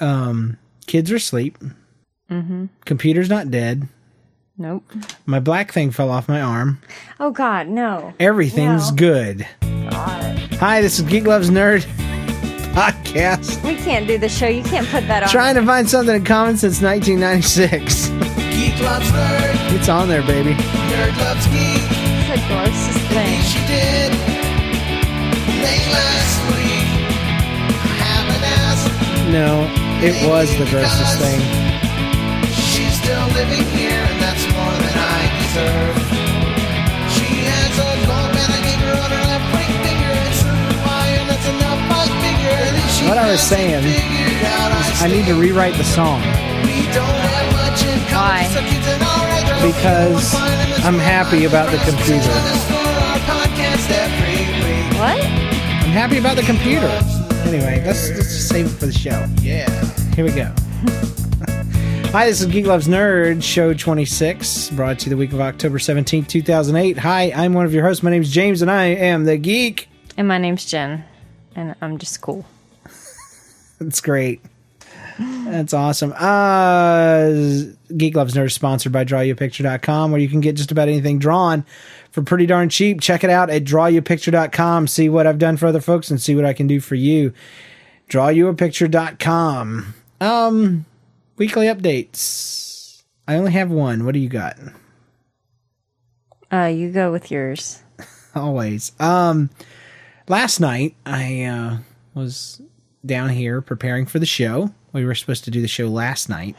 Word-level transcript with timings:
Um, 0.00 0.56
kids 0.86 1.10
are 1.12 1.16
asleep. 1.16 1.58
Mm-hmm. 2.30 2.66
Computer's 2.84 3.28
not 3.28 3.50
dead. 3.50 3.88
Nope. 4.56 4.84
My 5.26 5.40
black 5.40 5.72
thing 5.72 5.90
fell 5.90 6.10
off 6.10 6.28
my 6.28 6.40
arm. 6.40 6.80
Oh 7.18 7.30
God, 7.30 7.68
no. 7.68 8.12
Everything's 8.20 8.90
No. 8.90 8.96
good. 8.96 9.46
God. 9.62 10.38
Hi, 10.60 10.82
this 10.82 10.98
is 10.98 11.06
Geek 11.06 11.24
Loves 11.26 11.50
Nerd 11.50 11.80
podcast. 12.74 13.62
We 13.64 13.76
can't 13.76 14.06
do 14.06 14.18
the 14.18 14.28
show. 14.28 14.46
You 14.46 14.62
can't 14.62 14.86
put 14.88 15.06
that 15.08 15.22
on. 15.22 15.28
Trying 15.30 15.54
to 15.54 15.64
find 15.64 15.88
something 15.88 16.14
in 16.16 16.24
common 16.24 16.56
since 16.58 16.80
1996. 16.82 18.08
Geek 18.08 18.78
loves 18.80 19.10
nerd, 19.10 19.74
It's 19.78 19.88
on 19.88 20.08
there, 20.08 20.22
baby. 20.22 20.52
nerd 20.52 21.16
loves 21.18 21.46
geek. 21.46 21.80
It's 21.80 22.28
the 22.28 22.46
grossest 22.46 23.00
thing. 23.08 23.40
She 23.42 23.58
did 23.66 24.12
late 25.64 25.88
last 25.88 26.36
week. 26.52 26.88
I 27.80 27.96
haven't 28.04 28.44
asked. 28.44 29.32
No, 29.32 29.64
it 30.02 30.16
was 30.28 30.48
the 30.58 30.64
grossest 30.70 31.18
thing. 31.20 31.40
She's 32.50 32.94
still 33.00 33.26
living 33.36 33.64
here, 33.76 34.00
and 34.00 34.18
that's 34.20 34.44
more 34.52 34.74
than 34.80 34.96
I 34.96 35.20
deserve. 35.40 35.96
She 37.12 37.44
has 37.44 37.72
a 37.76 37.90
gold 38.08 38.32
man 38.32 38.48
I 38.48 38.60
gave 38.64 38.80
her 38.80 38.96
on 38.96 39.10
her 39.12 39.24
left 39.28 39.46
ring 39.52 39.72
finger. 39.84 40.12
It's 40.28 40.40
through 40.40 40.80
wire, 40.88 41.22
that's 41.28 41.48
enough, 41.48 41.80
I 41.92 42.02
figure. 42.24 42.60
At 42.64 42.90
she 42.90 43.02
What 43.08 43.18
I 43.18 43.30
was 43.30 43.40
saying 43.40 43.82
figured 43.84 44.44
out. 44.48 44.72
I 45.02 45.08
need 45.08 45.26
to 45.26 45.34
rewrite 45.34 45.74
the 45.76 45.84
song 45.84 46.20
We 46.64 46.84
don't 46.92 47.20
have 47.24 47.48
much 47.56 47.80
in 47.84 47.98
common, 48.08 48.44
Why? 48.44 48.48
so 48.52 48.60
kids 48.60 48.86
and 48.88 49.02
all 49.04 49.24
right, 49.28 49.44
girls, 49.48 49.64
because 49.72 50.12
we're 50.32 50.40
fine 50.40 50.60
in 50.60 50.70
this 50.76 50.84
I'm 50.84 50.98
happy 50.98 51.44
about 51.44 51.70
the 51.72 51.78
computer. 51.84 52.24
join 52.24 52.48
us 52.52 52.64
for 52.68 52.84
our 52.88 53.20
podcast 53.28 53.88
every 53.92 54.44
week. 54.64 54.98
What? 55.00 55.20
I'm 55.84 55.92
happy 55.96 56.18
about 56.18 56.36
the 56.36 56.42
computer. 56.44 56.88
Anyway, 57.48 57.82
let's, 57.84 58.08
let's 58.10 58.28
just 58.30 58.48
save 58.48 58.66
it 58.66 58.70
for 58.78 58.86
the 58.86 58.92
show. 58.92 59.24
Yeah. 59.40 59.66
Here 60.20 60.26
we 60.26 60.32
go. 60.32 60.52
Hi, 62.12 62.26
this 62.26 62.42
is 62.42 62.46
Geek 62.48 62.66
Loves 62.66 62.86
Nerd, 62.86 63.42
show 63.42 63.72
26, 63.72 64.68
brought 64.68 64.98
to 64.98 65.06
you 65.06 65.10
the 65.10 65.16
week 65.16 65.32
of 65.32 65.40
October 65.40 65.78
17th, 65.78 66.28
2008. 66.28 66.98
Hi, 66.98 67.32
I'm 67.34 67.54
one 67.54 67.64
of 67.64 67.72
your 67.72 67.82
hosts. 67.84 68.02
My 68.02 68.10
name's 68.10 68.30
James, 68.30 68.60
and 68.60 68.70
I 68.70 68.88
am 68.88 69.24
the 69.24 69.38
Geek. 69.38 69.88
And 70.18 70.28
my 70.28 70.36
name's 70.36 70.66
Jen, 70.66 71.06
and 71.56 71.74
I'm 71.80 71.96
just 71.96 72.20
cool. 72.20 72.44
That's 73.80 74.02
great. 74.02 74.42
That's 75.18 75.72
awesome. 75.72 76.12
Uh, 76.14 77.72
Geek 77.96 78.14
Loves 78.14 78.34
Nerd 78.34 78.44
is 78.44 78.54
sponsored 78.54 78.92
by 78.92 79.06
DrawYouAPicture.com, 79.06 80.10
where 80.10 80.20
you 80.20 80.28
can 80.28 80.42
get 80.42 80.54
just 80.54 80.70
about 80.70 80.88
anything 80.88 81.18
drawn 81.18 81.64
for 82.10 82.20
pretty 82.20 82.44
darn 82.44 82.68
cheap. 82.68 83.00
Check 83.00 83.24
it 83.24 83.30
out 83.30 83.48
at 83.48 83.64
DrawYouAPicture.com. 83.64 84.86
See 84.86 85.08
what 85.08 85.26
I've 85.26 85.38
done 85.38 85.56
for 85.56 85.68
other 85.68 85.80
folks 85.80 86.10
and 86.10 86.20
see 86.20 86.34
what 86.34 86.44
I 86.44 86.52
can 86.52 86.66
do 86.66 86.78
for 86.78 86.94
you. 86.94 87.32
DrawYouAPicture.com. 88.10 89.94
Um, 90.20 90.84
weekly 91.36 91.66
updates. 91.66 93.02
I 93.26 93.36
only 93.36 93.52
have 93.52 93.70
one. 93.70 94.04
What 94.04 94.14
do 94.14 94.20
you 94.20 94.28
got? 94.28 94.56
Uh, 96.52 96.66
you 96.66 96.90
go 96.90 97.12
with 97.12 97.30
yours. 97.30 97.82
always. 98.34 98.92
Um, 99.00 99.50
last 100.28 100.60
night 100.60 100.94
I 101.06 101.44
uh, 101.44 101.76
was 102.14 102.60
down 103.04 103.30
here 103.30 103.60
preparing 103.60 104.06
for 104.06 104.18
the 104.18 104.26
show. 104.26 104.70
We 104.92 105.04
were 105.04 105.14
supposed 105.14 105.44
to 105.44 105.50
do 105.50 105.62
the 105.62 105.68
show 105.68 105.86
last 105.86 106.28
night, 106.28 106.56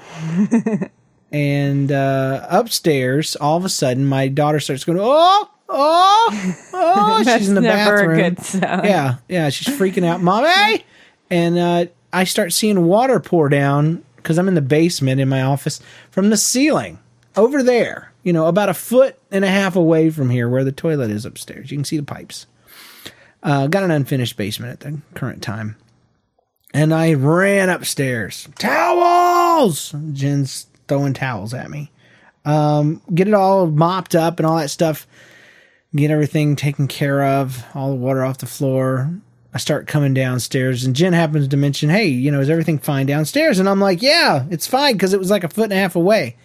and 1.34 1.92
uh, 1.92 2.48
upstairs, 2.50 3.36
all 3.36 3.58
of 3.58 3.66
a 3.66 3.70
sudden, 3.70 4.06
my 4.06 4.30
daughter 4.30 4.62
starts 4.62 4.86
going, 4.86 5.00
"Oh, 5.02 5.50
oh, 5.68 6.56
oh!" 6.74 7.24
She's 7.38 7.50
in 7.50 7.56
the 7.56 7.62
never 7.62 7.98
bathroom. 7.98 8.20
a 8.20 8.30
good 8.30 8.40
sound. 8.40 8.86
Yeah, 8.86 9.16
yeah, 9.28 9.50
she's 9.50 9.68
freaking 9.78 10.06
out, 10.06 10.22
"Mommy!" 10.22 10.86
And 11.30 11.58
uh, 11.58 11.86
I 12.14 12.24
start 12.24 12.54
seeing 12.54 12.86
water 12.86 13.20
pour 13.20 13.50
down 13.50 14.04
because 14.18 14.38
I'm 14.38 14.48
in 14.48 14.56
the 14.56 14.62
basement 14.62 15.22
in 15.22 15.30
my 15.30 15.42
office 15.42 15.82
from 16.12 16.30
the 16.30 16.38
ceiling 16.38 17.00
over 17.36 17.64
there. 17.64 18.12
You 18.24 18.34
know, 18.34 18.48
about 18.48 18.70
a 18.70 18.74
foot 18.74 19.18
and 19.32 19.44
a 19.44 19.50
half 19.50 19.76
away 19.76 20.12
from 20.12 20.30
here, 20.30 20.48
where 20.48 20.64
the 20.64 20.72
toilet 20.72 21.10
is 21.10 21.26
upstairs. 21.26 21.72
You 21.72 21.78
can 21.78 21.86
see 21.86 21.98
the 21.98 22.04
pipes. 22.04 22.46
Uh, 23.42 23.66
got 23.68 23.84
an 23.84 23.90
unfinished 23.90 24.38
basement 24.38 24.74
at 24.74 24.80
the 24.82 25.00
current 25.16 25.42
time. 25.42 25.76
And 26.74 26.94
I 26.94 27.16
ran 27.16 27.70
upstairs. 27.70 28.48
Towels! 28.60 29.96
Jen's 30.14 30.68
throwing 30.88 31.14
towels 31.14 31.54
at 31.54 31.72
me. 31.72 31.92
Um, 32.46 33.02
get 33.14 33.28
it 33.28 33.34
all 33.34 33.68
mopped 33.68 34.16
up 34.16 34.40
and 34.40 34.46
all 34.46 34.58
that 34.58 34.70
stuff. 34.70 35.08
Get 35.96 36.12
everything 36.12 36.56
taken 36.56 36.88
care 36.88 37.24
of. 37.24 37.66
All 37.74 37.90
the 37.90 37.96
water 37.96 38.24
off 38.24 38.38
the 38.38 38.46
floor. 38.46 39.12
I 39.54 39.58
start 39.58 39.88
coming 39.88 40.14
downstairs, 40.14 40.86
and 40.86 40.96
Jen 40.96 41.14
happens 41.14 41.48
to 41.50 41.58
mention, 41.58 41.90
"Hey, 41.90 42.08
you 42.08 42.32
know, 42.32 42.40
is 42.40 42.50
everything 42.50 42.80
fine 42.80 43.06
downstairs?" 43.06 43.60
And 43.60 43.68
I'm 43.68 43.82
like, 43.82 44.02
"Yeah, 44.02 44.46
it's 44.50 44.68
fine," 44.68 44.94
because 44.94 45.14
it 45.14 45.20
was 45.20 45.30
like 45.30 45.44
a 45.44 45.50
foot 45.50 45.66
and 45.66 45.74
a 45.74 45.78
half 45.78 45.96
away. 45.96 46.36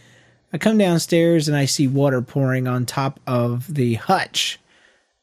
I 0.52 0.58
come 0.58 0.78
downstairs 0.78 1.48
and 1.48 1.56
I 1.56 1.66
see 1.66 1.86
water 1.86 2.22
pouring 2.22 2.66
on 2.66 2.86
top 2.86 3.20
of 3.26 3.74
the 3.74 3.94
hutch 3.94 4.58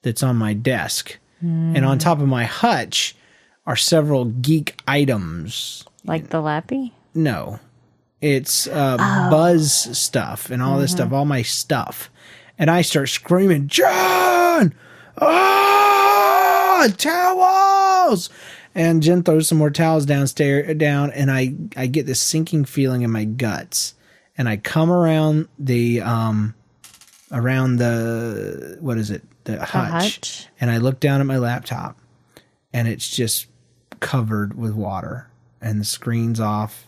that's 0.01 0.23
on 0.23 0.35
my 0.35 0.53
desk. 0.53 1.17
Hmm. 1.39 1.75
And 1.75 1.85
on 1.85 1.97
top 1.97 2.19
of 2.19 2.27
my 2.27 2.43
hutch 2.43 3.15
are 3.65 3.75
several 3.75 4.25
geek 4.25 4.79
items. 4.87 5.85
Like 6.05 6.29
the 6.29 6.41
lappy? 6.41 6.93
No, 7.15 7.59
it's 8.21 8.67
uh, 8.67 8.97
oh. 8.99 9.29
buzz 9.29 9.97
stuff 9.97 10.49
and 10.49 10.61
all 10.61 10.77
this 10.77 10.91
mm-hmm. 10.91 10.97
stuff, 10.97 11.13
all 11.13 11.25
my 11.25 11.41
stuff. 11.41 12.09
And 12.59 12.69
I 12.69 12.81
start 12.81 13.09
screaming, 13.09 13.67
John! 13.67 14.73
Ah! 15.19 15.82
Ah! 16.83 16.93
Towels! 16.97 18.29
And 18.75 19.03
Jen 19.03 19.23
throws 19.23 19.47
some 19.47 19.57
more 19.57 19.69
towels 19.69 20.05
downstairs 20.05 20.75
down, 20.77 21.11
and 21.11 21.29
I, 21.29 21.53
I 21.77 21.87
get 21.87 22.05
this 22.05 22.21
sinking 22.21 22.65
feeling 22.65 23.03
in 23.03 23.11
my 23.11 23.23
guts. 23.23 23.93
And 24.35 24.49
I 24.49 24.57
come 24.57 24.91
around 24.91 25.47
the 25.59 26.01
um 26.01 26.55
around 27.31 27.77
the 27.77 28.77
what 28.79 28.97
is 28.97 29.11
it? 29.11 29.23
The 29.43 29.63
hutch. 29.63 29.91
hutch? 29.91 30.47
And 30.59 30.71
I 30.71 30.77
look 30.77 30.99
down 30.99 31.19
at 31.19 31.27
my 31.27 31.37
laptop 31.37 31.99
and 32.71 32.87
it's 32.87 33.09
just 33.09 33.47
covered 33.99 34.57
with 34.57 34.73
water 34.73 35.27
and 35.61 35.79
the 35.79 35.85
screen's 35.85 36.39
off. 36.39 36.87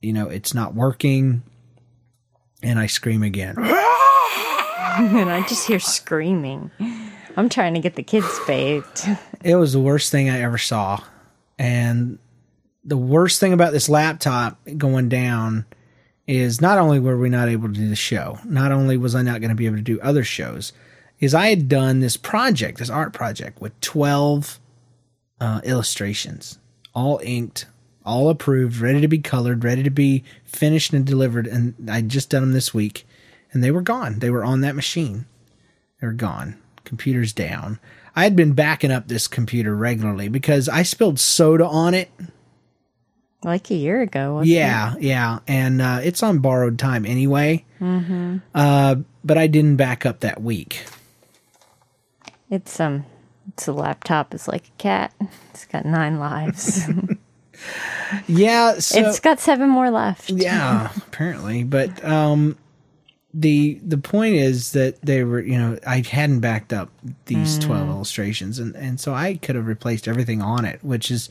You 0.00 0.12
know, 0.12 0.28
it's 0.28 0.54
not 0.54 0.74
working. 0.74 1.42
And 2.62 2.78
I 2.78 2.86
scream 2.86 3.22
again. 3.22 3.56
and 3.58 5.30
I 5.30 5.44
just 5.48 5.66
hear 5.66 5.80
screaming. 5.80 6.70
I'm 7.36 7.48
trying 7.48 7.74
to 7.74 7.80
get 7.80 7.96
the 7.96 8.02
kids 8.02 8.38
bathed. 8.46 9.08
It 9.44 9.56
was 9.56 9.74
the 9.74 9.80
worst 9.80 10.10
thing 10.10 10.30
I 10.30 10.40
ever 10.40 10.56
saw. 10.56 11.00
And 11.58 12.18
the 12.82 12.96
worst 12.96 13.40
thing 13.40 13.52
about 13.52 13.74
this 13.74 13.90
laptop 13.90 14.58
going 14.78 15.10
down 15.10 15.66
is 16.26 16.62
not 16.62 16.78
only 16.78 16.98
were 16.98 17.18
we 17.18 17.28
not 17.28 17.50
able 17.50 17.68
to 17.68 17.74
do 17.74 17.88
the 17.90 17.94
show, 17.94 18.38
not 18.46 18.72
only 18.72 18.96
was 18.96 19.14
I 19.14 19.20
not 19.20 19.42
going 19.42 19.50
to 19.50 19.54
be 19.54 19.66
able 19.66 19.76
to 19.76 19.82
do 19.82 20.00
other 20.00 20.24
shows, 20.24 20.72
is 21.20 21.34
I 21.34 21.48
had 21.48 21.68
done 21.68 22.00
this 22.00 22.16
project, 22.16 22.78
this 22.78 22.88
art 22.88 23.12
project 23.12 23.60
with 23.60 23.78
12 23.82 24.58
uh, 25.40 25.60
illustrations, 25.62 26.58
all 26.94 27.20
inked, 27.22 27.66
all 28.02 28.30
approved, 28.30 28.78
ready 28.78 29.02
to 29.02 29.08
be 29.08 29.18
colored, 29.18 29.62
ready 29.62 29.82
to 29.82 29.90
be 29.90 30.24
finished 30.46 30.94
and 30.94 31.04
delivered. 31.04 31.46
And 31.46 31.74
I'd 31.90 32.08
just 32.08 32.30
done 32.30 32.42
them 32.42 32.52
this 32.52 32.72
week 32.72 33.06
and 33.52 33.62
they 33.62 33.70
were 33.70 33.82
gone. 33.82 34.18
They 34.18 34.30
were 34.30 34.44
on 34.44 34.60
that 34.62 34.74
machine. 34.74 35.26
They 36.00 36.06
were 36.06 36.12
gone. 36.12 36.56
Computer's 36.84 37.32
down. 37.32 37.78
I 38.16 38.24
had 38.24 38.36
been 38.36 38.52
backing 38.52 38.90
up 38.90 39.08
this 39.08 39.26
computer 39.26 39.74
regularly 39.74 40.28
because 40.28 40.68
I 40.68 40.82
spilled 40.82 41.18
soda 41.18 41.66
on 41.66 41.94
it. 41.94 42.10
Like 43.42 43.70
a 43.70 43.74
year 43.74 44.00
ago. 44.00 44.34
wasn't 44.34 44.50
Yeah, 44.50 44.94
yeah. 45.00 45.40
And 45.46 45.82
uh, 45.82 46.00
it's 46.02 46.22
on 46.22 46.38
borrowed 46.38 46.78
time 46.78 47.04
anyway. 47.04 47.64
Mm-hmm. 47.80 48.38
Uh, 48.54 48.96
but 49.24 49.36
I 49.36 49.46
didn't 49.46 49.76
back 49.76 50.06
up 50.06 50.20
that 50.20 50.40
week. 50.42 50.84
It's 52.50 52.78
um 52.78 53.04
it's 53.48 53.66
a 53.66 53.72
laptop 53.72 54.32
It's 54.32 54.48
like 54.48 54.68
a 54.68 54.78
cat. 54.78 55.12
It's 55.50 55.66
got 55.66 55.84
nine 55.84 56.18
lives. 56.18 56.88
Yeah, 58.26 58.78
so, 58.78 58.98
it's 58.98 59.20
got 59.20 59.40
seven 59.40 59.68
more 59.68 59.90
left. 59.90 60.30
yeah, 60.30 60.90
apparently. 60.96 61.64
But 61.64 62.04
um, 62.04 62.56
the 63.34 63.80
the 63.84 63.98
point 63.98 64.36
is 64.36 64.72
that 64.72 65.00
they 65.02 65.24
were, 65.24 65.40
you 65.40 65.58
know, 65.58 65.76
I 65.84 66.02
hadn't 66.08 66.40
backed 66.40 66.72
up 66.72 66.90
these 67.26 67.58
mm. 67.58 67.62
twelve 67.62 67.88
illustrations, 67.88 68.60
and 68.60 68.76
and 68.76 69.00
so 69.00 69.12
I 69.12 69.34
could 69.34 69.56
have 69.56 69.66
replaced 69.66 70.06
everything 70.06 70.40
on 70.40 70.64
it, 70.64 70.82
which 70.82 71.10
is. 71.10 71.28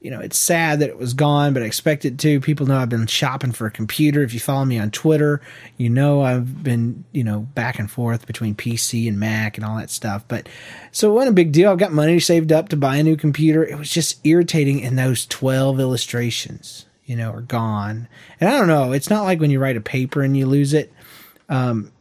You 0.00 0.10
know, 0.10 0.18
it's 0.18 0.36
sad 0.36 0.80
that 0.80 0.88
it 0.88 0.98
was 0.98 1.14
gone, 1.14 1.54
but 1.54 1.62
I 1.62 1.66
expect 1.66 2.04
it 2.04 2.18
to. 2.18 2.40
People 2.40 2.66
know 2.66 2.76
I've 2.76 2.88
been 2.88 3.06
shopping 3.06 3.52
for 3.52 3.68
a 3.68 3.70
computer. 3.70 4.24
If 4.24 4.34
you 4.34 4.40
follow 4.40 4.64
me 4.64 4.76
on 4.76 4.90
Twitter, 4.90 5.40
you 5.76 5.88
know 5.88 6.22
I've 6.22 6.64
been, 6.64 7.04
you 7.12 7.22
know, 7.22 7.38
back 7.54 7.78
and 7.78 7.88
forth 7.88 8.26
between 8.26 8.56
PC 8.56 9.06
and 9.06 9.20
Mac 9.20 9.56
and 9.56 9.64
all 9.64 9.76
that 9.76 9.90
stuff. 9.90 10.24
But 10.26 10.48
so 10.90 11.08
it 11.08 11.14
wasn't 11.14 11.30
a 11.30 11.34
big 11.34 11.52
deal. 11.52 11.70
I've 11.70 11.78
got 11.78 11.92
money 11.92 12.18
saved 12.18 12.50
up 12.50 12.68
to 12.70 12.76
buy 12.76 12.96
a 12.96 13.04
new 13.04 13.16
computer. 13.16 13.64
It 13.64 13.78
was 13.78 13.92
just 13.92 14.18
irritating, 14.26 14.82
and 14.82 14.98
those 14.98 15.24
12 15.26 15.78
illustrations, 15.78 16.86
you 17.04 17.14
know, 17.14 17.30
are 17.30 17.40
gone. 17.40 18.08
And 18.40 18.50
I 18.50 18.58
don't 18.58 18.66
know, 18.66 18.90
it's 18.90 19.08
not 19.08 19.22
like 19.22 19.38
when 19.38 19.52
you 19.52 19.60
write 19.60 19.76
a 19.76 19.80
paper 19.80 20.22
and 20.22 20.36
you 20.36 20.46
lose 20.46 20.74
it. 20.74 20.92
Um, 21.52 21.92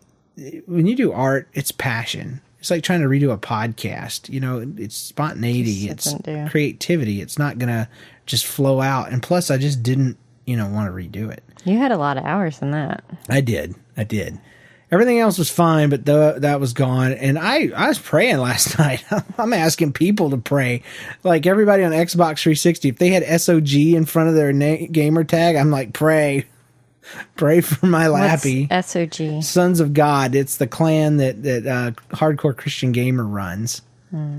when 0.65 0.88
you 0.88 0.95
do 0.95 1.12
art, 1.12 1.50
it's 1.53 1.71
passion. 1.71 2.42
It's 2.59 2.71
like 2.71 2.83
trying 2.83 3.01
to 3.01 3.07
redo 3.07 3.33
a 3.33 3.38
podcast. 3.38 4.30
You 4.30 4.39
know, 4.39 4.74
it's 4.77 4.95
spontaneity, 4.95 5.89
it's 5.89 6.13
creativity. 6.50 7.21
It's 7.21 7.38
not 7.38 7.57
gonna 7.59 7.89
just 8.25 8.45
flow 8.45 8.81
out. 8.81 9.12
And 9.12 9.21
plus, 9.21 9.51
I 9.51 9.57
just 9.57 9.83
didn't, 9.83 10.18
you 10.45 10.56
know, 10.56 10.68
want 10.68 10.88
to 10.88 10.94
redo 10.94 11.31
it. 11.31 11.44
You 11.65 11.77
had 11.77 11.92
a 11.92 11.98
lot 11.98 12.18
of 12.18 12.24
hours 12.24 12.62
in 12.62 12.71
that. 12.71 13.03
I 13.30 13.42
did. 13.42 13.75
I 13.98 14.03
did. 14.03 14.39
Everything 14.92 15.19
else 15.19 15.38
was 15.38 15.50
fine, 15.50 15.89
but 15.89 16.06
the, 16.06 16.36
that 16.39 16.59
was 16.59 16.74
gone. 16.74 17.13
And 17.13 17.39
I, 17.39 17.69
I 17.75 17.88
was 17.88 17.97
praying 17.97 18.38
last 18.39 18.77
night. 18.77 19.04
I'm 19.38 19.54
asking 19.54 19.94
people 19.94 20.30
to 20.31 20.38
pray. 20.38 20.83
Like 21.24 21.45
everybody 21.45 21.83
on 21.83 21.92
Xbox 21.92 22.42
360, 22.42 22.89
if 22.89 22.97
they 22.97 23.09
had 23.09 23.24
SOG 23.24 23.94
in 23.95 24.06
front 24.06 24.30
of 24.30 24.36
their 24.36 24.51
na- 24.51 24.88
gamer 24.92 25.24
tag, 25.24 25.56
I'm 25.56 25.71
like, 25.71 25.94
pray. 25.94 26.45
Pray 27.36 27.62
for 27.62 27.86
my 27.86 28.09
What's 28.09 28.45
lappy. 28.45 28.68
SOG? 28.68 29.44
Sons 29.44 29.80
of 29.80 29.94
God. 29.94 30.36
It's 30.36 30.57
the 30.57 30.68
clan 30.68 31.18
that, 31.18 31.44
that 31.44 31.68
uh, 31.68 31.92
Hardcore 32.15 32.56
Christian 32.56 32.92
Gamer 32.92 33.25
runs. 33.25 33.81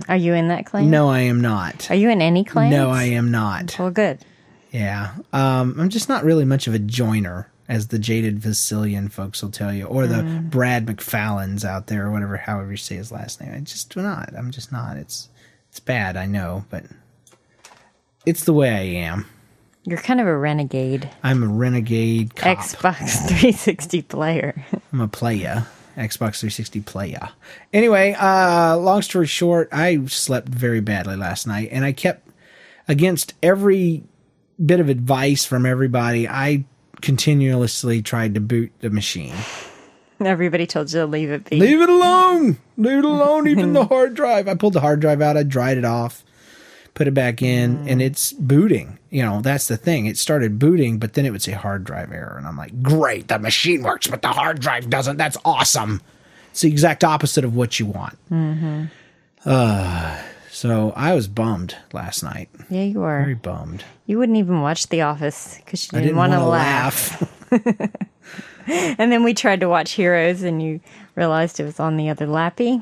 Are 0.07 0.17
you 0.17 0.35
in 0.35 0.49
that 0.49 0.67
clan? 0.67 0.91
No, 0.91 1.09
I 1.09 1.21
am 1.21 1.41
not. 1.41 1.91
Are 1.91 1.95
you 1.95 2.11
in 2.11 2.21
any 2.21 2.45
clan? 2.45 2.71
No, 2.71 2.91
I 2.91 3.05
am 3.05 3.31
not. 3.31 3.75
Well, 3.79 3.91
good. 3.91 4.19
Yeah. 4.71 5.15
Um, 5.33 5.77
I'm 5.79 5.89
just 5.89 6.11
not 6.11 6.25
really 6.25 6.45
much 6.45 6.67
of 6.67 6.75
a 6.75 6.79
joiner, 6.79 7.51
as 7.69 7.89
the 7.89 7.99
jaded 7.99 8.39
Vasilian 8.39 9.11
folks 9.11 9.43
will 9.43 9.51
tell 9.51 9.73
you, 9.73 9.87
or 9.87 10.07
the 10.07 10.23
Brad 10.23 10.85
McFallons 10.85 11.65
out 11.65 11.87
there, 11.87 12.07
or 12.07 12.11
whatever, 12.11 12.37
however 12.37 12.71
you 12.71 12.77
say 12.77 12.97
his 12.97 13.11
last 13.11 13.41
name. 13.41 13.55
I 13.55 13.61
just 13.61 13.95
do 13.95 14.03
not. 14.03 14.35
I'm 14.37 14.51
just 14.51 14.73
not. 14.73 14.99
It's 14.99 15.31
it's 15.71 15.81
bad, 15.81 16.19
I 16.19 16.27
know, 16.27 16.67
but 16.69 16.85
it's 18.27 18.45
the 18.45 18.53
way 18.53 18.71
I 18.71 19.07
am. 19.07 19.25
You're 19.85 19.99
kind 19.99 20.21
of 20.21 20.27
a 20.27 20.37
renegade. 20.37 21.11
I'm 21.23 21.43
a 21.43 21.49
renegade 21.49 22.37
cop. 22.37 22.59
Xbox 22.59 23.27
360 23.29 24.03
player. 24.03 24.65
I'm 24.93 25.01
a 25.01 25.09
playa. 25.09 25.65
Xbox 25.97 26.39
360 26.41 26.81
playa. 26.83 27.31
Anyway, 27.73 28.15
uh, 28.19 28.77
long 28.79 29.03
story 29.03 29.27
short, 29.27 29.69
I 29.73 30.05
slept 30.07 30.49
very 30.49 30.81
badly 30.81 31.17
last 31.17 31.47
night, 31.47 31.69
and 31.73 31.85
I 31.85 31.93
kept 31.93 32.29
against 32.89 33.35
every 33.43 34.05
bit 34.65 34.81
of 34.81 34.89
advice 34.89 35.45
from 35.45 35.67
everybody. 35.67 36.29
I 36.29 36.65
continuously 37.01 38.01
tried 38.03 38.35
to 38.35 38.41
boot 38.41 38.71
the 38.81 38.91
machine. 38.91 39.35
Everybody 40.21 40.67
told 40.67 40.93
you 40.93 41.01
to 41.01 41.07
leave 41.07 41.31
it 41.31 41.51
be. 41.51 41.59
Leave 41.59 41.81
it 41.81 41.89
alone. 41.91 42.59
Leave 42.77 42.99
it 42.99 43.05
alone. 43.05 43.49
Even 43.49 43.73
the 43.73 43.85
hard 43.87 44.15
drive. 44.15 44.47
I 44.47 44.55
pulled 44.55 44.75
the 44.75 44.81
hard 44.81 45.01
drive 45.01 45.21
out. 45.21 45.37
I 45.37 45.43
dried 45.43 45.77
it 45.79 45.85
off, 45.85 46.25
put 46.95 47.07
it 47.09 47.15
back 47.15 47.43
in, 47.43 47.87
and 47.89 48.03
it's 48.03 48.33
booting. 48.33 48.99
You 49.11 49.23
know, 49.23 49.41
that's 49.41 49.69
the 49.69 49.77
thing. 49.77 50.07
It 50.07 50.19
started 50.19 50.59
booting, 50.59 50.99
but 50.99 51.15
then 51.15 51.27
it 51.27 51.31
would 51.31 51.43
say 51.43 51.53
hard 51.53 51.85
drive 51.85 52.13
error, 52.13 52.37
and 52.39 52.47
I'm 52.47 52.57
like, 52.57 52.83
great, 52.83 53.29
the 53.29 53.39
machine 53.39 53.83
works, 53.83 54.07
but 54.07 54.23
the 54.23 54.29
hard 54.29 54.61
drive 54.61 54.89
doesn't. 54.91 55.17
That's 55.17 55.37
awesome. 55.45 56.01
It's 56.51 56.61
the 56.61 56.69
exact 56.69 57.03
opposite 57.05 57.45
of 57.45 57.55
what 57.57 57.79
you 57.81 57.87
want. 57.87 58.19
Mm-hmm. 58.31 58.85
Uh, 59.45 60.19
so 60.51 60.93
I 60.95 61.15
was 61.15 61.29
bummed 61.29 61.77
last 61.93 62.23
night. 62.23 62.49
Yeah, 62.69 62.83
you 62.83 63.01
Very 63.01 63.35
were. 63.35 63.41
bummed. 63.41 63.85
You 64.07 64.19
wouldn't 64.19 64.39
even 64.39 64.61
watch 64.61 64.89
The 64.89 65.01
Office 65.03 65.57
because 65.65 65.87
you 65.87 65.93
didn't, 65.93 66.05
didn't 66.05 66.19
want 66.19 66.33
to 66.33 66.45
laugh. 66.45 67.51
laugh. 67.51 67.91
And 68.67 69.11
then 69.11 69.25
we 69.25 69.35
tried 69.35 69.61
to 69.61 69.69
watch 69.69 69.93
Heroes, 69.93 70.43
and 70.43 70.63
you 70.63 70.81
realized 71.17 71.59
it 71.59 71.65
was 71.65 71.81
on 71.81 71.97
the 71.97 72.11
other 72.11 72.27
lappy. 72.27 72.81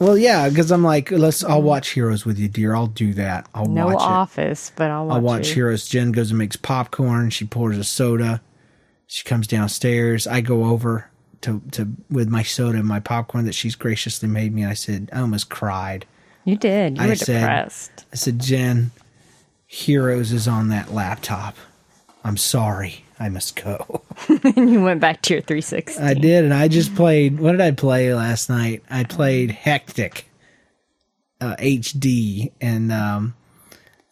Well, 0.00 0.18
yeah, 0.18 0.48
because 0.48 0.72
I'm 0.72 0.82
like, 0.82 1.10
let's. 1.12 1.44
I'll 1.44 1.62
watch 1.62 1.90
Heroes 1.90 2.24
with 2.26 2.38
you, 2.38 2.48
dear. 2.48 2.74
I'll 2.74 2.88
do 2.88 3.14
that. 3.14 3.46
I'll 3.54 3.66
No 3.66 3.86
watch 3.86 3.94
it. 3.96 4.00
Office, 4.00 4.72
but 4.74 4.90
I'll 4.90 5.06
watch, 5.06 5.16
I 5.16 5.20
watch. 5.20 5.48
Heroes. 5.50 5.86
Jen 5.88 6.10
goes 6.10 6.30
and 6.30 6.38
makes 6.38 6.56
popcorn. 6.56 7.30
She 7.30 7.44
pours 7.44 7.78
a 7.78 7.84
soda. 7.84 8.40
She 9.06 9.22
comes 9.24 9.46
downstairs. 9.46 10.26
I 10.26 10.40
go 10.40 10.64
over 10.64 11.08
to 11.42 11.60
to 11.72 11.88
with 12.10 12.28
my 12.28 12.42
soda 12.42 12.78
and 12.78 12.88
my 12.88 13.00
popcorn 13.00 13.44
that 13.44 13.54
she's 13.54 13.74
graciously 13.76 14.28
made 14.28 14.52
me. 14.54 14.64
I 14.64 14.74
said, 14.74 15.10
I 15.12 15.20
almost 15.20 15.48
cried. 15.50 16.06
You 16.44 16.56
did. 16.56 16.96
You 16.96 17.04
I 17.04 17.06
were 17.08 17.14
said- 17.14 17.40
depressed. 17.40 18.06
I 18.12 18.16
said, 18.16 18.38
Jen, 18.40 18.90
Heroes 19.66 20.32
is 20.32 20.48
on 20.48 20.68
that 20.68 20.92
laptop. 20.92 21.56
I'm 22.24 22.36
sorry. 22.36 23.04
I 23.20 23.28
must 23.28 23.62
go. 23.62 24.02
and 24.28 24.70
you 24.70 24.82
went 24.82 25.00
back 25.00 25.22
to 25.22 25.34
your 25.34 25.42
360. 25.42 26.02
I 26.02 26.14
did, 26.14 26.44
and 26.44 26.54
I 26.54 26.68
just 26.68 26.94
played. 26.94 27.38
What 27.38 27.52
did 27.52 27.60
I 27.60 27.70
play 27.70 28.12
last 28.14 28.48
night? 28.48 28.82
I 28.90 29.04
played 29.04 29.50
Hexic 29.50 30.24
uh, 31.40 31.56
HD, 31.56 32.52
and 32.60 32.90
um, 32.90 33.34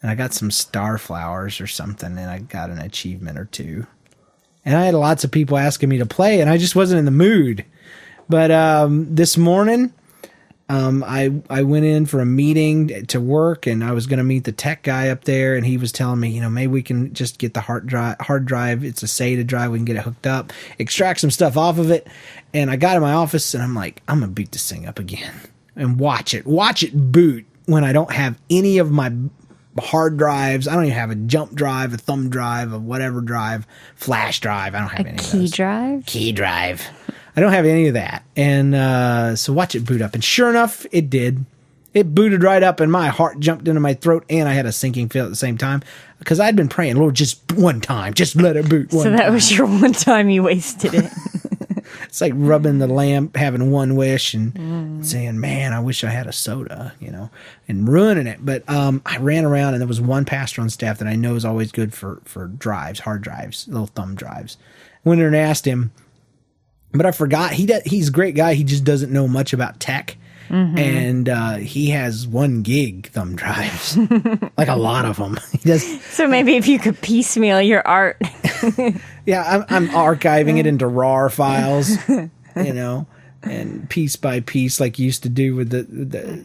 and 0.02 0.10
I 0.10 0.14
got 0.14 0.34
some 0.34 0.50
star 0.50 0.99
flowers 0.99 1.60
or 1.60 1.66
something, 1.66 2.19
and 2.19 2.31
I 2.31 2.38
got 2.40 2.70
an 2.70 2.78
achievement 2.78 3.38
or 3.38 3.46
two. 3.46 3.87
And 4.64 4.76
I 4.76 4.84
had 4.84 4.94
lots 4.94 5.25
of 5.25 5.31
people 5.31 5.56
asking 5.56 5.88
me 5.88 5.99
to 5.99 6.06
play, 6.06 6.40
and 6.40 6.50
I 6.50 6.58
just 6.58 6.76
wasn't 6.76 6.99
in 6.99 7.04
the 7.06 7.11
mood. 7.11 7.64
But 8.28 8.50
um, 8.50 9.14
this 9.14 9.38
morning, 9.38 9.94
um, 10.70 11.03
I 11.06 11.32
I 11.49 11.62
went 11.62 11.85
in 11.87 12.05
for 12.06 12.20
a 12.20 12.26
meeting 12.26 13.06
to 13.06 13.20
work, 13.20 13.67
and 13.67 13.82
I 13.82 13.93
was 13.93 14.06
going 14.06 14.19
to 14.19 14.25
meet 14.25 14.44
the 14.44 14.53
tech 14.53 14.82
guy 14.82 15.09
up 15.09 15.25
there, 15.25 15.56
and 15.56 15.65
he 15.65 15.76
was 15.79 15.93
telling 15.93 16.20
me, 16.20 16.29
you 16.31 16.41
know, 16.41 16.50
maybe 16.50 16.69
we 16.73 16.82
can 16.82 17.12
just 17.15 17.38
get 17.38 17.55
the 17.55 17.61
hard 17.61 17.87
drive. 17.87 18.17
Hard 18.20 18.44
drive, 18.47 18.85
it's 18.85 19.03
a 19.03 19.06
SATA 19.06 19.47
drive. 19.47 19.70
We 19.70 19.79
can 19.79 19.85
get 19.87 19.97
it 19.97 20.03
hooked 20.03 20.26
up, 20.26 20.53
extract 20.79 21.20
some 21.20 21.31
stuff 21.31 21.56
off 21.56 21.79
of 21.79 21.91
it. 21.91 22.06
And 22.53 22.70
I 22.70 22.76
got 22.76 22.97
in 22.97 23.03
my 23.03 23.12
office, 23.15 23.55
and 23.55 23.62
I'm 23.62 23.75
like, 23.75 24.03
I'm 24.09 24.20
gonna 24.20 24.32
boot 24.32 24.53
this 24.53 24.70
thing 24.70 24.87
up 24.87 24.99
again 24.99 25.35
and 25.76 25.99
watch 25.99 26.35
it, 26.35 26.47
watch 26.47 26.82
it 26.82 26.93
boot 27.12 27.47
when 27.67 27.85
I 27.85 27.93
don't 27.93 28.12
have 28.12 28.38
any 28.50 28.79
of 28.79 28.91
my 28.91 29.12
hard 29.79 30.17
drives. 30.17 30.67
I 30.67 30.75
don't 30.75 30.85
even 30.87 30.97
have 30.99 31.11
a 31.11 31.14
jump 31.14 31.55
drive, 31.55 31.94
a 31.94 31.97
thumb 31.99 32.31
drive, 32.31 32.73
a 32.73 32.79
whatever 32.79 33.21
drive, 33.21 33.67
flash 33.94 34.41
drive. 34.41 34.75
I 34.75 34.81
don't 34.81 34.88
have 34.88 35.06
A 35.06 35.09
any 35.11 35.19
of 35.19 35.25
key 35.25 35.49
drive? 35.49 36.05
key 36.06 36.32
drive. 36.32 36.82
I 37.38 37.40
don't 37.40 37.52
have 37.52 37.67
any 37.67 37.87
of 37.87 37.94
that. 37.94 38.25
And 38.35 38.75
uh, 38.75 39.37
so 39.37 39.52
watch 39.52 39.76
it 39.76 39.85
boot 39.87 40.02
up. 40.02 40.14
And 40.14 40.25
sure 40.25 40.50
enough, 40.50 40.85
it 40.90 41.08
did. 41.08 41.44
It 41.94 42.12
booted 42.12 42.43
right 42.43 42.64
up, 42.64 42.81
and 42.81 42.90
my 42.90 43.06
heart 43.06 43.38
jumped 43.38 43.69
into 43.69 43.81
my 43.81 43.94
throat, 43.94 44.25
and 44.29 44.49
I 44.49 44.55
had 44.55 44.67
a 44.67 44.73
sinking 44.73 45.08
feel 45.08 45.25
at 45.25 45.31
the 45.31 45.37
same 45.37 45.56
time 45.56 45.82
because 46.19 46.40
I'd 46.40 46.56
been 46.56 46.69
praying, 46.69 46.96
Lord, 46.96 47.14
just 47.14 47.52
one 47.52 47.81
time, 47.81 48.12
just 48.12 48.35
let 48.35 48.56
it 48.56 48.69
boot. 48.69 48.93
One 48.93 49.05
So 49.05 49.11
that 49.12 49.26
time. 49.26 49.32
was 49.32 49.56
your 49.56 49.69
one 49.69 49.93
time 49.93 50.29
you 50.29 50.43
wasted 50.43 50.94
it. 50.94 51.12
It's 52.05 52.20
like 52.20 52.32
rubbing 52.37 52.79
the 52.81 52.87
lamp, 52.87 53.37
having 53.37 53.70
one 53.70 53.94
wish, 53.96 54.35
and 54.35 55.06
saying, 55.06 55.40
"Man, 55.40 55.73
I 55.73 55.81
wish 55.81 56.05
I 56.05 56.11
had 56.11 56.26
a 56.26 56.32
soda," 56.32 56.93
you 57.00 57.11
know, 57.11 57.31
and 57.69 57.88
ruining 57.88 58.26
it. 58.26 58.44
But 58.44 58.69
um, 58.69 59.00
I 59.06 59.17
ran 59.19 59.44
around, 59.44 59.75
and 59.75 59.81
there 59.81 59.88
was 59.88 60.00
one 60.00 60.25
pastor 60.25 60.61
on 60.61 60.69
staff 60.70 60.99
that 60.99 61.08
I 61.08 61.17
know 61.17 61.35
is 61.35 61.44
always 61.44 61.70
good 61.73 61.94
for 61.94 62.20
for 62.25 62.46
drives, 62.49 63.00
hard 63.00 63.23
drives, 63.23 63.67
little 63.69 63.87
thumb 63.87 64.14
drives. 64.14 64.58
Went 65.05 65.20
in 65.20 65.29
and 65.29 65.37
asked 65.37 65.64
him, 65.67 65.90
but 66.93 67.06
I 67.06 67.12
forgot 67.12 67.52
he 67.52 67.67
does, 67.67 67.82
he's 67.85 68.08
a 68.08 68.12
great 68.12 68.35
guy. 68.35 68.55
He 68.55 68.64
just 68.64 68.85
doesn't 68.85 69.12
know 69.12 69.29
much 69.29 69.52
about 69.52 69.81
tech. 69.81 70.17
And 70.50 71.29
uh, 71.29 71.56
he 71.56 71.90
has 71.90 72.26
one 72.26 72.62
gig 72.62 73.08
thumb 73.11 73.37
drives, 73.37 73.96
like 74.56 74.69
a 74.69 74.76
lot 74.76 75.05
of 75.05 75.19
them. 75.19 75.38
He 75.52 75.58
does, 75.58 76.02
so 76.05 76.26
maybe 76.26 76.56
if 76.56 76.67
you 76.67 76.79
could 76.79 76.99
piecemeal 77.02 77.61
your 77.61 77.87
art. 77.87 78.17
Yeah, 79.26 79.44
I'm, 79.46 79.64
I'm 79.69 79.88
archiving 79.90 80.59
it 80.59 80.64
into 80.66 80.87
RAR 80.87 81.28
files, 81.28 81.90
you 82.09 82.30
know, 82.57 83.07
and 83.42 83.87
piece 83.90 84.16
by 84.16 84.40
piece, 84.40 84.80
like 84.80 84.99
you 84.99 85.04
used 85.04 85.23
to 85.25 85.28
do 85.28 85.54
with 85.54 85.68
the, 85.68 85.83
the 85.83 86.45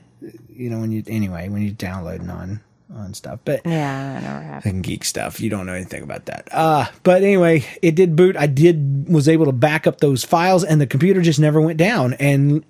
you 0.49 0.69
know, 0.69 0.79
when 0.79 0.91
you 0.91 1.01
anyway 1.07 1.47
when 1.47 1.61
you're 1.61 1.71
downloading 1.71 2.29
on 2.29 2.59
on 2.95 3.13
stuff. 3.13 3.39
But 3.45 3.61
yeah, 3.65 4.17
I 4.17 4.25
know 4.25 4.35
what 4.35 4.43
happened. 4.43 4.75
and 4.75 4.83
geek 4.83 5.03
stuff, 5.05 5.39
you 5.39 5.49
don't 5.49 5.65
know 5.65 5.73
anything 5.73 6.03
about 6.03 6.25
that. 6.25 6.47
Uh 6.51 6.85
but 7.03 7.23
anyway, 7.23 7.65
it 7.81 7.95
did 7.95 8.15
boot. 8.15 8.35
I 8.37 8.47
did 8.47 9.07
was 9.09 9.27
able 9.27 9.45
to 9.45 9.51
back 9.51 9.87
up 9.87 9.99
those 9.99 10.23
files, 10.23 10.63
and 10.63 10.79
the 10.79 10.87
computer 10.87 11.21
just 11.21 11.39
never 11.39 11.59
went 11.61 11.77
down. 11.77 12.13
And 12.13 12.63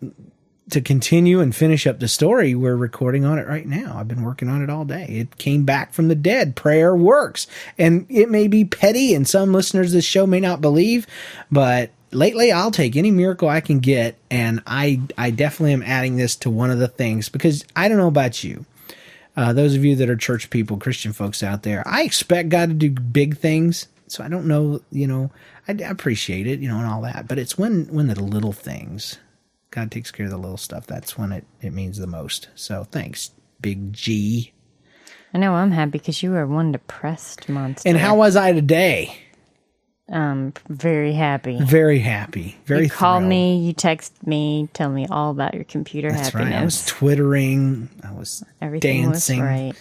to 0.70 0.82
continue 0.82 1.40
and 1.42 1.56
finish 1.56 1.86
up 1.86 2.00
the 2.00 2.08
story, 2.08 2.56
we're 2.56 2.76
recording 2.76 3.26
on 3.26 3.38
it 3.38 3.48
right 3.48 3.68
now. 3.68 3.98
I've 3.98 4.08
been 4.08 4.24
working 4.24 4.48
on 4.48 4.62
it 4.64 4.70
all 4.70 4.86
day. 4.86 5.06
It 5.10 5.38
came 5.38 5.66
back 5.66 5.94
from 5.94 6.08
the 6.08 6.16
dead. 6.16 6.56
Prayer 6.56 6.96
works. 6.96 7.48
And 7.78 8.06
it 8.10 8.30
may 8.30 8.48
be 8.48 8.64
petty, 8.66 9.14
and 9.14 9.28
some 9.28 9.52
listeners 9.54 9.88
of 9.88 9.94
this 9.98 10.06
show 10.06 10.26
may 10.26 10.40
not 10.40 10.62
believe, 10.62 11.06
but 11.52 11.92
lately 12.12 12.52
I'll 12.52 12.72
take 12.72 12.96
any 12.96 13.12
miracle 13.12 13.50
I 13.50 13.60
can 13.60 13.80
get. 13.80 14.18
And 14.32 14.64
I, 14.66 15.02
I 15.18 15.32
definitely 15.32 15.74
am 15.74 15.84
adding 15.84 16.16
this 16.16 16.36
to 16.38 16.50
one 16.50 16.72
of 16.72 16.80
the 16.80 16.88
things 16.88 17.28
because 17.30 17.66
I 17.76 17.88
don't 17.88 17.98
know 17.98 18.08
about 18.08 18.44
you. 18.44 18.66
Uh, 19.36 19.54
those 19.54 19.76
of 19.76 19.84
you 19.84 19.96
that 19.96 20.10
are 20.10 20.16
church 20.16 20.50
people, 20.50 20.78
Christian 20.78 21.14
folks 21.14 21.42
out 21.42 21.64
there, 21.64 21.84
I 21.88 22.04
expect 22.04 22.50
God 22.50 22.70
to 22.70 22.76
do 22.76 22.92
big 22.92 23.38
things. 23.38 23.88
So 24.08 24.24
I 24.24 24.28
don't 24.28 24.46
know, 24.46 24.82
you 24.92 25.08
know, 25.08 25.32
I, 25.68 25.72
I 25.72 25.90
appreciate 25.90 26.46
it, 26.46 26.60
you 26.60 26.68
know, 26.68 26.78
and 26.78 26.86
all 26.86 27.02
that. 27.02 27.28
But 27.28 27.40
it's 27.40 27.58
when 27.58 27.86
when 27.88 28.08
the 28.08 28.22
little 28.22 28.54
things, 28.54 29.18
God 29.72 29.92
takes 29.92 30.12
care 30.12 30.26
of 30.26 30.32
the 30.32 30.38
little 30.38 30.58
stuff. 30.58 30.86
That's 30.86 31.18
when 31.18 31.32
it 31.32 31.46
it 31.62 31.74
means 31.74 31.98
the 31.98 32.08
most. 32.08 32.50
So 32.54 32.84
thanks, 32.84 33.32
Big 33.60 33.92
G. 33.94 34.54
I 35.34 35.40
know 35.40 35.54
I'm 35.54 35.72
happy 35.72 35.92
because 35.92 36.22
you 36.22 36.36
are 36.36 36.46
one 36.46 36.72
depressed 36.72 37.50
monster. 37.50 37.90
And 37.90 37.98
how 37.98 38.16
was 38.16 38.36
I 38.36 38.52
today? 38.52 39.18
Um, 40.10 40.54
very 40.70 41.14
happy. 41.14 41.60
Very 41.62 42.00
happy. 42.00 42.58
Very 42.66 42.84
you 42.86 42.90
call 42.90 43.20
thrilled. 43.20 43.30
me, 43.30 43.58
you 43.66 43.74
text 43.74 44.26
me, 44.28 44.68
tell 44.74 44.90
me 44.90 45.08
all 45.10 45.32
about 45.32 45.54
your 45.54 45.64
computer 45.64 46.12
That's 46.12 46.36
right. 46.36 46.52
I 46.54 46.64
was 46.64 46.86
twittering. 46.86 47.90
I 48.04 48.12
was 48.12 48.44
Everything 48.62 49.04
dancing. 49.04 49.40
was 49.40 49.48
right. 49.48 49.74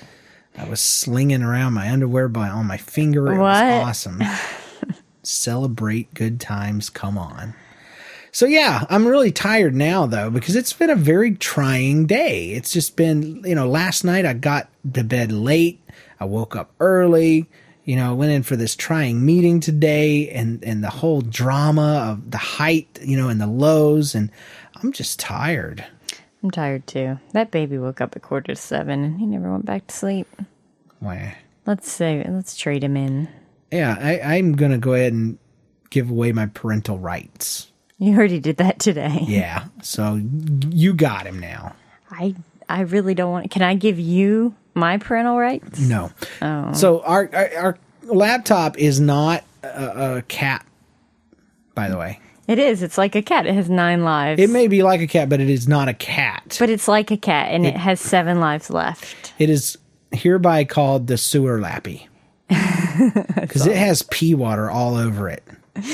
I 0.56 0.68
was 0.68 0.80
slinging 0.80 1.42
around 1.42 1.72
my 1.72 1.90
underwear 1.90 2.28
by 2.28 2.48
on 2.48 2.66
my 2.66 2.76
finger. 2.76 3.26
It 3.32 3.38
What? 3.38 3.64
was 3.64 3.84
awesome. 3.88 4.22
Celebrate 5.22 6.12
good 6.14 6.40
times. 6.40 6.90
Come 6.90 7.16
on. 7.18 7.54
So 8.30 8.46
yeah, 8.46 8.86
I'm 8.88 9.06
really 9.06 9.30
tired 9.32 9.74
now 9.74 10.06
though 10.06 10.30
because 10.30 10.56
it's 10.56 10.72
been 10.72 10.90
a 10.90 10.96
very 10.96 11.34
trying 11.34 12.06
day. 12.06 12.50
It's 12.52 12.72
just 12.72 12.96
been, 12.96 13.42
you 13.44 13.54
know, 13.54 13.68
last 13.68 14.04
night 14.04 14.24
I 14.24 14.32
got 14.34 14.68
to 14.94 15.04
bed 15.04 15.32
late. 15.32 15.80
I 16.18 16.24
woke 16.24 16.54
up 16.56 16.72
early. 16.80 17.48
You 17.84 17.96
know, 17.96 18.10
I 18.10 18.12
went 18.12 18.32
in 18.32 18.42
for 18.44 18.54
this 18.54 18.76
trying 18.76 19.24
meeting 19.24 19.60
today 19.60 20.28
and 20.30 20.62
and 20.64 20.84
the 20.84 20.90
whole 20.90 21.20
drama 21.20 22.10
of 22.12 22.30
the 22.30 22.38
height, 22.38 22.98
you 23.02 23.16
know, 23.16 23.28
and 23.28 23.40
the 23.40 23.46
lows 23.46 24.14
and 24.14 24.30
I'm 24.76 24.92
just 24.92 25.18
tired. 25.18 25.84
I'm 26.42 26.50
tired 26.50 26.86
too. 26.86 27.18
That 27.32 27.50
baby 27.50 27.78
woke 27.78 28.00
up 28.00 28.16
at 28.16 28.22
quarter 28.22 28.54
to 28.54 28.60
seven 28.60 29.04
and 29.04 29.20
he 29.20 29.26
never 29.26 29.50
went 29.50 29.64
back 29.64 29.86
to 29.88 29.94
sleep. 29.94 30.28
Why? 31.00 31.36
Let's 31.66 31.90
say 31.90 32.24
let's 32.28 32.56
trade 32.56 32.84
him 32.84 32.96
in. 32.96 33.28
Yeah, 33.70 33.96
I, 33.98 34.36
I'm 34.36 34.52
gonna 34.54 34.78
go 34.78 34.94
ahead 34.94 35.12
and 35.12 35.38
give 35.90 36.10
away 36.10 36.32
my 36.32 36.46
parental 36.46 36.98
rights. 36.98 37.70
You 37.98 38.16
already 38.16 38.40
did 38.40 38.56
that 38.56 38.78
today. 38.78 39.20
Yeah, 39.28 39.66
so 39.82 40.20
you 40.70 40.94
got 40.94 41.26
him 41.26 41.38
now. 41.38 41.74
I 42.10 42.34
I 42.68 42.80
really 42.82 43.14
don't 43.14 43.30
want. 43.30 43.50
Can 43.50 43.62
I 43.62 43.74
give 43.74 43.98
you 43.98 44.54
my 44.74 44.98
parental 44.98 45.38
rights? 45.38 45.80
No. 45.80 46.10
Oh. 46.40 46.72
So 46.72 47.02
our, 47.02 47.28
our 47.32 47.50
our 47.56 47.78
laptop 48.02 48.78
is 48.78 49.00
not 49.00 49.44
a, 49.62 50.16
a 50.16 50.22
cat. 50.22 50.66
By 51.74 51.88
the 51.88 51.96
way, 51.96 52.20
It 52.48 52.58
is. 52.58 52.82
It's 52.82 52.98
like 52.98 53.14
a 53.14 53.22
cat. 53.22 53.46
It 53.46 53.54
has 53.54 53.70
nine 53.70 54.04
lives. 54.04 54.40
it 54.40 54.50
may 54.50 54.66
be 54.68 54.82
like 54.82 55.00
a 55.00 55.06
cat, 55.06 55.28
but 55.28 55.40
it 55.40 55.48
is 55.48 55.66
not 55.66 55.88
a 55.88 55.94
cat. 55.94 56.56
but 56.58 56.68
it's 56.68 56.86
like 56.88 57.10
a 57.10 57.16
cat, 57.16 57.52
and 57.52 57.64
it, 57.64 57.76
has 57.76 58.00
seven 58.00 58.40
lives 58.40 58.68
left. 58.70 59.32
it 59.38 59.48
is 59.48 59.78
hereby 60.10 60.64
called 60.64 61.06
the 61.06 61.16
sewer 61.16 61.58
lappy 61.60 62.06
because 62.48 63.66
it 63.66 63.76
has 63.76 64.02
pee 64.02 64.34
water 64.34 64.70
all 64.70 64.96
over 64.96 65.28
it. 65.28 65.42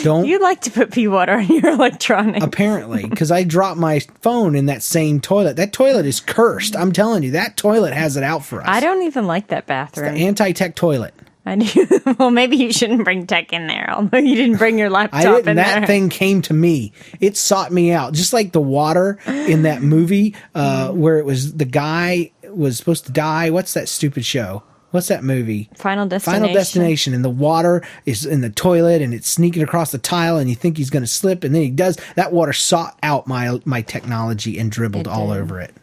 Don't 0.03 0.27
You 0.27 0.41
like 0.41 0.61
to 0.63 0.71
put 0.73 0.91
pee 0.91 1.07
water 1.07 1.35
on 1.35 1.47
your 1.47 1.69
electronics. 1.73 2.45
apparently 2.45 3.07
because 3.09 3.31
I 3.31 3.45
dropped 3.45 3.79
my 3.79 4.01
phone 4.23 4.57
in 4.57 4.67
that 4.67 4.83
same 4.83 5.21
toilet. 5.21 5.57
That 5.57 5.73
toilet 5.73 6.05
is 6.05 6.19
cursed. 6.21 6.75
I'm 6.77 6.93
telling 6.93 7.23
you, 7.23 7.31
that 7.33 7.57
toilet 7.57 7.93
has 7.95 8.17
it 8.17 8.25
out 8.25 8.45
for 8.45 8.61
us. 8.61 8.67
I 8.69 8.81
don't 8.81 9.03
even 9.03 9.27
like 9.27 9.49
that 9.49 9.67
bathroom. 9.67 10.15
the 10.15 10.27
anti-tech 10.27 10.75
toilet. 10.75 11.15
I 11.47 11.57
do. 11.57 11.87
well, 12.19 12.31
maybe 12.31 12.57
you 12.57 12.73
shouldn't 12.73 13.05
bring 13.05 13.27
tech 13.27 13.53
in 13.55 13.69
there. 13.69 13.89
Although 13.95 14.19
you 14.19 14.35
didn't 14.35 14.59
bring 14.59 14.79
your 14.79 14.91
laptop 14.91 15.21
I 15.21 15.23
didn't. 15.25 15.49
in 15.49 15.57
That 15.57 15.79
there. 15.79 15.87
thing 15.87 16.09
came 16.11 16.43
to 16.43 16.53
me. 16.53 16.93
It 17.21 17.37
sought 17.39 17.73
me 17.73 17.91
out, 17.93 18.13
just 18.13 18.33
like 18.35 18.53
the 18.53 18.61
water 18.61 19.19
in 19.27 19.63
that 19.63 19.81
movie 19.81 20.35
uh, 20.55 20.91
where 20.91 21.19
it 21.19 21.25
was 21.25 21.55
the 21.55 21.65
guy 21.65 22.33
was 22.51 22.77
supposed 22.77 23.07
to 23.07 23.13
die. 23.13 23.49
What's 23.51 23.73
that 23.75 23.89
stupid 23.89 24.27
show? 24.27 24.63
What's 24.91 25.09
that 25.09 25.23
movie? 25.23 25.69
Final 25.77 26.07
destination. 26.07 26.43
Final 26.43 26.55
Destination, 26.55 27.15
and 27.15 27.23
the 27.25 27.29
water 27.29 27.87
is 28.07 28.25
in 28.25 28.41
the 28.41 28.49
toilet, 28.49 29.03
and 29.03 29.13
it's 29.13 29.29
sneaking 29.29 29.63
across 29.63 29.93
the 29.93 29.99
tile, 29.99 30.39
and 30.39 30.49
you 30.49 30.57
think 30.57 30.79
he's 30.79 30.89
going 30.89 31.03
to 31.03 31.07
slip, 31.07 31.45
and 31.45 31.55
then 31.55 31.61
he 31.63 31.71
does. 31.71 31.99
That 32.17 32.33
water 32.33 32.55
sought 32.55 32.99
out 33.03 33.27
my 33.27 33.61
my 33.67 33.83
technology 33.83 34.59
and 34.59 34.71
dribbled 34.71 35.07
It 35.07 35.11
all 35.13 35.29
did. 35.33 35.41
over 35.41 35.61
it. 35.61 35.75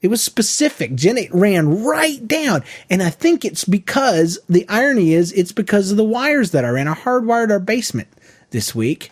It 0.00 0.08
was 0.08 0.22
specific, 0.22 0.94
Jen. 0.94 1.16
It 1.18 1.34
ran 1.34 1.82
right 1.82 2.24
down, 2.28 2.62
and 2.88 3.02
I 3.02 3.10
think 3.10 3.44
it's 3.44 3.64
because 3.64 4.38
the 4.48 4.64
irony 4.68 5.12
is 5.12 5.32
it's 5.32 5.52
because 5.52 5.90
of 5.90 5.96
the 5.96 6.04
wires 6.04 6.52
that 6.52 6.64
are 6.64 6.76
in. 6.76 6.86
I 6.86 6.94
hardwired 6.94 7.50
our 7.50 7.58
basement 7.58 8.06
this 8.50 8.74
week. 8.76 9.10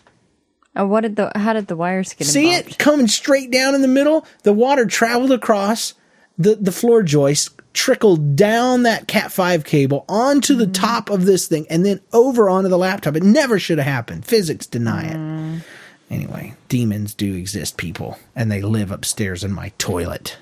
Oh, 0.77 0.85
what 0.85 1.01
did 1.01 1.17
the? 1.17 1.31
How 1.35 1.51
did 1.53 1.67
the 1.67 1.75
wires 1.75 2.13
get 2.13 2.21
in? 2.21 2.25
See 2.27 2.47
involved? 2.53 2.69
it 2.69 2.77
coming 2.77 3.07
straight 3.09 3.51
down 3.51 3.75
in 3.75 3.81
the 3.81 3.87
middle? 3.89 4.25
The 4.43 4.53
water 4.53 4.85
traveled 4.85 5.31
across 5.31 5.93
the, 6.37 6.55
the 6.55 6.71
floor 6.71 7.01
joist, 7.03 7.59
trickled 7.75 8.35
down 8.35 8.83
that 8.83 9.07
Cat 9.07 9.31
5 9.31 9.63
cable 9.63 10.05
onto 10.09 10.55
the 10.55 10.63
mm-hmm. 10.63 10.71
top 10.71 11.09
of 11.09 11.25
this 11.25 11.47
thing, 11.47 11.67
and 11.69 11.85
then 11.85 12.01
over 12.13 12.49
onto 12.49 12.69
the 12.69 12.77
laptop. 12.77 13.15
It 13.15 13.23
never 13.23 13.59
should 13.59 13.77
have 13.77 13.87
happened. 13.87 14.25
Physics 14.25 14.65
deny 14.65 15.05
it. 15.05 15.15
Mm. 15.15 15.61
Anyway, 16.09 16.53
demons 16.69 17.13
do 17.13 17.35
exist, 17.35 17.77
people, 17.77 18.17
and 18.35 18.51
they 18.51 18.61
live 18.61 18.91
upstairs 18.91 19.43
in 19.43 19.51
my 19.51 19.71
toilet. 19.77 20.37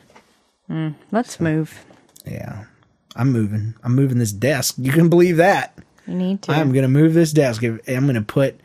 Mm, 0.70 0.96
let's 1.12 1.40
move. 1.40 1.86
Yeah. 2.26 2.66
I'm 3.16 3.32
moving. 3.32 3.76
I'm 3.84 3.96
moving 3.96 4.18
this 4.18 4.32
desk. 4.32 4.76
You 4.78 4.92
can 4.92 5.10
believe 5.10 5.38
that. 5.38 5.78
You 6.08 6.16
need 6.16 6.42
to. 6.44 6.52
I'm 6.52 6.72
going 6.72 6.84
to 6.84 6.90
move 6.90 7.14
this 7.14 7.32
desk. 7.32 7.64
I'm 7.64 7.80
going 7.86 8.14
to 8.16 8.22
put 8.22 8.60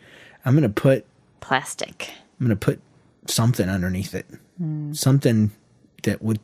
I'm 0.44 0.54
going 0.54 0.62
to 0.62 0.68
put 0.68 1.04
Plastic. 1.48 2.10
I'm 2.38 2.46
gonna 2.46 2.56
put 2.56 2.78
something 3.26 3.70
underneath 3.70 4.14
it, 4.14 4.26
mm. 4.62 4.94
something 4.94 5.50
that 6.02 6.22
would 6.22 6.40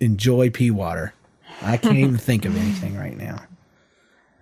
enjoy 0.00 0.50
pee 0.50 0.70
water. 0.70 1.14
I 1.62 1.76
can't 1.76 1.98
even 1.98 2.16
think 2.16 2.44
of 2.44 2.56
anything 2.56 2.96
right 2.96 3.16
now. 3.16 3.42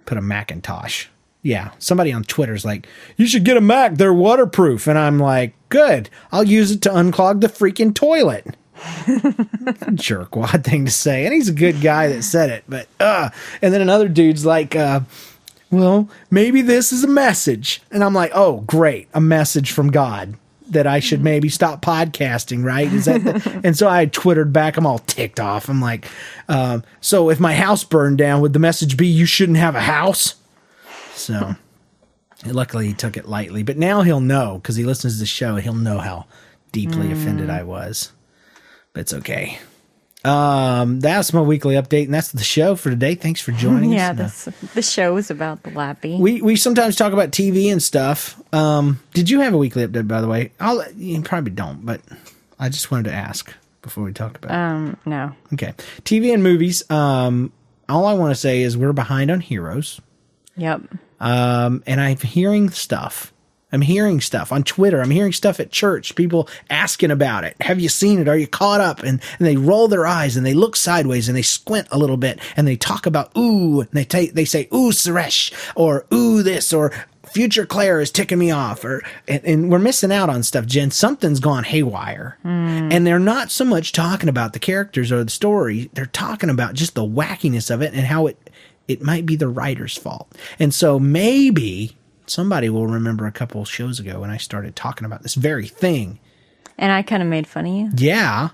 Put 0.06 0.18
a 0.18 0.22
Macintosh. 0.22 1.06
Yeah, 1.42 1.70
somebody 1.78 2.12
on 2.12 2.24
Twitter's 2.24 2.64
like, 2.64 2.86
"You 3.16 3.26
should 3.26 3.44
get 3.44 3.56
a 3.56 3.60
Mac. 3.60 3.94
They're 3.94 4.12
waterproof," 4.12 4.86
and 4.86 4.98
I'm 4.98 5.18
like, 5.18 5.54
"Good. 5.68 6.10
I'll 6.32 6.44
use 6.44 6.70
it 6.70 6.82
to 6.82 6.90
unclog 6.90 7.40
the 7.40 7.48
freaking 7.48 7.94
toilet." 7.94 8.56
Jerkwad 8.80 10.64
thing 10.64 10.86
to 10.86 10.90
say, 10.90 11.24
and 11.24 11.34
he's 11.34 11.48
a 11.48 11.52
good 11.52 11.80
guy 11.80 12.08
that 12.08 12.22
said 12.22 12.50
it, 12.50 12.64
but 12.68 12.88
uh. 12.98 13.30
And 13.60 13.72
then 13.72 13.80
another 13.80 14.08
dude's 14.08 14.46
like, 14.46 14.74
uh, 14.74 15.00
well, 15.70 16.08
maybe 16.30 16.62
this 16.62 16.92
is 16.92 17.04
a 17.04 17.08
message. 17.08 17.82
And 17.90 18.02
I'm 18.02 18.14
like, 18.14 18.32
oh, 18.34 18.60
great, 18.62 19.08
a 19.12 19.20
message 19.20 19.70
from 19.70 19.90
God 19.90 20.34
that 20.70 20.86
I 20.86 21.00
should 21.00 21.22
maybe 21.22 21.48
stop 21.48 21.82
podcasting, 21.82 22.64
right? 22.64 22.92
Is 22.92 23.04
that 23.06 23.22
the- 23.24 23.60
and 23.64 23.76
so 23.76 23.88
I 23.88 24.06
twittered 24.06 24.52
back. 24.52 24.76
I'm 24.76 24.86
all 24.86 24.98
ticked 25.00 25.40
off. 25.40 25.68
I'm 25.68 25.80
like, 25.80 26.06
um, 26.48 26.82
so 27.00 27.30
if 27.30 27.38
my 27.40 27.54
house 27.54 27.84
burned 27.84 28.18
down, 28.18 28.40
would 28.40 28.52
the 28.52 28.58
message 28.58 28.96
be 28.96 29.06
you 29.06 29.26
shouldn't 29.26 29.58
have 29.58 29.74
a 29.74 29.80
house? 29.80 30.36
So 31.14 31.54
luckily 32.46 32.86
he 32.88 32.94
took 32.94 33.16
it 33.16 33.28
lightly, 33.28 33.62
but 33.62 33.76
now 33.76 34.02
he'll 34.02 34.20
know 34.20 34.58
because 34.58 34.76
he 34.76 34.84
listens 34.84 35.14
to 35.14 35.20
the 35.20 35.26
show. 35.26 35.56
He'll 35.56 35.74
know 35.74 35.98
how 35.98 36.26
deeply 36.72 37.12
offended 37.12 37.50
I 37.50 37.62
was, 37.64 38.12
but 38.92 39.00
it's 39.00 39.12
okay. 39.12 39.58
Um, 40.24 41.00
that's 41.00 41.32
my 41.32 41.40
weekly 41.40 41.76
update, 41.76 42.04
and 42.04 42.14
that's 42.14 42.32
the 42.32 42.44
show 42.44 42.76
for 42.76 42.90
today. 42.90 43.14
Thanks 43.14 43.40
for 43.40 43.52
joining 43.66 43.92
Yeah, 43.92 44.10
us. 44.12 44.44
This 44.44 44.72
the 44.74 44.82
show 44.82 45.16
is 45.16 45.30
about 45.30 45.62
the 45.62 45.70
lappy. 45.70 46.16
we 46.18 46.42
we 46.42 46.56
sometimes 46.56 46.96
talk 46.96 47.12
about 47.12 47.30
TV 47.30 47.72
and 47.72 47.82
stuff. 47.82 48.40
Um, 48.54 49.00
did 49.14 49.30
you 49.30 49.40
have 49.40 49.54
a 49.54 49.58
weekly 49.58 49.86
update 49.86 50.06
by 50.08 50.20
the 50.20 50.28
way? 50.28 50.52
I'll 50.60 50.84
you 50.92 51.22
probably 51.22 51.52
don't, 51.52 51.86
but 51.86 52.00
I 52.58 52.68
just 52.68 52.90
wanted 52.90 53.04
to 53.10 53.14
ask 53.14 53.52
before 53.82 54.04
we 54.04 54.12
talk 54.12 54.36
about. 54.36 54.50
it. 54.50 54.54
um, 54.54 54.96
no. 55.06 55.32
Okay, 55.54 55.72
TV 56.02 56.34
and 56.34 56.42
movies. 56.42 56.88
Um, 56.90 57.50
all 57.88 58.06
I 58.06 58.12
want 58.12 58.30
to 58.32 58.38
say 58.38 58.60
is 58.62 58.76
we're 58.76 58.92
behind 58.92 59.30
on 59.30 59.40
Heroes. 59.40 60.00
Yep. 60.56 60.82
Um, 61.18 61.82
and 61.86 62.00
I'm 62.00 62.18
hearing 62.18 62.68
stuff. 62.70 63.32
I'm 63.72 63.82
hearing 63.82 64.20
stuff 64.20 64.52
on 64.52 64.62
Twitter. 64.62 65.00
I'm 65.00 65.10
hearing 65.10 65.32
stuff 65.32 65.60
at 65.60 65.70
church. 65.70 66.14
People 66.14 66.48
asking 66.68 67.10
about 67.10 67.44
it. 67.44 67.56
Have 67.60 67.80
you 67.80 67.88
seen 67.88 68.18
it? 68.18 68.28
Are 68.28 68.36
you 68.36 68.46
caught 68.46 68.80
up? 68.80 69.00
And, 69.00 69.20
and 69.38 69.46
they 69.46 69.56
roll 69.56 69.88
their 69.88 70.06
eyes 70.06 70.36
and 70.36 70.44
they 70.44 70.54
look 70.54 70.76
sideways 70.76 71.28
and 71.28 71.36
they 71.36 71.42
squint 71.42 71.88
a 71.90 71.98
little 71.98 72.16
bit 72.16 72.40
and 72.56 72.66
they 72.66 72.76
talk 72.76 73.06
about 73.06 73.36
ooh. 73.36 73.80
And 73.80 73.90
they 73.92 74.04
take 74.04 74.34
they 74.34 74.44
say 74.44 74.68
ooh 74.72 74.90
Suresh 74.90 75.52
or 75.76 76.06
ooh 76.12 76.42
this 76.42 76.72
or 76.72 76.92
future 77.24 77.66
Claire 77.66 78.00
is 78.00 78.10
ticking 78.10 78.38
me 78.38 78.50
off 78.50 78.84
or 78.84 79.02
and, 79.28 79.44
and 79.44 79.70
we're 79.70 79.78
missing 79.78 80.12
out 80.12 80.28
on 80.28 80.42
stuff. 80.42 80.66
Jen, 80.66 80.90
something's 80.90 81.40
gone 81.40 81.64
haywire. 81.64 82.38
Hmm. 82.42 82.88
And 82.90 83.06
they're 83.06 83.18
not 83.18 83.50
so 83.50 83.64
much 83.64 83.92
talking 83.92 84.28
about 84.28 84.52
the 84.52 84.58
characters 84.58 85.12
or 85.12 85.22
the 85.22 85.30
story. 85.30 85.90
They're 85.94 86.06
talking 86.06 86.50
about 86.50 86.74
just 86.74 86.94
the 86.94 87.06
wackiness 87.06 87.70
of 87.70 87.82
it 87.82 87.92
and 87.94 88.06
how 88.06 88.26
it 88.26 88.50
it 88.88 89.02
might 89.02 89.24
be 89.24 89.36
the 89.36 89.48
writer's 89.48 89.96
fault. 89.96 90.34
And 90.58 90.74
so 90.74 90.98
maybe 90.98 91.96
somebody 92.30 92.68
will 92.68 92.86
remember 92.86 93.26
a 93.26 93.32
couple 93.32 93.64
shows 93.64 93.98
ago 93.98 94.20
when 94.20 94.30
I 94.30 94.36
started 94.36 94.76
talking 94.76 95.04
about 95.04 95.22
this 95.22 95.34
very 95.34 95.66
thing. 95.66 96.18
And 96.78 96.92
I 96.92 97.02
kind 97.02 97.22
of 97.22 97.28
made 97.28 97.46
fun 97.46 97.66
of 97.66 97.72
you. 97.74 97.90
Yeah. 97.96 98.50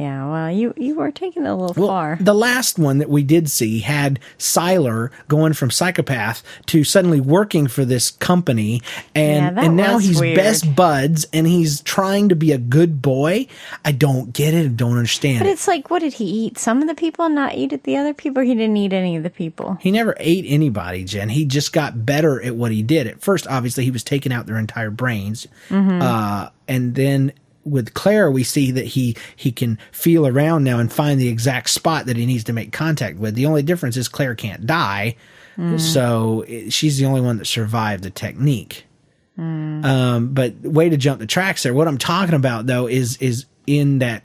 Yeah. 0.00 0.30
Well, 0.30 0.50
you 0.50 0.72
you 0.78 0.94
were 0.94 1.10
taking 1.10 1.44
it 1.44 1.48
a 1.48 1.54
little 1.54 1.74
Well, 1.76 1.88
far. 1.88 2.18
the 2.20 2.34
last 2.34 2.78
one 2.78 2.98
that 2.98 3.10
we 3.10 3.22
did 3.22 3.50
see 3.50 3.80
had 3.80 4.18
Sylar 4.38 5.10
going 5.28 5.52
from 5.52 5.70
psychopath 5.70 6.42
to 6.66 6.84
suddenly 6.84 7.20
working 7.20 7.66
for 7.68 7.84
this 7.84 8.10
company, 8.12 8.80
and 9.14 9.56
Yeah, 9.56 9.64
and 9.64 9.76
now 9.76 9.98
he's 9.98 10.18
weird. 10.18 10.36
best 10.36 10.74
buds, 10.74 11.26
and 11.34 11.46
he's 11.46 11.82
trying 11.82 12.30
to 12.30 12.34
be 12.36 12.50
a 12.50 12.58
good 12.58 13.02
boy. 13.02 13.46
I 13.84 13.92
don't 13.92 14.32
get 14.32 14.54
it. 14.54 14.64
I 14.64 14.68
don't 14.68 14.96
understand 14.96 15.40
But 15.40 15.48
it. 15.48 15.52
it's 15.52 15.68
like, 15.68 15.90
what 15.90 15.98
did 16.00 16.14
he 16.14 16.24
eat? 16.24 16.56
Some 16.58 16.80
of 16.80 16.88
the 16.88 16.94
people, 16.94 17.28
not 17.28 17.54
eat 17.54 17.72
at 17.74 17.84
the 17.84 17.96
other 17.98 18.14
people. 18.14 18.42
He 18.42 18.54
didn't 18.54 18.78
eat 18.78 18.94
any 18.94 19.16
of 19.16 19.22
the 19.22 19.28
people. 19.30 19.76
He 19.82 19.90
never 19.90 20.14
ate 20.18 20.44
anybody, 20.48 21.04
Jen. 21.04 21.28
He 21.28 21.44
just 21.44 21.74
got 21.74 22.06
better 22.06 22.40
at 22.42 22.56
what 22.56 22.72
he 22.72 22.82
did. 22.82 23.06
At 23.06 23.20
first, 23.20 23.46
obviously, 23.48 23.84
he 23.84 23.90
was 23.90 24.02
taking 24.02 24.32
out 24.32 24.46
their 24.46 24.56
entire 24.58 24.90
brains, 24.90 25.46
uh, 25.70 26.48
and 26.66 26.94
then 26.94 27.32
with 27.64 27.94
Claire, 27.94 28.30
we 28.30 28.42
see 28.44 28.70
that 28.70 28.86
he 28.86 29.16
he 29.36 29.52
can 29.52 29.78
feel 29.92 30.26
around 30.26 30.64
now 30.64 30.78
and 30.78 30.92
find 30.92 31.20
the 31.20 31.28
exact 31.28 31.70
spot 31.70 32.06
that 32.06 32.16
he 32.16 32.26
needs 32.26 32.44
to 32.44 32.52
make 32.52 32.72
contact 32.72 33.18
with. 33.18 33.34
The 33.34 33.46
only 33.46 33.62
difference 33.62 33.96
is 33.96 34.08
Claire 34.08 34.34
can't 34.34 34.66
die, 34.66 35.16
so 35.78 36.44
it, 36.48 36.72
she's 36.72 36.98
the 36.98 37.04
only 37.04 37.20
one 37.20 37.36
that 37.38 37.46
survived 37.46 38.02
the 38.02 38.10
technique. 38.10 38.86
Um, 39.84 40.28
but 40.34 40.54
way 40.62 40.88
to 40.88 40.96
jump 40.96 41.20
the 41.20 41.26
tracks 41.26 41.62
there. 41.62 41.74
What 41.74 41.88
I'm 41.88 41.98
talking 41.98 42.34
about 42.34 42.66
though 42.66 42.86
is 42.86 43.16
is 43.18 43.46
in 43.66 43.98
that 44.00 44.22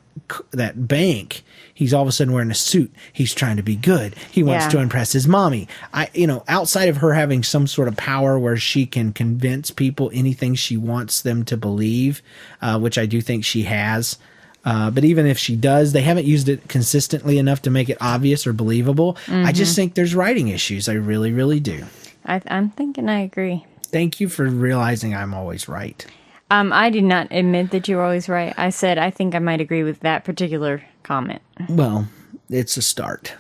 that 0.52 0.88
bank, 0.88 1.44
he's 1.74 1.94
all 1.94 2.02
of 2.04 2.08
a 2.08 2.12
sudden 2.12 2.34
wearing 2.34 2.52
a 2.52 2.56
suit. 2.56 2.94
He's 3.14 3.34
trying 3.34 3.58
to 3.58 3.64
be 3.64 3.76
good. 3.76 4.16
He 4.32 4.44
wants 4.44 4.66
Yeah. 4.66 4.70
to 4.72 4.80
impress 4.80 5.12
his 5.14 5.28
mommy. 5.28 5.68
I, 5.94 6.10
you 6.14 6.28
know, 6.28 6.44
outside 6.48 6.90
of 6.90 6.98
her 6.98 7.14
having 7.14 7.44
some 7.44 7.68
sort 7.68 7.88
of 7.88 7.96
power 7.98 8.38
where 8.40 8.58
she 8.58 8.86
can 8.86 9.14
convince 9.14 9.72
people 9.72 10.12
anything 10.14 10.56
she 10.56 10.78
wants 10.78 11.22
them 11.22 11.44
to 11.46 11.58
believe, 11.58 12.22
uh, 12.62 12.80
which 12.80 12.98
I 12.98 13.06
do 13.06 13.22
think 13.22 13.46
she 13.46 13.64
has. 13.64 14.18
Uh, 14.64 14.90
but 14.90 15.04
even 15.06 15.28
if 15.28 15.38
she 15.38 15.56
does, 15.56 15.92
they 15.94 16.02
haven't 16.02 16.26
used 16.26 16.50
it 16.50 16.68
consistently 16.68 17.38
enough 17.38 17.62
to 17.62 17.70
make 17.70 17.88
it 17.88 17.98
obvious 18.02 18.48
or 18.48 18.54
believable. 18.54 19.16
I 19.28 19.52
just 19.52 19.76
think 19.76 19.94
there's 19.94 20.16
writing 20.16 20.48
issues. 20.48 20.90
I 20.90 20.94
really, 20.94 21.32
really 21.32 21.60
do. 21.60 21.86
I, 22.26 22.42
I'm 22.48 22.72
thinking 22.72 23.08
I 23.08 23.20
agree. 23.20 23.64
Thank 23.92 24.20
you 24.20 24.28
for 24.28 24.46
realizing 24.50 25.14
I'm 25.14 25.36
always 25.36 25.68
right. 25.70 26.04
Um, 26.52 26.72
I 26.72 26.90
did 26.90 27.04
not 27.04 27.28
admit 27.32 27.72
that 27.72 27.88
you 27.88 27.98
were 27.98 28.04
always 28.04 28.30
right. 28.30 28.54
I 28.58 28.70
said 28.70 28.98
I 28.98 29.10
think 29.10 29.34
I 29.34 29.40
might 29.40 29.62
agree 29.62 29.84
with 29.84 30.02
that 30.02 30.24
particular 30.24 30.84
comment. 31.04 31.42
Well, 31.70 32.08
it's 32.50 32.78
a 32.78 32.82
start. 32.82 33.34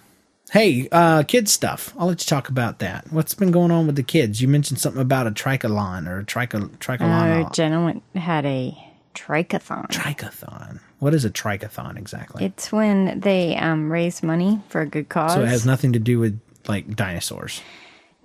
Hey, 0.51 0.87
uh, 0.91 1.23
kid 1.23 1.49
stuff. 1.49 1.93
I'll 1.97 2.07
let 2.07 2.21
you 2.21 2.29
talk 2.29 2.49
about 2.49 2.79
that. 2.79 3.11
What's 3.11 3.33
been 3.33 3.51
going 3.51 3.71
on 3.71 3.87
with 3.87 3.95
the 3.95 4.03
kids? 4.03 4.41
You 4.41 4.47
mentioned 4.47 4.79
something 4.79 5.01
about 5.01 5.27
a 5.27 5.31
trichalon 5.31 6.07
or 6.07 6.19
a 6.19 6.23
tricha, 6.23 6.69
trichalon. 6.77 7.45
Uh, 7.45 7.49
Jenna 7.49 7.83
went, 7.83 8.03
had 8.15 8.45
a 8.45 8.77
trichathon. 9.15 9.87
trichathon. 9.89 10.79
What 10.99 11.13
is 11.13 11.25
a 11.25 11.29
trichathon 11.29 11.97
exactly? 11.97 12.45
It's 12.45 12.71
when 12.71 13.19
they 13.19 13.57
um, 13.57 13.91
raise 13.91 14.23
money 14.23 14.61
for 14.69 14.81
a 14.81 14.85
good 14.85 15.09
cause. 15.09 15.33
so 15.33 15.41
it 15.41 15.49
has 15.49 15.65
nothing 15.65 15.93
to 15.93 15.99
do 15.99 16.19
with 16.19 16.39
like 16.67 16.95
dinosaurs. 16.95 17.61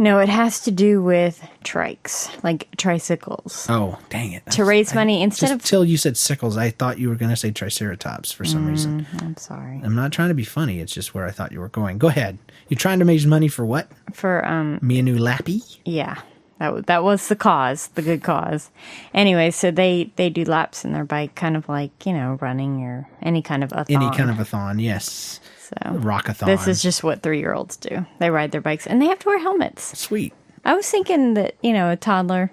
No, 0.00 0.19
it 0.19 0.30
has 0.30 0.61
to 0.61 0.71
do 0.71 1.02
with 1.02 1.47
trikes, 1.62 2.30
like 2.42 2.69
tricycles. 2.78 3.66
Oh, 3.69 3.99
dang 4.09 4.33
it. 4.33 4.47
to 4.52 4.64
raise 4.64 4.95
money 4.95 5.23
instead 5.23 5.49
Just 5.49 5.61
of. 5.61 5.62
till 5.62 5.85
you 5.85 5.99
said 5.99 6.16
sickles, 6.16 6.57
I 6.57 6.71
thought 6.71 6.99
you 6.99 7.11
were 7.11 7.16
going 7.16 7.28
to 7.28 7.37
say 7.37 7.50
triceratops 7.50 8.33
for 8.33 8.47
some 8.47 8.66
reason. 8.66 9.07
I'm 9.21 9.37
sorry. 9.37 9.78
I'm 9.85 9.95
not 9.95 10.11
trying 10.11 10.28
to 10.30 10.35
be 10.35 10.42
funny. 10.42 10.80
It's 10.80 10.95
just 10.95 11.14
where 11.14 11.26
I 11.26 11.30
thought 11.30 11.52
you 11.52 11.61
were 11.61 11.69
going. 11.69 11.99
Go 11.99 12.09
ahead. 12.09 12.38
You're 12.71 12.78
trying 12.78 12.99
to 13.00 13.04
raise 13.04 13.26
money 13.26 13.49
for 13.49 13.66
what? 13.66 13.92
For 14.14 14.42
um, 14.47 14.78
Me 14.80 14.99
a 15.00 15.02
new 15.02 15.19
lappy? 15.19 15.61
Yeah, 15.85 16.23
that 16.59 16.87
that 16.87 17.04
was 17.04 17.28
the 17.28 17.37
cause, 17.37 17.88
the 17.88 18.00
good 18.02 18.23
cause. 18.23 18.71
Anyway, 19.12 19.50
so 19.50 19.71
they 19.71 20.11
they 20.16 20.30
do 20.30 20.45
laps 20.45 20.83
in 20.83 20.92
their 20.95 21.04
bike, 21.04 21.35
kind 21.35 21.59
of 21.59 21.69
like 21.69 22.07
you 22.07 22.14
know 22.14 22.38
running 22.40 22.83
or 22.85 23.07
any 23.21 23.42
kind 23.42 23.62
of 23.62 23.71
a 23.73 23.85
Any 23.90 24.11
kind 24.16 24.30
of 24.30 24.40
a 24.40 24.47
thon, 24.47 24.78
yes. 24.78 25.40
So. 25.70 25.90
Rockathon. 25.98 26.46
This 26.46 26.66
is 26.66 26.82
just 26.82 27.02
what 27.02 27.22
three 27.22 27.38
year 27.38 27.52
olds 27.54 27.76
do. 27.76 28.04
They 28.18 28.30
ride 28.30 28.52
their 28.52 28.60
bikes 28.60 28.86
and 28.86 29.00
they 29.00 29.06
have 29.06 29.18
to 29.20 29.26
wear 29.28 29.38
helmets. 29.38 29.96
sweet. 29.98 30.32
I 30.64 30.74
was 30.74 30.88
thinking 30.90 31.34
that 31.34 31.54
you 31.62 31.72
know 31.72 31.90
a 31.90 31.96
toddler. 31.96 32.50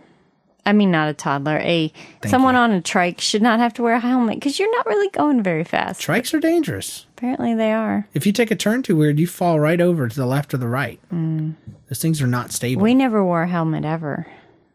I 0.66 0.74
mean, 0.74 0.92
not 0.92 1.08
a 1.08 1.14
toddler. 1.14 1.60
A 1.60 1.94
someone 2.26 2.54
you. 2.56 2.60
on 2.60 2.72
a 2.72 2.82
trike 2.82 3.22
should 3.22 3.42
not 3.42 3.60
have 3.60 3.74
to 3.76 3.84
wear 3.84 3.96
a 3.96 4.00
helmet 4.02 4.36
because 4.36 4.60
you're 4.60 4.72
not 4.76 4.86
really 4.86 5.10
going 5.12 5.42
very 5.42 5.64
fast. 5.64 6.02
Trikes 6.02 6.34
are 6.34 6.42
dangerous. 6.42 7.06
Apparently, 7.16 7.54
they 7.56 7.72
are. 7.72 8.08
If 8.14 8.26
you 8.26 8.34
take 8.34 8.52
a 8.52 8.56
turn 8.56 8.84
too 8.84 8.96
weird, 8.98 9.18
you 9.18 9.28
fall 9.28 9.60
right 9.62 9.80
over 9.80 10.10
to 10.10 10.16
the 10.16 10.26
left 10.26 10.54
or 10.54 10.58
the 10.58 10.68
right. 10.68 11.00
Those 11.10 12.02
things 12.02 12.22
are 12.22 12.28
not 12.28 12.52
stable. 12.52 12.82
Mm. 12.82 12.84
We 12.84 12.96
never 12.96 13.24
wore 13.24 13.44
a 13.44 13.48
helmet 13.48 13.86
ever. 13.86 14.28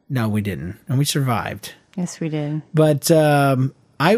no, 0.08 0.28
we 0.30 0.40
didn't, 0.40 0.78
and 0.88 0.99
we 0.99 1.04
survived. 1.04 1.75
Yes, 1.96 2.20
we 2.20 2.30
did. 2.30 2.62
But 2.72 3.11
um, 3.11 3.75
I, 4.04 4.11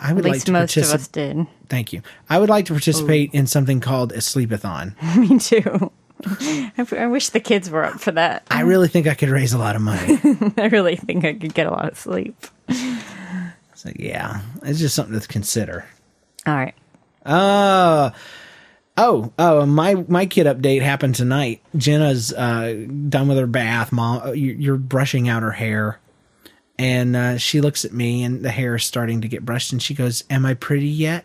I 0.00 0.12
would 0.12 0.24
At 0.24 0.24
like 0.24 0.32
least 0.34 0.46
to 0.46 0.52
most 0.52 0.76
of 0.76 0.82
participate. 0.84 1.00
us 1.00 1.08
did. 1.08 1.46
Thank 1.68 1.92
you. 1.92 2.02
I 2.30 2.38
would 2.38 2.48
like 2.48 2.66
to 2.66 2.72
participate 2.72 3.30
in 3.34 3.46
something 3.48 3.80
called 3.80 4.12
a 4.12 4.18
sleepathon. 4.18 4.94
Me 5.16 5.38
too. 5.38 5.90
I, 6.24 6.86
I 7.02 7.06
wish 7.08 7.30
the 7.30 7.40
kids 7.40 7.68
were 7.68 7.84
up 7.84 8.00
for 8.00 8.12
that. 8.12 8.46
I 8.50 8.60
really 8.60 8.86
think 8.88 9.06
I 9.08 9.14
could 9.14 9.28
raise 9.30 9.52
a 9.52 9.58
lot 9.58 9.74
of 9.76 9.82
money. 9.82 10.18
I 10.56 10.66
really 10.66 10.94
think 10.96 11.24
I 11.24 11.32
could 11.34 11.52
get 11.52 11.66
a 11.66 11.70
lot 11.70 11.88
of 11.90 11.98
sleep. 11.98 12.46
so 13.74 13.90
yeah, 13.96 14.40
it's 14.62 14.78
just 14.78 14.94
something 14.94 15.18
to 15.18 15.26
consider. 15.26 15.84
All 16.46 16.54
right. 16.54 16.74
Uh 17.26 18.10
oh, 18.96 19.32
oh, 19.38 19.66
my 19.66 19.94
my 20.06 20.26
kid 20.26 20.46
update 20.46 20.82
happened 20.82 21.14
tonight. 21.16 21.60
Jenna's 21.76 22.32
uh 22.32 22.86
done 23.08 23.26
with 23.28 23.38
her 23.38 23.46
bath. 23.48 23.90
Mom, 23.90 24.22
uh, 24.28 24.30
you're 24.32 24.76
brushing 24.76 25.28
out 25.28 25.42
her 25.42 25.50
hair. 25.52 25.98
And 26.78 27.14
uh, 27.14 27.38
she 27.38 27.60
looks 27.60 27.84
at 27.84 27.92
me, 27.92 28.24
and 28.24 28.44
the 28.44 28.50
hair 28.50 28.74
is 28.74 28.84
starting 28.84 29.20
to 29.20 29.28
get 29.28 29.44
brushed, 29.44 29.72
and 29.72 29.82
she 29.82 29.94
goes, 29.94 30.24
"Am 30.28 30.44
I 30.44 30.54
pretty 30.54 30.88
yet?" 30.88 31.24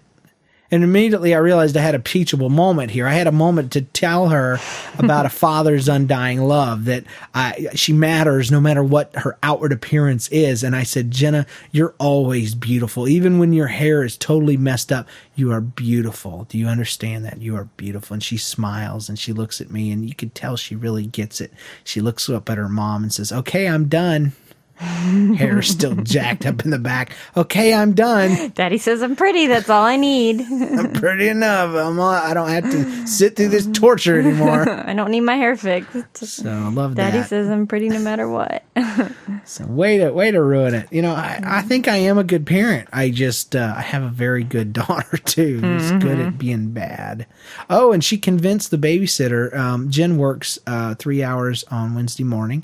And 0.72 0.84
immediately 0.84 1.34
I 1.34 1.40
realized 1.40 1.76
I 1.76 1.82
had 1.82 1.96
a 1.96 2.00
teachable 2.00 2.50
moment 2.50 2.92
here. 2.92 3.08
I 3.08 3.14
had 3.14 3.26
a 3.26 3.32
moment 3.32 3.72
to 3.72 3.82
tell 3.82 4.30
her 4.30 4.60
about 5.00 5.26
a 5.26 5.30
father's 5.30 5.90
undying 5.90 6.42
love 6.42 6.86
that 6.86 7.06
I, 7.34 7.70
she 7.74 7.92
matters 7.92 8.52
no 8.52 8.62
matter 8.62 8.84
what 8.84 9.16
her 9.16 9.38
outward 9.42 9.72
appearance 9.72 10.28
is. 10.30 10.64
And 10.64 10.76
I 10.76 10.84
said, 10.84 11.12
Jenna, 11.12 11.48
you're 11.72 11.96
always 11.98 12.54
beautiful. 12.54 13.08
Even 13.08 13.40
when 13.40 13.52
your 13.52 13.68
hair 13.68 14.04
is 14.04 14.18
totally 14.18 14.58
messed 14.58 14.92
up, 14.92 15.08
you 15.36 15.52
are 15.52 15.62
beautiful. 15.62 16.46
Do 16.50 16.58
you 16.58 16.68
understand 16.68 17.26
that? 17.26 17.42
You 17.42 17.56
are 17.56 17.66
beautiful. 17.78 18.14
And 18.14 18.24
she 18.24 18.38
smiles 18.38 19.10
and 19.10 19.18
she 19.18 19.34
looks 19.34 19.60
at 19.60 19.72
me 19.72 19.92
and 19.92 20.08
you 20.08 20.14
could 20.14 20.36
tell 20.36 20.56
she 20.56 20.76
really 20.76 21.08
gets 21.08 21.42
it. 21.42 21.52
She 21.84 22.02
looks 22.02 22.30
up 22.30 22.50
at 22.50 22.58
her 22.60 22.70
mom 22.70 23.04
and 23.04 23.12
says, 23.12 23.32
okay, 23.32 23.68
I'm 23.68 23.88
done. 23.88 24.34
Hair 24.80 25.62
still 25.62 25.96
jacked 26.04 26.46
up 26.46 26.64
in 26.64 26.72
the 26.72 26.80
back. 26.80 27.14
Okay, 27.36 27.74
I'm 27.74 27.94
done. 27.94 28.52
Daddy 28.56 28.78
says 28.78 29.02
I'm 29.02 29.16
pretty. 29.16 29.48
That's 29.48 29.70
all 29.70 29.84
I 29.84 29.98
need. 29.98 30.42
I'm 30.42 30.94
pretty 30.94 31.28
enough. 31.28 31.76
I'm 31.76 32.00
all, 32.00 32.10
I 32.10 32.34
don't 32.34 32.50
have 32.50 32.64
to 32.72 33.08
sit 33.08 33.36
through 33.36 33.50
this 33.50 33.68
torture 33.68 34.20
anymore. 34.20 34.70
I 34.88 34.94
don't 34.94 35.12
need 35.12 35.22
my 35.22 35.36
hair 35.36 35.56
fixed. 35.58 36.18
So 36.26 36.50
I 36.50 36.70
love 36.70 36.96
Daddy 36.96 37.12
that. 37.12 37.18
Daddy 37.18 37.28
says 37.28 37.50
I'm 37.50 37.68
pretty 37.68 37.90
no 37.90 38.00
matter 38.00 38.28
what. 38.30 38.64
So 39.46 39.66
way 39.66 39.98
to 39.98 40.12
way 40.12 40.32
to 40.32 40.42
ruin 40.42 40.76
it. 40.76 40.88
You 40.92 41.02
know, 41.02 41.14
I, 41.14 41.40
I 41.44 41.62
think 41.62 41.88
I 41.88 41.98
am 41.98 42.18
a 42.18 42.24
good 42.24 42.46
parent. 42.46 42.88
I 42.92 43.10
just 43.10 43.56
uh, 43.56 43.74
I 43.76 43.82
have 43.82 44.04
a 44.04 44.10
very 44.10 44.44
good 44.44 44.74
daughter 44.74 45.18
too, 45.18 45.60
who's 45.60 45.92
good 45.94 46.20
at 46.20 46.38
being 46.38 46.72
bad. 46.72 47.26
Oh, 47.70 47.92
and 47.92 48.04
she 48.04 48.18
convinced 48.18 48.70
the 48.70 48.78
babysitter. 48.78 49.56
Um, 49.56 49.90
Jen 49.90 50.18
works 50.18 50.60
uh, 50.68 50.96
three 50.96 51.24
hours 51.24 51.64
on 51.66 51.96
Wednesday 51.96 52.24
morning. 52.24 52.64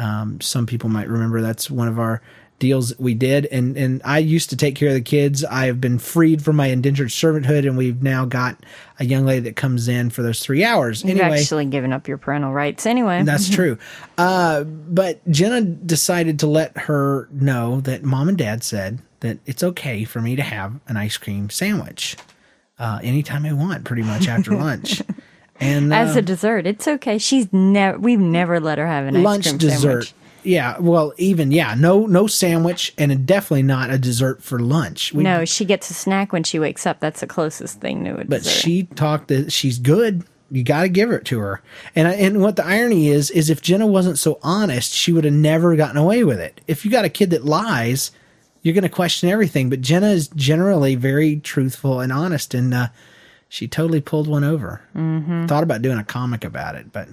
Um, 0.00 0.40
some 0.40 0.66
people 0.66 0.88
might 0.88 1.08
remember 1.08 1.40
that's 1.42 1.70
one 1.70 1.86
of 1.88 1.98
our 1.98 2.22
deals 2.58 2.90
that 2.90 3.00
we 3.00 3.14
did. 3.14 3.46
And 3.46 3.76
and 3.76 4.00
I 4.04 4.18
used 4.18 4.50
to 4.50 4.56
take 4.56 4.76
care 4.76 4.88
of 4.88 4.94
the 4.94 5.00
kids. 5.00 5.44
I 5.44 5.66
have 5.66 5.80
been 5.80 5.98
freed 5.98 6.42
from 6.42 6.56
my 6.56 6.66
indentured 6.68 7.08
servanthood, 7.08 7.66
and 7.66 7.76
we've 7.76 8.02
now 8.02 8.24
got 8.24 8.56
a 8.98 9.04
young 9.04 9.24
lady 9.24 9.40
that 9.40 9.56
comes 9.56 9.88
in 9.88 10.10
for 10.10 10.22
those 10.22 10.40
three 10.40 10.62
hours. 10.64 11.02
You've 11.02 11.18
Anyway, 11.18 11.40
actually 11.40 11.66
given 11.66 11.92
up 11.92 12.06
your 12.06 12.18
parental 12.18 12.52
rights 12.52 12.86
anyway. 12.86 13.22
that's 13.24 13.48
true. 13.54 13.78
Uh, 14.16 14.64
but 14.64 15.20
Jenna 15.30 15.62
decided 15.62 16.38
to 16.40 16.46
let 16.46 16.76
her 16.78 17.28
know 17.32 17.80
that 17.82 18.02
mom 18.02 18.28
and 18.28 18.38
dad 18.38 18.62
said 18.62 19.00
that 19.20 19.38
it's 19.46 19.62
okay 19.62 20.04
for 20.04 20.20
me 20.20 20.36
to 20.36 20.42
have 20.42 20.80
an 20.86 20.96
ice 20.96 21.16
cream 21.18 21.50
sandwich 21.50 22.16
uh, 22.78 23.00
anytime 23.02 23.44
I 23.44 23.52
want, 23.52 23.84
pretty 23.84 24.02
much 24.02 24.28
after 24.28 24.52
lunch. 24.56 25.02
And 25.60 25.92
uh, 25.92 25.96
As 25.96 26.16
a 26.16 26.22
dessert, 26.22 26.66
it's 26.66 26.88
okay. 26.88 27.18
She's 27.18 27.52
never. 27.52 27.98
We've 27.98 28.18
never 28.18 28.58
let 28.60 28.78
her 28.78 28.86
have 28.86 29.06
an 29.06 29.22
lunch 29.22 29.46
ice 29.46 29.52
cream 29.52 29.58
dessert. 29.58 29.80
sandwich. 30.04 30.14
Yeah, 30.42 30.78
well, 30.78 31.12
even 31.18 31.52
yeah, 31.52 31.74
no, 31.74 32.06
no 32.06 32.26
sandwich, 32.26 32.94
and 32.96 33.26
definitely 33.26 33.62
not 33.62 33.90
a 33.90 33.98
dessert 33.98 34.42
for 34.42 34.58
lunch. 34.58 35.12
We, 35.12 35.22
No, 35.22 35.44
she 35.44 35.66
gets 35.66 35.90
a 35.90 35.94
snack 35.94 36.32
when 36.32 36.44
she 36.44 36.58
wakes 36.58 36.86
up. 36.86 36.98
That's 36.98 37.20
the 37.20 37.26
closest 37.26 37.78
thing 37.80 38.04
to 38.06 38.12
a 38.12 38.24
but 38.24 38.42
dessert. 38.42 38.50
she 38.50 38.84
talked 38.84 39.28
that 39.28 39.52
she's 39.52 39.78
good. 39.78 40.24
You 40.50 40.62
got 40.64 40.82
to 40.82 40.88
give 40.88 41.10
it 41.10 41.26
to 41.26 41.38
her. 41.40 41.60
And 41.94 42.08
I- 42.08 42.14
and 42.14 42.40
what 42.40 42.56
the 42.56 42.64
irony 42.64 43.08
is 43.08 43.30
is 43.30 43.50
if 43.50 43.60
Jenna 43.60 43.86
wasn't 43.86 44.18
so 44.18 44.38
honest, 44.42 44.94
she 44.94 45.12
would 45.12 45.24
have 45.24 45.34
never 45.34 45.76
gotten 45.76 45.98
away 45.98 46.24
with 46.24 46.40
it. 46.40 46.62
If 46.66 46.86
you 46.86 46.90
got 46.90 47.04
a 47.04 47.10
kid 47.10 47.28
that 47.30 47.44
lies, 47.44 48.10
you're 48.62 48.74
going 48.74 48.82
to 48.82 48.88
question 48.88 49.28
everything. 49.28 49.68
But 49.68 49.82
Jenna 49.82 50.08
is 50.08 50.28
generally 50.28 50.94
very 50.94 51.36
truthful 51.36 52.00
and 52.00 52.10
honest, 52.10 52.54
and 52.54 52.72
uh, 52.72 52.88
she 53.50 53.66
totally 53.66 54.00
pulled 54.00 54.28
one 54.28 54.44
over. 54.44 54.80
Mm-hmm. 54.94 55.46
Thought 55.46 55.64
about 55.64 55.82
doing 55.82 55.98
a 55.98 56.04
comic 56.04 56.44
about 56.44 56.76
it, 56.76 56.92
but 56.92 57.08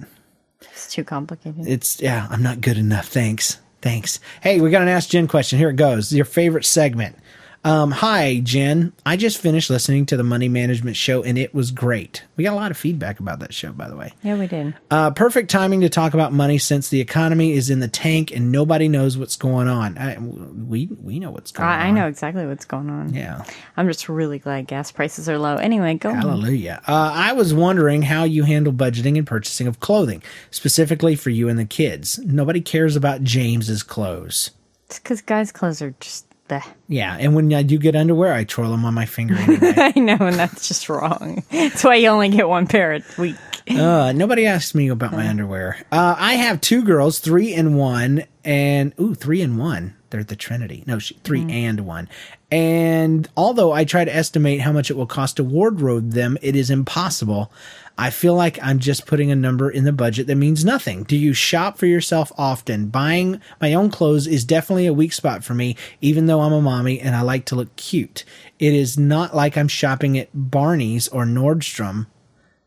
it's 0.62 0.90
too 0.90 1.02
complicated. 1.04 1.66
it's 1.66 2.00
yeah, 2.00 2.28
I'm 2.30 2.42
not 2.42 2.60
good 2.60 2.78
enough. 2.78 3.08
Thanks. 3.08 3.58
Thanks. 3.82 4.20
Hey, 4.40 4.60
we 4.60 4.70
got 4.70 4.82
an 4.82 4.88
Ask 4.88 5.10
Jen 5.10 5.26
question. 5.28 5.58
Here 5.58 5.68
it 5.68 5.76
goes. 5.76 6.12
Your 6.12 6.24
favorite 6.24 6.64
segment. 6.64 7.16
Um, 7.64 7.90
hi, 7.90 8.40
Jen. 8.44 8.92
I 9.04 9.16
just 9.16 9.38
finished 9.38 9.68
listening 9.68 10.06
to 10.06 10.16
the 10.16 10.22
Money 10.22 10.48
Management 10.48 10.96
Show 10.96 11.22
and 11.22 11.36
it 11.36 11.52
was 11.52 11.70
great. 11.70 12.22
We 12.36 12.44
got 12.44 12.52
a 12.52 12.56
lot 12.56 12.70
of 12.70 12.76
feedback 12.76 13.18
about 13.20 13.40
that 13.40 13.52
show, 13.52 13.72
by 13.72 13.88
the 13.88 13.96
way. 13.96 14.12
yeah, 14.22 14.38
we 14.38 14.46
did. 14.46 14.74
Uh, 14.90 15.10
perfect 15.10 15.50
timing 15.50 15.80
to 15.80 15.88
talk 15.88 16.14
about 16.14 16.32
money 16.32 16.58
since 16.58 16.88
the 16.88 17.00
economy 17.00 17.52
is 17.52 17.68
in 17.68 17.80
the 17.80 17.88
tank 17.88 18.30
and 18.30 18.52
nobody 18.52 18.88
knows 18.88 19.18
what's 19.18 19.36
going 19.36 19.66
on. 19.68 19.98
I, 19.98 20.18
we 20.18 20.86
we 21.02 21.18
know 21.18 21.30
what's 21.30 21.50
going 21.50 21.68
on. 21.68 21.78
I, 21.78 21.88
I 21.88 21.90
know 21.90 22.06
exactly 22.06 22.46
what's 22.46 22.64
going 22.64 22.88
on. 22.90 23.12
Yeah. 23.12 23.44
I'm 23.76 23.88
just 23.88 24.08
really 24.08 24.38
glad 24.38 24.66
gas 24.68 24.92
prices 24.92 25.28
are 25.28 25.38
low. 25.38 25.56
Anyway, 25.56 25.94
go 25.94 26.10
on. 26.10 26.16
Hallelujah. 26.16 26.80
Uh, 26.86 27.10
I 27.12 27.32
was 27.32 27.52
wondering 27.52 28.02
how 28.02 28.24
you 28.24 28.44
handle 28.44 28.72
budgeting 28.72 29.18
and 29.18 29.26
purchasing 29.26 29.66
of 29.66 29.80
clothing, 29.80 30.22
specifically 30.50 31.16
for 31.16 31.30
you 31.30 31.48
and 31.48 31.58
the 31.58 31.64
kids. 31.64 32.18
Nobody 32.20 32.60
cares 32.60 32.94
about 32.94 33.24
James's 33.24 33.82
clothes. 33.82 34.52
It's 34.86 34.98
because 34.98 35.20
guys' 35.20 35.52
clothes 35.52 35.82
are 35.82 35.94
just 36.00 36.24
bleh. 36.48 36.64
Yeah, 36.88 37.16
and 37.18 37.34
when 37.34 37.52
I 37.52 37.62
do 37.62 37.78
get 37.78 37.94
underwear, 37.94 38.32
I 38.32 38.44
twirl 38.44 38.70
them 38.70 38.84
on 38.84 38.94
my 38.94 39.06
finger 39.06 39.34
anyway. 39.38 39.74
I 39.76 39.98
know, 39.98 40.16
and 40.20 40.36
that's 40.36 40.68
just 40.68 40.88
wrong. 40.88 41.42
That's 41.50 41.84
why 41.84 41.96
you 41.96 42.08
only 42.08 42.28
get 42.30 42.48
one 42.48 42.66
pair 42.66 42.94
a 42.94 43.02
week. 43.20 43.36
uh, 43.70 44.12
nobody 44.12 44.46
asked 44.46 44.74
me 44.74 44.88
about 44.88 45.12
my 45.12 45.28
underwear. 45.28 45.76
Uh, 45.92 46.14
I 46.18 46.34
have 46.34 46.60
two 46.60 46.82
girls, 46.82 47.18
three 47.18 47.52
and 47.54 47.76
one, 47.76 48.24
and 48.44 48.92
ooh, 48.98 49.14
three 49.14 49.42
and 49.42 49.58
one. 49.58 49.94
They're 50.10 50.24
the 50.24 50.36
Trinity. 50.36 50.84
No, 50.86 50.98
she, 50.98 51.14
3 51.22 51.50
and 51.50 51.80
one. 51.80 52.08
And 52.50 53.28
although 53.36 53.72
I 53.72 53.84
try 53.84 54.04
to 54.04 54.14
estimate 54.14 54.62
how 54.62 54.72
much 54.72 54.90
it 54.90 54.96
will 54.96 55.06
cost 55.06 55.36
to 55.36 55.44
wardrobe 55.44 56.12
them, 56.12 56.38
it 56.40 56.56
is 56.56 56.70
impossible. 56.70 57.52
I 57.98 58.10
feel 58.10 58.34
like 58.34 58.58
I'm 58.62 58.78
just 58.78 59.06
putting 59.06 59.30
a 59.30 59.36
number 59.36 59.68
in 59.68 59.84
the 59.84 59.92
budget 59.92 60.28
that 60.28 60.36
means 60.36 60.64
nothing. 60.64 61.02
Do 61.02 61.16
you 61.16 61.34
shop 61.34 61.76
for 61.76 61.86
yourself 61.86 62.32
often? 62.38 62.88
Buying 62.88 63.40
my 63.60 63.74
own 63.74 63.90
clothes 63.90 64.26
is 64.26 64.44
definitely 64.44 64.86
a 64.86 64.94
weak 64.94 65.12
spot 65.12 65.44
for 65.44 65.52
me, 65.52 65.76
even 66.00 66.26
though 66.26 66.40
I'm 66.40 66.52
a 66.52 66.62
mommy 66.62 67.00
and 67.00 67.14
I 67.14 67.22
like 67.22 67.44
to 67.46 67.56
look 67.56 67.74
cute. 67.76 68.24
It 68.58 68.72
is 68.72 68.96
not 68.96 69.34
like 69.34 69.58
I'm 69.58 69.68
shopping 69.68 70.16
at 70.16 70.28
Barney's 70.32 71.08
or 71.08 71.24
Nordstrom. 71.24 72.06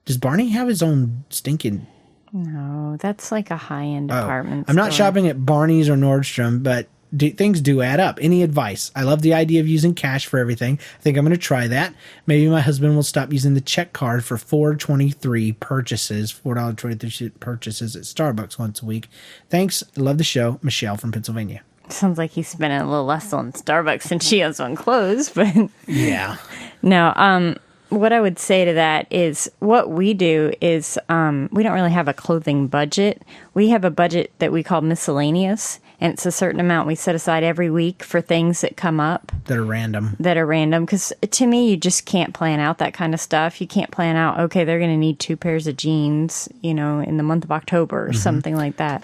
Does 0.05 0.17
Barney 0.17 0.49
have 0.49 0.67
his 0.67 0.83
own 0.83 1.23
stinking 1.29 1.87
No, 2.33 2.97
that's 2.99 3.31
like 3.31 3.51
a 3.51 3.57
high 3.57 3.85
end 3.85 4.11
apartment. 4.11 4.65
Oh, 4.67 4.71
I'm 4.71 4.75
not 4.75 4.93
store. 4.93 5.05
shopping 5.05 5.27
at 5.27 5.45
Barney's 5.45 5.89
or 5.89 5.95
Nordstrom, 5.95 6.61
but 6.61 6.87
do, 7.15 7.29
things 7.31 7.61
do 7.61 7.81
add 7.81 7.99
up. 7.99 8.17
Any 8.21 8.41
advice? 8.43 8.91
I 8.95 9.03
love 9.03 9.21
the 9.21 9.33
idea 9.33 9.59
of 9.61 9.67
using 9.67 9.93
cash 9.93 10.25
for 10.25 10.39
everything. 10.39 10.79
I 10.97 11.01
think 11.01 11.17
I'm 11.17 11.25
going 11.25 11.31
to 11.37 11.41
try 11.41 11.67
that. 11.67 11.93
Maybe 12.25 12.47
my 12.47 12.61
husband 12.61 12.95
will 12.95 13.03
stop 13.03 13.31
using 13.33 13.53
the 13.53 13.61
check 13.61 13.93
card 13.93 14.23
for 14.23 14.37
423 14.37 15.53
purchases, 15.53 16.31
$4.23 16.33 17.31
purchases 17.39 17.95
at 17.95 18.03
Starbucks 18.03 18.57
once 18.57 18.81
a 18.81 18.85
week. 18.85 19.09
Thanks. 19.49 19.83
Love 19.97 20.17
the 20.17 20.23
show. 20.23 20.59
Michelle 20.61 20.97
from 20.97 21.11
Pennsylvania. 21.11 21.61
Sounds 21.89 22.17
like 22.17 22.31
he's 22.31 22.47
spending 22.47 22.79
a 22.79 22.89
little 22.89 23.05
less 23.05 23.33
on 23.33 23.51
Starbucks 23.51 24.09
than 24.09 24.19
she 24.19 24.39
has 24.39 24.59
on 24.59 24.75
clothes, 24.75 25.29
but 25.35 25.53
Yeah. 25.87 26.37
no. 26.81 27.11
Um, 27.17 27.57
what 27.89 28.13
I 28.13 28.21
would 28.21 28.39
say 28.39 28.63
to 28.63 28.73
that 28.75 29.05
is 29.11 29.51
what 29.59 29.89
we 29.89 30.13
do 30.13 30.53
is 30.61 30.97
um, 31.09 31.49
we 31.51 31.61
don't 31.61 31.73
really 31.73 31.91
have 31.91 32.07
a 32.07 32.13
clothing 32.13 32.67
budget. 32.67 33.21
We 33.53 33.67
have 33.69 33.83
a 33.83 33.91
budget 33.91 34.31
that 34.39 34.53
we 34.53 34.63
call 34.63 34.79
miscellaneous, 34.79 35.81
and 36.01 36.11
it's 36.13 36.25
a 36.25 36.31
certain 36.31 36.59
amount 36.59 36.87
we 36.87 36.95
set 36.95 37.15
aside 37.15 37.43
every 37.43 37.69
week 37.69 38.03
for 38.03 38.19
things 38.19 38.61
that 38.61 38.75
come 38.75 38.99
up 38.99 39.31
That 39.45 39.57
are 39.57 39.63
random. 39.63 40.17
that 40.19 40.35
are 40.35 40.45
random. 40.45 40.83
Because 40.83 41.13
to 41.29 41.45
me, 41.47 41.69
you 41.69 41.77
just 41.77 42.05
can't 42.05 42.33
plan 42.33 42.59
out 42.59 42.79
that 42.79 42.93
kind 42.93 43.13
of 43.13 43.21
stuff. 43.21 43.61
You 43.61 43.67
can't 43.67 43.91
plan 43.91 44.15
out, 44.15 44.39
okay, 44.39 44.63
they're 44.65 44.79
going 44.79 44.91
to 44.91 44.97
need 44.97 45.19
two 45.19 45.37
pairs 45.37 45.67
of 45.67 45.77
jeans, 45.77 46.49
you 46.61 46.73
know, 46.73 46.99
in 46.99 47.17
the 47.17 47.23
month 47.23 47.43
of 47.45 47.51
October 47.51 48.07
or 48.07 48.13
something 48.13 48.55
like 48.55 48.77
that. 48.77 49.03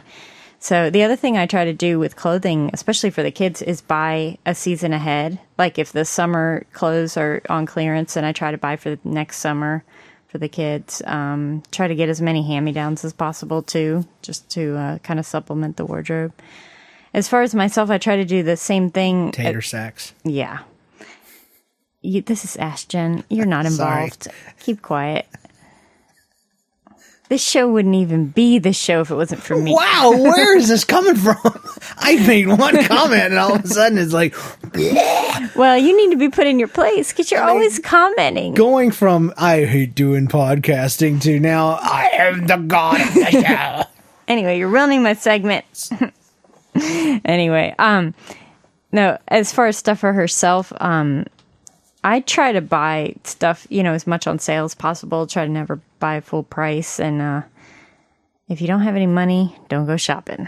So 0.60 0.90
the 0.90 1.04
other 1.04 1.16
thing 1.16 1.38
I 1.38 1.46
try 1.46 1.66
to 1.66 1.74
do 1.74 2.00
with 2.00 2.16
clothing, 2.16 2.72
especially 2.74 3.12
for 3.12 3.22
the 3.22 3.30
kids, 3.32 3.62
is 3.62 3.80
buy 3.80 4.40
a 4.44 4.56
season 4.56 4.92
ahead. 4.92 5.40
Like 5.56 5.78
if 5.78 5.92
the 5.92 6.04
summer 6.04 6.66
clothes 6.74 7.16
are 7.16 7.44
on 7.48 7.68
clearance, 7.68 8.16
and 8.16 8.26
I 8.26 8.32
try 8.32 8.50
to 8.50 8.58
buy 8.58 8.76
for 8.76 8.90
the 8.90 9.00
next 9.04 9.38
summer 9.38 9.84
for 10.30 10.40
the 10.40 10.50
kids. 10.50 11.02
Um, 11.06 11.62
try 11.72 11.88
to 11.88 11.96
get 11.96 12.10
as 12.10 12.22
many 12.22 12.42
hand 12.46 12.66
me 12.66 12.72
downs 12.72 13.06
as 13.06 13.14
possible 13.14 13.62
too, 13.62 14.06
just 14.24 14.50
to 14.52 14.76
uh, 14.76 14.98
kind 14.98 15.20
of 15.20 15.26
supplement 15.28 15.78
the 15.78 15.86
wardrobe. 15.86 16.34
As 17.18 17.28
far 17.28 17.42
as 17.42 17.56
myself, 17.56 17.90
I 17.90 17.98
try 17.98 18.16
to 18.18 18.26
do 18.26 18.44
the 18.44 18.56
same 18.56 18.92
thing. 18.92 19.32
Tater 19.32 19.64
sacks. 19.64 20.14
Yeah. 20.24 20.60
You, 22.04 22.22
this 22.22 22.46
is 22.46 22.56
Ask 22.58 22.90
Jen. 22.90 23.24
You're 23.28 23.48
not 23.48 23.66
involved. 23.72 24.28
Keep 24.60 24.84
quiet. 24.84 25.26
This 27.28 27.44
show 27.44 27.68
wouldn't 27.68 27.96
even 27.96 28.28
be 28.28 28.60
this 28.60 28.78
show 28.78 29.02
if 29.02 29.10
it 29.10 29.16
wasn't 29.16 29.42
for 29.42 29.58
me. 29.58 29.74
Wow, 29.74 30.12
where 30.16 30.56
is 30.56 30.68
this 30.68 30.84
coming 30.84 31.16
from? 31.16 31.38
I 31.98 32.24
made 32.28 32.50
one 32.50 32.84
comment 32.86 33.24
and 33.24 33.40
all 33.40 33.56
of 33.56 33.66
a 33.66 33.68
sudden 33.68 33.98
it's 33.98 34.14
like 34.14 34.36
Well, 35.56 35.76
you 35.76 35.98
need 35.98 36.12
to 36.12 36.18
be 36.20 36.30
put 36.30 36.46
in 36.46 36.60
your 36.60 36.68
place 36.68 37.12
because 37.12 37.32
you're 37.32 37.44
always 37.44 37.80
commenting. 37.80 38.54
going 38.54 38.92
from 38.92 39.34
I 39.38 39.66
hate 39.66 39.96
doing 39.96 40.28
podcasting 40.28 41.20
to 41.24 41.40
now 41.40 41.80
I 41.82 42.12
am 42.14 42.46
the 42.46 42.58
god 42.58 43.02
of 43.02 43.14
the 43.16 43.32
show. 43.32 43.84
Anyway, 44.28 44.60
you're 44.60 44.70
ruining 44.70 45.02
my 45.02 45.14
segment. 45.14 45.66
anyway, 47.26 47.74
um, 47.80 48.14
no, 48.92 49.18
as 49.28 49.52
far 49.52 49.68
as 49.68 49.78
stuff 49.78 50.00
for 50.00 50.14
herself, 50.14 50.72
um, 50.80 51.26
I 52.04 52.22
try 52.22 52.52
to 52.52 52.62
buy 52.62 53.16
stuff, 53.24 53.68
you 53.70 53.84
know, 53.84 53.94
as 53.94 54.08
much 54.08 54.28
on 54.28 54.40
sale 54.40 54.66
as 54.66 54.76
possible. 54.76 55.28
Try 55.28 55.46
to 55.46 55.52
never 55.52 55.82
buy 56.00 56.22
full 56.22 56.44
price, 56.44 57.00
and 57.00 57.22
uh, 57.22 57.42
if 58.48 58.62
you 58.62 58.68
don't 58.68 58.82
have 58.82 58.96
any 58.96 59.08
money, 59.08 59.56
don't 59.70 59.86
go 59.86 59.98
shopping. 59.98 60.48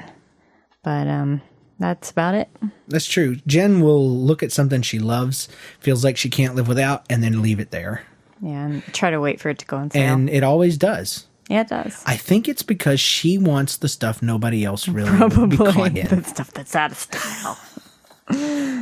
But 0.83 1.07
um, 1.07 1.41
that's 1.79 2.11
about 2.11 2.35
it. 2.35 2.49
That's 2.87 3.07
true. 3.07 3.37
Jen 3.47 3.81
will 3.81 4.09
look 4.09 4.43
at 4.43 4.51
something 4.51 4.81
she 4.81 4.99
loves, 4.99 5.49
feels 5.79 6.03
like 6.03 6.17
she 6.17 6.29
can't 6.29 6.55
live 6.55 6.67
without, 6.67 7.05
and 7.09 7.23
then 7.23 7.41
leave 7.41 7.59
it 7.59 7.71
there. 7.71 8.03
Yeah, 8.41 8.65
and 8.65 8.83
try 8.93 9.09
to 9.09 9.19
wait 9.19 9.41
for 9.41 9.49
it 9.49 9.59
to 9.59 9.65
go 9.65 9.77
on 9.77 9.91
sale. 9.91 10.01
And 10.01 10.29
it 10.29 10.43
always 10.43 10.77
does. 10.77 11.27
Yeah, 11.49 11.61
it 11.61 11.67
does. 11.67 12.03
I 12.05 12.15
think 12.15 12.47
it's 12.47 12.61
because 12.61 12.99
she 12.99 13.39
wants 13.39 13.77
the 13.77 13.89
stuff 13.89 14.21
nobody 14.21 14.63
else 14.63 14.87
really 14.87 15.09
would 15.11 15.49
be 15.49 15.57
caught 15.57 15.73
Probably 15.73 16.01
in. 16.01 16.07
the 16.09 16.23
stuff 16.23 16.51
that's 16.51 16.75
out 16.75 16.91
of 16.91 16.97
style. 16.97 17.57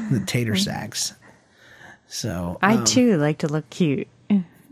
The 0.09 0.23
tater 0.25 0.55
sacks. 0.57 1.13
So 2.07 2.57
I 2.61 2.75
um, 2.75 2.85
too 2.85 3.17
like 3.17 3.37
to 3.39 3.47
look 3.47 3.69
cute. 3.69 4.07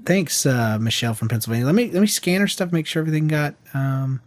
thanks, 0.05 0.45
uh, 0.45 0.77
Michelle 0.79 1.13
from 1.13 1.29
Pennsylvania. 1.29 1.65
Let 1.65 1.75
me 1.75 1.91
let 1.91 2.01
me 2.01 2.08
scan 2.08 2.41
her 2.41 2.47
stuff, 2.47 2.71
make 2.73 2.86
sure 2.88 3.01
everything 3.01 3.27
got. 3.27 3.55
Um, 3.73 4.21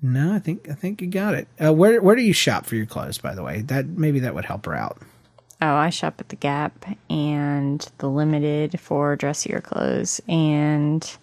no, 0.00 0.32
I 0.34 0.38
think 0.40 0.68
I 0.68 0.74
think 0.74 1.00
you 1.00 1.08
got 1.08 1.34
it. 1.34 1.48
Uh, 1.64 1.72
where 1.72 2.00
where 2.00 2.14
do 2.16 2.22
you 2.22 2.32
shop 2.32 2.66
for 2.66 2.74
your 2.76 2.86
clothes? 2.86 3.18
By 3.18 3.34
the 3.34 3.42
way, 3.42 3.62
that 3.62 3.86
maybe 3.86 4.20
that 4.20 4.34
would 4.34 4.44
help 4.44 4.66
her 4.66 4.74
out. 4.74 4.98
Oh, 5.60 5.74
I 5.74 5.90
shop 5.90 6.14
at 6.18 6.28
the 6.28 6.36
Gap 6.36 6.84
and 7.10 7.88
the 7.98 8.08
Limited 8.08 8.78
for 8.80 9.16
dressier 9.16 9.60
clothes 9.60 10.20
and 10.28 11.16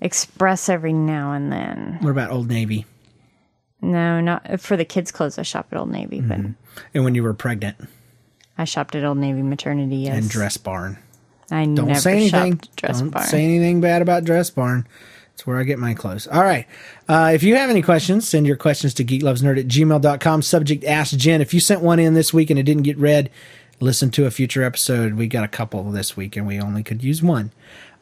Express 0.00 0.68
every 0.68 0.92
now 0.92 1.32
and 1.32 1.50
then. 1.52 1.98
What 2.00 2.10
about 2.10 2.30
Old 2.30 2.48
Navy? 2.48 2.86
No, 3.80 4.20
not 4.20 4.60
for 4.60 4.76
the 4.76 4.84
kids' 4.84 5.10
clothes. 5.12 5.38
I 5.38 5.42
shop 5.42 5.68
at 5.72 5.78
Old 5.78 5.90
Navy, 5.90 6.20
but 6.20 6.38
And 6.94 7.04
when 7.04 7.14
you 7.14 7.22
were 7.22 7.34
pregnant 7.34 7.76
I 8.56 8.64
shopped 8.64 8.94
at 8.96 9.04
Old 9.04 9.18
Navy 9.18 9.42
Maternity. 9.42 9.96
Yes, 9.96 10.16
and 10.18 10.28
Dress 10.28 10.56
Barn. 10.56 10.98
I 11.50 11.64
Don't 11.64 11.86
never 11.86 12.00
say 12.00 12.12
anything. 12.16 12.52
shopped 12.54 12.68
at 12.68 12.76
Dress 12.76 12.98
Don't 13.00 13.10
Barn. 13.10 13.26
say 13.26 13.44
anything 13.44 13.80
bad 13.80 14.02
about 14.02 14.24
Dress 14.24 14.50
Barn. 14.50 14.86
It's 15.34 15.46
where 15.46 15.58
I 15.58 15.62
get 15.62 15.78
my 15.78 15.94
clothes. 15.94 16.26
All 16.26 16.42
right. 16.42 16.66
Uh, 17.08 17.30
if 17.32 17.44
you 17.44 17.54
have 17.54 17.70
any 17.70 17.82
questions, 17.82 18.28
send 18.28 18.44
your 18.48 18.56
questions 18.56 18.92
to 18.94 19.04
geeklovesnerd 19.04 19.60
at 19.60 19.68
gmail.com. 19.68 20.42
Subject 20.42 20.84
Ask 20.84 21.16
Jen. 21.16 21.40
If 21.40 21.54
you 21.54 21.60
sent 21.60 21.80
one 21.80 22.00
in 22.00 22.14
this 22.14 22.34
week 22.34 22.50
and 22.50 22.58
it 22.58 22.64
didn't 22.64 22.82
get 22.82 22.98
read, 22.98 23.30
listen 23.78 24.10
to 24.10 24.26
a 24.26 24.32
future 24.32 24.64
episode. 24.64 25.14
We 25.14 25.28
got 25.28 25.44
a 25.44 25.48
couple 25.48 25.84
this 25.92 26.16
week 26.16 26.36
and 26.36 26.44
we 26.44 26.60
only 26.60 26.82
could 26.82 27.04
use 27.04 27.22
one. 27.22 27.52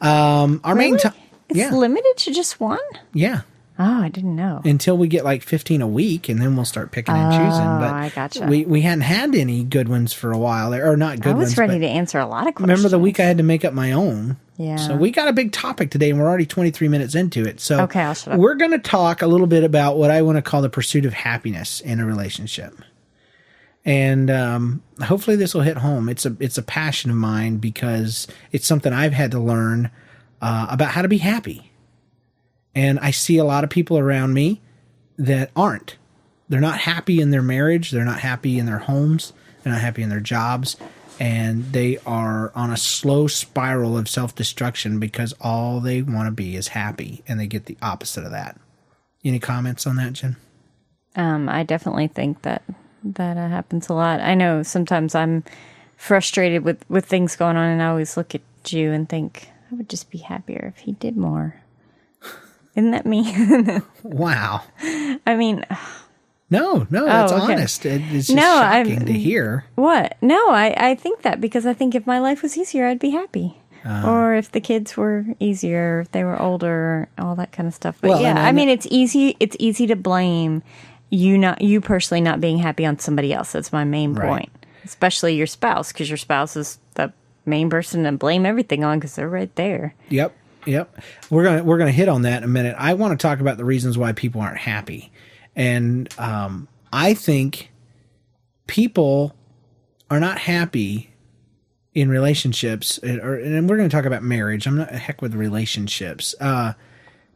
Um, 0.01 0.59
our 0.63 0.73
main 0.73 0.93
Really? 0.93 1.03
It's 1.49 1.57
Yeah. 1.57 1.71
limited 1.73 2.13
to 2.17 2.33
just 2.33 2.59
one. 2.59 2.79
Yeah. 3.13 3.41
Oh, 3.79 4.01
I 4.01 4.09
didn't 4.09 4.35
know. 4.35 4.61
Until 4.65 4.97
we 4.97 5.07
get 5.07 5.23
like 5.23 5.43
15 5.43 5.83
a 5.83 5.87
week 5.87 6.29
and 6.29 6.41
then 6.41 6.55
we'll 6.55 6.65
start 6.65 6.91
picking 6.91 7.13
and 7.13 7.31
choosing. 7.31 7.63
But 7.63 7.91
Oh, 7.91 7.95
I 7.95 8.09
gotcha. 8.09 8.47
we, 8.47 8.65
we 8.65 8.81
hadn't 8.81 9.01
had 9.01 9.35
any 9.35 9.63
good 9.63 9.87
ones 9.87 10.13
for 10.13 10.31
a 10.31 10.37
while. 10.37 10.73
Or 10.73 10.97
not 10.97 11.19
good 11.19 11.35
ones. 11.35 11.37
I 11.37 11.39
was 11.39 11.49
ones. 11.49 11.57
ready 11.69 11.79
to 11.81 11.85
answer 11.87 12.17
a 12.17 12.25
lot 12.25 12.47
of 12.47 12.55
questions. 12.55 12.79
Remember 12.79 12.89
the 12.89 12.97
week 12.99 13.19
I 13.19 13.23
had 13.25 13.37
to 13.37 13.43
make 13.43 13.63
up 13.63 13.73
my 13.73 13.91
own? 13.91 14.37
Yeah. 14.57 14.77
So 14.77 14.95
we 14.95 15.11
got 15.11 15.27
a 15.27 15.33
big 15.33 15.51
topic 15.51 15.91
today 15.91 16.09
and 16.09 16.19
we're 16.19 16.25
already 16.27 16.47
23 16.47 16.87
minutes 16.87 17.13
into 17.13 17.45
it. 17.47 17.59
So 17.59 17.81
Okay, 17.81 18.01
I'll 18.01 18.15
shut 18.15 18.33
up. 18.33 18.39
we're 18.39 18.55
going 18.55 18.71
to 18.71 18.79
talk 18.79 19.21
a 19.21 19.27
little 19.27 19.45
bit 19.45 19.63
about 19.63 19.95
what 19.97 20.09
I 20.09 20.23
want 20.23 20.37
to 20.37 20.41
call 20.41 20.63
the 20.63 20.69
pursuit 20.69 21.05
of 21.05 21.13
happiness 21.13 21.79
in 21.79 21.99
a 21.99 22.05
relationship. 22.05 22.73
And 23.85 24.31
um, 24.31 24.81
hopefully 25.03 25.35
this 25.37 25.53
will 25.53 25.61
hit 25.61 25.77
home. 25.77 26.09
It's 26.09 26.25
a 26.25 26.35
it's 26.39 26.57
a 26.57 26.63
passion 26.63 27.09
of 27.11 27.15
mine 27.15 27.57
because 27.57 28.27
it's 28.51 28.65
something 28.67 28.91
I've 28.91 29.13
had 29.13 29.31
to 29.31 29.39
learn 29.39 29.91
uh, 30.41 30.67
about 30.69 30.89
how 30.89 31.01
to 31.01 31.07
be 31.07 31.17
happy. 31.17 31.71
And 32.75 32.99
I 32.99 33.11
see 33.11 33.37
a 33.37 33.43
lot 33.43 33.63
of 33.63 33.69
people 33.69 33.97
around 33.97 34.33
me 34.33 34.61
that 35.17 35.51
aren't. 35.55 35.97
They're 36.49 36.61
not 36.61 36.79
happy 36.79 37.19
in 37.19 37.31
their 37.31 37.41
marriage. 37.41 37.91
They're 37.91 38.05
not 38.05 38.19
happy 38.19 38.59
in 38.59 38.65
their 38.65 38.77
homes. 38.77 39.33
They're 39.63 39.73
not 39.73 39.81
happy 39.81 40.03
in 40.03 40.09
their 40.09 40.19
jobs. 40.19 40.77
And 41.19 41.73
they 41.73 41.97
are 42.05 42.51
on 42.53 42.71
a 42.71 42.77
slow 42.77 43.27
spiral 43.27 43.97
of 43.97 44.07
self 44.07 44.35
destruction 44.35 44.99
because 44.99 45.33
all 45.41 45.79
they 45.79 46.03
want 46.03 46.27
to 46.27 46.31
be 46.31 46.55
is 46.55 46.69
happy. 46.69 47.23
And 47.27 47.39
they 47.39 47.47
get 47.47 47.65
the 47.65 47.77
opposite 47.81 48.23
of 48.23 48.31
that. 48.31 48.59
Any 49.25 49.39
comments 49.39 49.87
on 49.87 49.95
that, 49.95 50.13
Jen? 50.13 50.37
Um, 51.15 51.49
I 51.49 51.63
definitely 51.63 52.07
think 52.07 52.43
that 52.43 52.61
that 53.03 53.37
uh, 53.37 53.47
happens 53.47 53.89
a 53.89 53.93
lot. 53.93 54.21
I 54.21 54.35
know 54.35 54.63
sometimes 54.63 55.15
I'm 55.15 55.43
frustrated 55.97 56.63
with 56.63 56.85
with 56.89 57.05
things 57.05 57.35
going 57.35 57.57
on, 57.57 57.69
and 57.69 57.81
I 57.81 57.87
always 57.87 58.15
look 58.15 58.35
at 58.35 58.41
you 58.71 58.91
and 58.91 59.09
think 59.09 59.49
I 59.71 59.75
would 59.75 59.89
just 59.89 60.09
be 60.09 60.19
happier 60.19 60.73
if 60.75 60.83
he 60.83 60.93
did 60.93 61.17
more. 61.17 61.55
Isn't 62.75 62.91
that 62.91 63.05
me? 63.05 63.81
Wow. 64.03 64.61
I 65.25 65.35
mean, 65.35 65.65
No, 66.49 66.87
no, 66.89 67.05
that's 67.05 67.31
Oh, 67.31 67.43
okay. 67.43 67.53
honest. 67.55 67.85
It, 67.85 68.01
it's 68.11 68.27
just 68.27 68.35
No, 68.35 68.57
I'm- 68.61 68.87
shocking 68.87 69.05
to 69.07 69.13
hear. 69.13 69.65
what? 69.75 70.15
No, 70.21 70.49
I 70.49 70.73
I 70.77 70.95
think 70.95 71.23
that 71.23 71.41
because 71.41 71.65
I 71.65 71.73
think 71.73 71.95
if 71.95 72.05
my 72.07 72.19
life 72.19 72.41
was 72.41 72.57
easier, 72.57 72.85
I'd 72.87 72.99
be 72.99 73.09
happy. 73.11 73.57
Uh-huh. 73.85 74.09
or 74.11 74.35
if 74.35 74.51
the 74.51 74.59
kids 74.59 74.97
were 74.97 75.23
easier, 75.39 76.01
if 76.01 76.11
they 76.11 76.23
were 76.25 76.41
older, 76.41 77.07
all 77.17 77.35
that 77.35 77.53
kind 77.53 77.67
of 77.67 77.73
stuff. 77.73 77.97
But 78.01 78.09
Well, 78.09 78.21
yeah, 78.21 78.43
I 78.45 78.51
mean, 78.51 78.67
it's 78.67 78.87
easy. 78.89 79.37
It's 79.39 79.55
easy 79.59 79.87
to 79.87 79.95
blame 79.95 80.61
you 81.09 81.37
not 81.37 81.61
you 81.61 81.79
personally 81.79 82.19
not 82.19 82.41
being 82.41 82.57
happy 82.57 82.85
on 82.85 82.99
somebody 82.99 83.31
else. 83.31 83.53
That's 83.53 83.71
my 83.71 83.85
main 83.85 84.13
Right. 84.13 84.27
point. 84.27 84.65
especially 84.83 85.35
your 85.35 85.47
spouse, 85.47 85.91
because 85.93 86.09
your 86.09 86.17
spouse 86.17 86.55
is 86.57 86.79
the 86.95 87.13
main 87.47 87.69
person 87.69 88.03
to 88.03 88.11
blame 88.11 88.45
everything 88.45 88.83
on 88.83 88.99
because 88.99 89.15
they're 89.15 89.29
right 89.29 89.53
there. 89.55 89.95
Yep. 90.09 90.35
Yep. 90.65 91.01
We're 91.29 91.43
gonna 91.43 91.63
we're 91.63 91.77
gonna 91.77 91.91
hit 91.91 92.09
on 92.09 92.23
that 92.23 92.39
in 92.39 92.43
a 92.43 92.47
minute. 92.47 92.75
I 92.77 92.93
want 92.93 93.17
to 93.17 93.21
talk 93.27 93.39
about 93.39 93.57
the 93.57 93.65
reasons 93.65 93.97
why 93.97 94.11
people 94.11 94.41
aren't 94.41 94.57
happy, 94.57 95.11
and 95.55 96.07
um, 96.19 96.67
I 96.91 97.13
think 97.13 97.71
people 98.67 99.33
are 100.09 100.19
not 100.19 100.39
happy 100.39 101.11
in 101.93 102.09
relationships, 102.09 102.99
or, 103.03 103.35
and 103.35 103.67
we're 103.69 103.77
going 103.77 103.89
to 103.89 103.95
talk 103.95 104.05
about 104.05 104.23
marriage. 104.23 104.67
I'm 104.67 104.77
not 104.77 104.93
a 104.93 104.97
heck 104.97 105.21
with 105.21 105.33
relationships. 105.33 106.35
Uh, 106.39 106.73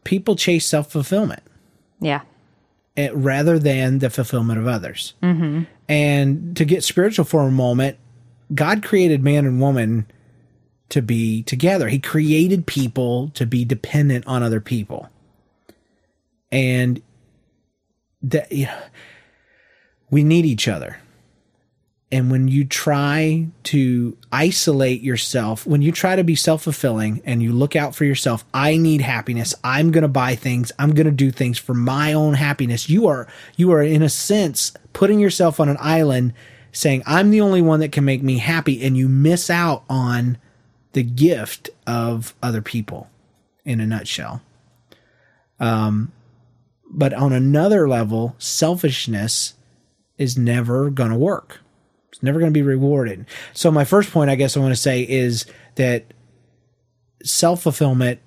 people 0.04 0.36
chase 0.36 0.68
self 0.68 0.92
fulfillment 0.92 1.42
Yeah. 2.00 2.22
eh, 2.96 3.10
rather 3.14 3.58
than 3.58 4.00
the 4.00 4.10
fulfillment 4.10 4.60
of 4.60 4.68
others. 4.68 5.14
Mm-hmm. 5.24 5.64
And 5.90 6.56
to 6.58 6.66
get 6.66 6.84
spiritual 6.84 7.26
for 7.26 7.42
a 7.44 7.52
moment, 7.52 7.98
God 8.54 8.84
created 8.84 9.24
man 9.24 9.46
and 9.46 9.62
woman 9.62 10.08
to 10.90 11.02
be 11.02 11.44
together. 11.44 11.88
He 11.88 12.00
created 12.00 12.68
people 12.68 13.30
to 13.30 13.46
be 13.46 13.64
dependent 13.66 14.28
on 14.28 14.44
other 14.44 14.60
people. 14.60 15.10
And 16.52 17.02
that 18.24 18.52
you 18.52 18.66
know, 18.66 18.82
we 20.10 20.24
need 20.24 20.46
each 20.46 20.68
other. 20.68 20.98
And 22.14 22.30
when 22.30 22.50
you 22.50 22.66
try 22.66 23.48
to 23.64 24.18
isolate 24.34 25.02
yourself, 25.02 25.66
when 25.66 25.82
you 25.82 25.94
try 25.94 26.18
to 26.18 26.26
be 26.26 26.36
self 26.36 26.64
fulfilling 26.64 27.22
and 27.24 27.42
you 27.42 27.54
look 27.54 27.78
out 27.78 27.96
for 27.96 28.04
yourself, 28.04 28.44
I 28.54 28.76
need 28.76 29.00
happiness. 29.00 29.56
I'm 29.64 29.92
going 29.92 30.02
to 30.02 30.10
buy 30.10 30.36
things. 30.36 30.74
I'm 30.78 30.94
going 30.94 31.06
to 31.06 31.12
do 31.12 31.32
things 31.32 31.58
for 31.58 31.74
my 31.74 32.12
own 32.12 32.34
happiness. 32.34 32.90
You 32.90 33.08
are, 33.08 33.30
you 33.56 33.72
are 33.72 33.82
in 33.82 34.02
a 34.02 34.10
sense 34.10 34.74
putting 34.92 35.20
yourself 35.20 35.62
on 35.62 35.70
an 35.70 35.78
island 35.80 36.34
saying, 36.72 37.04
I'm 37.06 37.32
the 37.32 37.42
only 37.42 37.62
one 37.62 37.80
that 37.82 37.92
can 37.92 38.06
make 38.06 38.24
me 38.24 38.38
happy. 38.38 38.84
And 38.84 38.98
you 38.98 39.10
miss 39.10 39.50
out 39.50 39.84
on 39.90 40.38
the 40.94 41.04
gift 41.04 41.70
of 41.88 42.34
other 42.42 42.62
people 42.62 43.10
in 43.66 43.80
a 43.80 43.86
nutshell. 43.86 44.42
Um, 45.60 46.12
but 46.90 47.14
on 47.14 47.32
another 47.32 47.88
level, 47.88 48.36
selfishness 48.38 49.54
is 50.18 50.38
never 50.38 50.90
going 50.90 51.12
to 51.12 51.18
work. 51.18 51.60
It's 52.10 52.22
never 52.22 52.40
going 52.40 52.52
to 52.52 52.58
be 52.58 52.62
rewarded. 52.62 53.26
So 53.54 53.72
my 53.72 53.86
first 53.86 54.12
point, 54.12 54.30
I 54.30 54.36
guess 54.36 54.58
I 54.58 54.60
want 54.60 54.74
to 54.74 54.82
say 54.82 55.02
is 55.02 55.46
that 55.76 56.06
self 57.24 57.64
fulfillment 57.64 58.20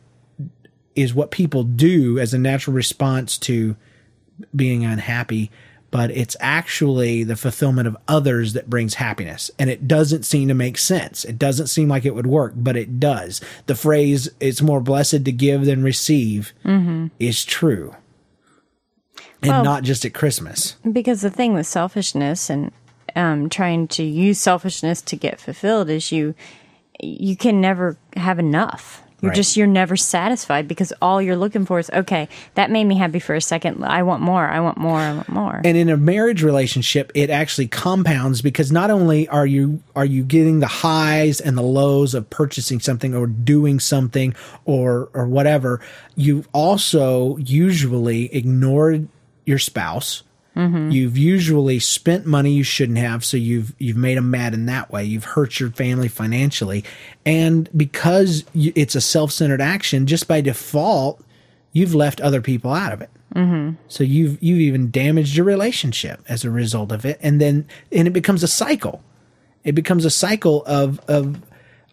is 0.95 1.13
what 1.13 1.31
people 1.31 1.65
do 1.65 2.19
as 2.19 2.33
a 2.33 2.39
natural 2.39 2.75
response 2.75 3.37
to 3.39 3.77
being 4.55 4.85
unhappy, 4.85 5.51
but 5.95 6.11
it's 6.11 6.37
actually 6.41 7.23
the 7.23 7.37
fulfillment 7.37 7.87
of 7.87 7.97
others 8.09 8.53
that 8.53 8.69
brings 8.69 8.95
happiness. 8.95 9.49
And 9.61 9.71
it 9.71 9.87
doesn't 9.87 10.25
seem 10.25 10.49
to 10.49 10.55
make 10.55 10.77
sense. 10.77 11.25
It 11.25 11.39
doesn't 11.39 11.69
seem 11.69 11.87
like 11.87 12.05
it 12.05 12.17
would 12.17 12.27
work, 12.27 12.53
but 12.57 12.77
it 12.77 12.99
does. 12.99 13.41
The 13.67 13.77
phrase, 13.77 14.29
it's 14.41 14.61
more 14.61 14.81
blessed 14.81 15.25
to 15.25 15.31
give 15.31 15.67
than 15.67 15.85
receive, 15.85 16.53
is 17.21 17.45
true. 17.45 17.95
And 19.41 19.53
Well- 19.53 19.63
not 19.63 19.85
just 19.85 20.05
at 20.05 20.15
Christmas. 20.15 20.75
Because 20.91 21.21
the 21.21 21.31
thing 21.31 21.55
with 21.55 21.69
selfishness 21.69 22.51
and 22.51 22.73
um, 23.15 23.49
trying 23.49 23.87
to 23.87 24.03
use 24.03 24.41
selfishness 24.41 25.01
to 25.03 25.15
get 25.15 25.41
fulfilled 25.41 25.89
is 25.91 26.11
you 26.11 26.35
you 27.01 27.37
can 27.37 27.61
never 27.61 27.97
have 28.17 28.41
enough. 28.41 29.04
You're 29.25 29.31
Right. 29.31 29.37
just 29.37 29.57
you're 29.57 29.67
never 29.67 29.97
satisfied 29.97 30.69
because 30.69 30.93
all 31.03 31.21
you're 31.21 31.37
looking 31.37 31.65
for 31.67 31.79
is 31.79 31.91
okay. 31.91 32.29
That 32.55 32.71
made 32.71 32.85
me 32.85 32.97
happy 32.97 33.19
for 33.19 33.35
a 33.35 33.41
second. 33.41 33.83
I 33.85 34.03
want 34.03 34.23
more. 34.23 34.47
I 34.47 34.61
want 34.61 34.79
more. 34.79 34.99
I 34.99 35.15
want 35.15 35.29
more. 35.29 35.61
and 35.65 35.77
in 35.77 35.89
a 35.89 35.97
marriage 35.97 36.43
relationship 36.43 37.11
it 37.15 37.31
actually 37.31 37.67
compounds 37.69 38.43
because 38.43 38.71
not 38.71 38.91
only 38.91 39.27
are 39.29 39.47
you 39.47 39.83
are 39.97 40.05
you 40.05 40.23
getting 40.23 40.61
the 40.61 40.67
highs 40.67 41.41
and 41.41 41.57
the 41.57 41.63
lows 41.63 42.15
of 42.15 42.29
purchasing 42.31 42.81
something 42.81 43.15
or 43.15 43.27
doing 43.27 43.81
something 43.81 44.35
or 44.67 45.09
or 45.15 45.27
whatever 45.27 45.81
you 46.17 46.45
also 46.53 47.37
usually 47.39 48.35
ignored 48.35 49.09
your 49.47 49.59
spouse 49.59 50.23
Mm-hmm. 50.57 50.90
You've 50.90 51.19
usually 51.19 51.81
spent 51.81 52.27
money 52.27 52.53
you 52.53 52.62
shouldn't 52.62 52.99
have, 52.99 53.25
so 53.25 53.37
you've 53.37 53.75
you've 53.79 53.97
made 53.97 54.17
them 54.17 54.31
mad 54.31 54.55
in 54.55 54.67
that 54.67 54.90
way. 54.90 55.05
You've 55.05 55.25
hurt 55.25 55.59
your 55.59 55.71
family 55.71 56.09
financially, 56.09 56.85
and 57.27 57.69
because 57.77 58.45
you, 58.53 58.73
it's 58.77 58.95
a 58.95 59.01
self-centered 59.01 59.61
action, 59.61 60.07
just 60.07 60.29
by 60.29 60.40
default, 60.40 61.21
you've 61.73 61.95
left 61.95 62.21
other 62.21 62.40
people 62.40 62.73
out 62.73 62.93
of 62.93 63.03
it. 63.03 63.11
Mm-hmm. 63.35 63.75
So 63.88 64.05
you've 64.05 64.40
you've 64.40 64.61
even 64.61 64.93
damaged 64.93 65.35
your 65.35 65.45
relationship 65.45 66.21
as 66.29 66.45
a 66.45 66.51
result 66.51 66.93
of 66.93 67.05
it, 67.05 67.19
and 67.21 67.40
then 67.40 67.67
and 67.90 68.07
it 68.07 68.12
becomes 68.12 68.45
a 68.45 68.49
cycle. 68.49 69.03
It 69.64 69.73
becomes 69.73 70.05
a 70.05 70.11
cycle 70.11 70.62
of 70.67 71.01
of 71.09 71.40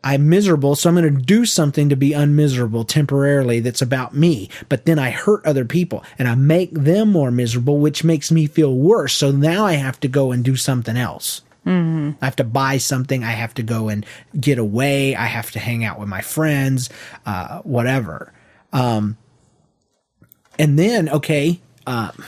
I'm 0.04 0.30
miserable, 0.30 0.76
so 0.76 0.90
I'm 0.90 0.96
going 0.96 1.16
to 1.16 1.22
do 1.22 1.46
something 1.46 1.90
to 1.90 1.96
be 1.96 2.14
unmiserable 2.14 2.86
temporarily. 2.86 3.60
That's 3.60 3.84
about 3.84 4.16
me, 4.16 4.50
but 4.68 4.86
then 4.86 4.98
I 4.98 5.12
hurt 5.12 5.46
other 5.46 5.64
people 5.64 6.04
and 6.18 6.28
I 6.28 6.36
make 6.36 6.74
them 6.74 7.12
more 7.12 7.30
miserable, 7.30 7.78
which 7.78 8.04
makes 8.04 8.32
me 8.32 8.48
feel 8.48 8.76
worse. 8.76 9.14
So 9.14 9.32
now 9.32 9.66
I 9.66 9.74
have 9.74 10.00
to 10.00 10.08
go 10.08 10.32
and 10.32 10.44
do 10.44 10.56
something 10.56 10.98
else. 10.98 11.42
I 12.20 12.26
have 12.26 12.38
to 12.38 12.44
buy 12.44 12.78
something. 12.78 13.24
I 13.24 13.32
have 13.32 13.54
to 13.54 13.64
go 13.64 13.90
and 13.90 14.04
get 14.40 14.58
away. 14.58 15.16
I 15.16 15.28
have 15.28 15.52
to 15.52 15.60
hang 15.60 15.86
out 15.86 16.00
with 16.00 16.10
my 16.10 16.22
friends, 16.22 16.90
uh, 17.28 17.60
whatever. 17.60 18.34
And 20.58 20.80
then, 20.80 21.10
okay, 21.10 21.62
um, 21.86 22.24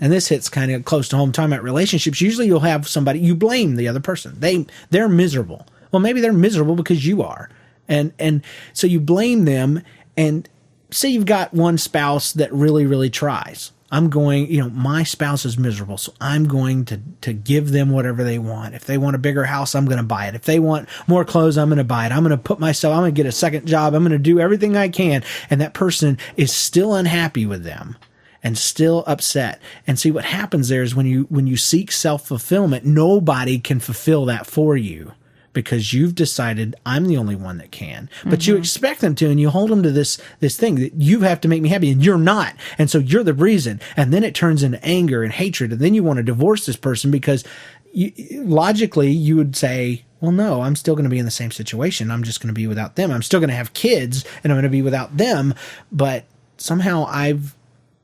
and 0.00 0.12
this 0.12 0.28
hits 0.28 0.50
kind 0.50 0.70
of 0.72 0.84
close 0.84 1.08
to 1.08 1.16
home 1.16 1.32
talking 1.32 1.52
about 1.52 1.62
relationships. 1.62 2.20
Usually 2.20 2.46
you'll 2.46 2.60
have 2.60 2.86
somebody, 2.88 3.20
you 3.20 3.34
blame 3.34 3.76
the 3.76 3.88
other 3.88 4.00
person. 4.00 4.34
They, 4.38 4.66
they're 4.90 5.08
miserable. 5.08 5.66
Well, 5.92 6.00
maybe 6.00 6.20
they're 6.20 6.32
miserable 6.32 6.74
because 6.74 7.06
you 7.06 7.22
are. 7.22 7.50
And, 7.88 8.12
and 8.18 8.42
so 8.72 8.86
you 8.86 9.00
blame 9.00 9.44
them 9.44 9.82
and 10.16 10.48
say 10.90 11.08
you've 11.08 11.26
got 11.26 11.52
one 11.54 11.78
spouse 11.78 12.32
that 12.32 12.52
really, 12.52 12.86
really 12.86 13.10
tries. 13.10 13.72
I'm 13.92 14.08
going, 14.08 14.50
you 14.50 14.58
know, 14.58 14.70
my 14.70 15.02
spouse 15.02 15.44
is 15.44 15.58
miserable, 15.58 15.98
so 15.98 16.14
I'm 16.18 16.48
going 16.48 16.86
to 16.86 17.00
to 17.20 17.34
give 17.34 17.72
them 17.72 17.90
whatever 17.90 18.24
they 18.24 18.38
want. 18.38 18.74
If 18.74 18.86
they 18.86 18.96
want 18.96 19.16
a 19.16 19.18
bigger 19.18 19.44
house, 19.44 19.74
I'm 19.74 19.84
going 19.84 19.98
to 19.98 20.02
buy 20.02 20.28
it. 20.28 20.34
If 20.34 20.44
they 20.44 20.58
want 20.58 20.88
more 21.06 21.26
clothes, 21.26 21.58
I'm 21.58 21.68
going 21.68 21.76
to 21.76 21.84
buy 21.84 22.06
it. 22.06 22.12
I'm 22.12 22.22
going 22.22 22.30
to 22.30 22.42
put 22.42 22.58
myself, 22.58 22.94
I'm 22.94 23.02
going 23.02 23.14
to 23.14 23.22
get 23.22 23.28
a 23.28 23.32
second 23.32 23.66
job. 23.66 23.92
I'm 23.92 24.02
going 24.02 24.12
to 24.12 24.18
do 24.18 24.40
everything 24.40 24.78
I 24.78 24.88
can. 24.88 25.22
And 25.50 25.60
that 25.60 25.74
person 25.74 26.16
is 26.38 26.50
still 26.50 26.94
unhappy 26.94 27.44
with 27.44 27.64
them 27.64 27.96
and 28.42 28.56
still 28.56 29.04
upset. 29.06 29.60
And 29.86 29.98
see 29.98 30.10
what 30.10 30.24
happens 30.24 30.70
there 30.70 30.82
is 30.82 30.94
when 30.94 31.06
you 31.06 31.24
when 31.24 31.46
you 31.46 31.58
seek 31.58 31.92
self-fulfillment, 31.92 32.86
nobody 32.86 33.58
can 33.58 33.78
fulfill 33.78 34.24
that 34.24 34.46
for 34.46 34.74
you 34.74 35.12
because 35.52 35.92
you've 35.92 36.14
decided 36.14 36.76
I'm 36.86 37.06
the 37.06 37.16
only 37.16 37.36
one 37.36 37.58
that 37.58 37.70
can. 37.70 38.08
But 38.24 38.46
you 38.46 38.54
mm-hmm. 38.54 38.62
expect 38.62 39.00
them 39.00 39.14
to 39.16 39.30
and 39.30 39.40
you 39.40 39.50
hold 39.50 39.70
them 39.70 39.82
to 39.82 39.90
this 39.90 40.20
this 40.40 40.56
thing 40.56 40.76
that 40.76 40.94
you 40.94 41.20
have 41.20 41.40
to 41.42 41.48
make 41.48 41.62
me 41.62 41.68
happy 41.68 41.90
and 41.90 42.04
you're 42.04 42.18
not. 42.18 42.54
And 42.78 42.90
so 42.90 42.98
you're 42.98 43.24
the 43.24 43.34
reason. 43.34 43.80
And 43.96 44.12
then 44.12 44.24
it 44.24 44.34
turns 44.34 44.62
into 44.62 44.82
anger 44.84 45.22
and 45.22 45.32
hatred 45.32 45.72
and 45.72 45.80
then 45.80 45.94
you 45.94 46.02
want 46.02 46.18
to 46.18 46.22
divorce 46.22 46.66
this 46.66 46.76
person 46.76 47.10
because 47.10 47.44
you, 47.92 48.12
logically 48.44 49.10
you 49.10 49.36
would 49.36 49.56
say 49.56 50.04
well, 50.22 50.30
no, 50.30 50.62
I'm 50.62 50.76
still 50.76 50.94
going 50.94 51.02
to 51.04 51.10
be 51.10 51.18
in 51.18 51.24
the 51.24 51.32
same 51.32 51.50
situation. 51.50 52.12
I'm 52.12 52.22
just 52.22 52.40
going 52.40 52.46
to 52.46 52.54
be 52.54 52.68
without 52.68 52.94
them. 52.94 53.10
I'm 53.10 53.22
still 53.22 53.40
going 53.40 53.50
to 53.50 53.56
have 53.56 53.74
kids 53.74 54.24
and 54.44 54.52
I'm 54.52 54.54
going 54.56 54.62
to 54.62 54.68
be 54.68 54.80
without 54.80 55.16
them. 55.16 55.52
But 55.90 56.26
somehow 56.58 57.06
I've 57.08 57.56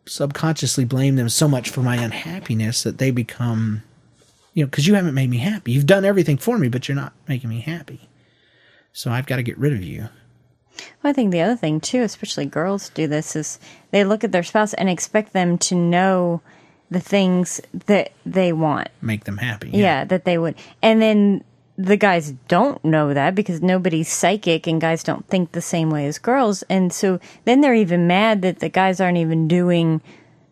subconsciously 0.05 0.85
blamed 0.85 1.17
them 1.17 1.29
so 1.29 1.47
much 1.47 1.71
for 1.71 1.81
my 1.81 1.97
unhappiness 1.97 2.83
that 2.83 2.99
they 2.99 3.13
become, 3.13 3.85
you 4.59 4.65
know, 4.65 4.69
because 4.69 4.89
you 4.89 4.95
haven't 4.95 5.15
made 5.15 5.31
me 5.31 5.39
happy. 5.39 5.71
You've 5.71 5.87
done 5.87 6.05
everything 6.05 6.37
for 6.37 6.59
me, 6.59 6.69
but 6.69 6.89
you're 6.89 6.97
not 6.97 7.13
making 7.29 7.49
me 7.49 7.61
happy. 7.61 8.09
So 8.93 9.09
I've 9.09 9.27
got 9.27 9.37
to 9.37 9.45
get 9.45 9.57
rid 9.57 9.73
of 9.73 9.85
you. 9.85 10.09
Well, 11.01 11.11
I 11.11 11.13
think 11.13 11.31
the 11.31 11.43
other 11.43 11.55
thing 11.55 11.79
too, 11.79 12.03
especially 12.03 12.45
girls 12.47 12.89
do 12.89 13.07
this, 13.07 13.37
is 13.37 13.61
they 13.93 14.03
look 14.03 14.25
at 14.25 14.33
their 14.33 14.43
spouse 14.43 14.75
and 14.75 14.89
expect 14.89 15.33
them 15.33 15.59
to 15.59 15.77
know 15.77 16.41
the 16.91 16.99
things 16.99 17.61
that 17.87 18.11
they 18.27 18.53
want. 18.53 18.89
Make 19.01 19.27
them 19.27 19.37
happy. 19.37 19.71
Yeah, 19.73 20.03
that 20.07 20.25
they 20.25 20.39
would. 20.39 20.57
And 20.83 21.01
then 21.01 21.45
the 21.77 21.97
guys 21.97 22.33
don't 22.49 22.85
know 22.85 23.15
that 23.15 23.37
because 23.37 23.63
nobody's 23.63 24.09
psychic 24.09 24.67
and 24.67 24.81
guys 24.81 25.05
don't 25.05 25.25
think 25.29 25.53
the 25.53 25.63
same 25.63 25.89
way 25.89 26.09
as 26.09 26.19
girls. 26.19 26.65
And 26.65 26.93
so 26.93 27.21
then 27.45 27.61
they're 27.61 27.77
even 27.77 28.09
mad 28.09 28.43
that 28.43 28.59
the 28.59 28.69
guys 28.69 29.01
aren't 29.01 29.19
even 29.19 29.47
doing 29.47 30.01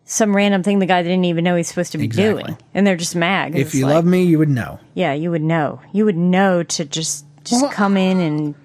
some 0.09 0.35
random 0.35 0.63
thing 0.63 0.79
the 0.79 0.85
guy 0.85 1.03
didn't 1.03 1.25
even 1.25 1.43
know 1.43 1.55
he's 1.57 1.67
supposed 1.67 1.91
to 1.91 1.97
be 1.97 2.05
Exactly. 2.05 2.43
doing. 2.43 2.57
And 2.73 2.87
they're 2.87 2.95
just 2.95 3.15
mad. 3.15 3.55
If 3.55 3.75
you 3.75 3.85
like, 3.85 3.95
love 3.95 4.05
me, 4.05 4.23
you 4.23 4.39
would 4.39 4.49
know. 4.49 4.79
Yeah, 4.93 5.13
you 5.13 5.29
would 5.31 5.43
know. 5.43 5.81
You 5.91 6.05
would 6.05 6.15
know 6.17 6.63
to 6.63 6.85
just 6.85 7.25
just 7.43 7.61
Well, 7.61 7.71
come 7.71 7.97
in 7.97 8.19
and 8.19 8.55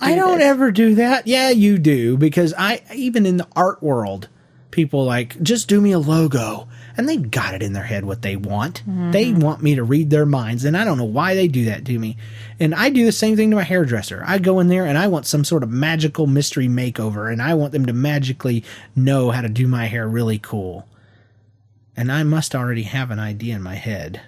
I 0.00 0.14
don't 0.14 0.42
ever 0.42 0.70
do 0.70 0.96
that. 0.96 1.26
Yeah, 1.26 1.50
you 1.50 1.78
do 1.78 2.16
because 2.16 2.52
I 2.58 2.82
even 2.94 3.26
in 3.26 3.36
the 3.36 3.46
art 3.56 3.82
world, 3.82 4.28
people 4.70 5.04
like 5.04 5.40
just 5.42 5.68
do 5.68 5.80
me 5.80 5.92
a 5.92 5.98
logo, 5.98 6.68
and 6.98 7.08
they've 7.08 7.30
got 7.30 7.54
it 7.54 7.62
in 7.62 7.72
their 7.72 7.84
head 7.84 8.04
what 8.04 8.22
they 8.22 8.34
want. 8.34 8.82
They 9.12 9.32
want 9.32 9.62
me 9.62 9.76
to 9.76 9.84
read 9.84 10.10
their 10.10 10.26
minds, 10.26 10.64
and 10.64 10.76
I 10.76 10.84
don't 10.84 10.98
know 10.98 11.04
why 11.04 11.36
they 11.36 11.46
do 11.46 11.66
that 11.66 11.84
to 11.86 11.98
me. 11.98 12.16
And 12.58 12.74
I 12.74 12.90
do 12.90 13.04
the 13.04 13.12
same 13.12 13.36
thing 13.36 13.50
to 13.50 13.56
my 13.56 13.62
hairdresser. 13.62 14.24
I 14.26 14.38
go 14.38 14.58
in 14.58 14.66
there 14.66 14.84
and 14.84 14.98
I 14.98 15.06
want 15.06 15.24
some 15.24 15.44
sort 15.44 15.62
of 15.62 15.70
magical 15.70 16.26
mystery 16.26 16.66
makeover, 16.66 17.32
and 17.32 17.40
I 17.40 17.54
want 17.54 17.72
them 17.72 17.86
to 17.86 17.92
magically 17.92 18.64
know 18.96 19.30
how 19.30 19.40
to 19.42 19.48
do 19.48 19.68
my 19.68 19.86
hair 19.86 20.08
really 20.08 20.38
cool. 20.38 20.88
And 21.96 22.10
I 22.10 22.24
must 22.24 22.54
already 22.54 22.82
have 22.82 23.10
an 23.12 23.20
idea 23.20 23.54
in 23.54 23.62
my 23.62 23.76
head. 23.76 24.20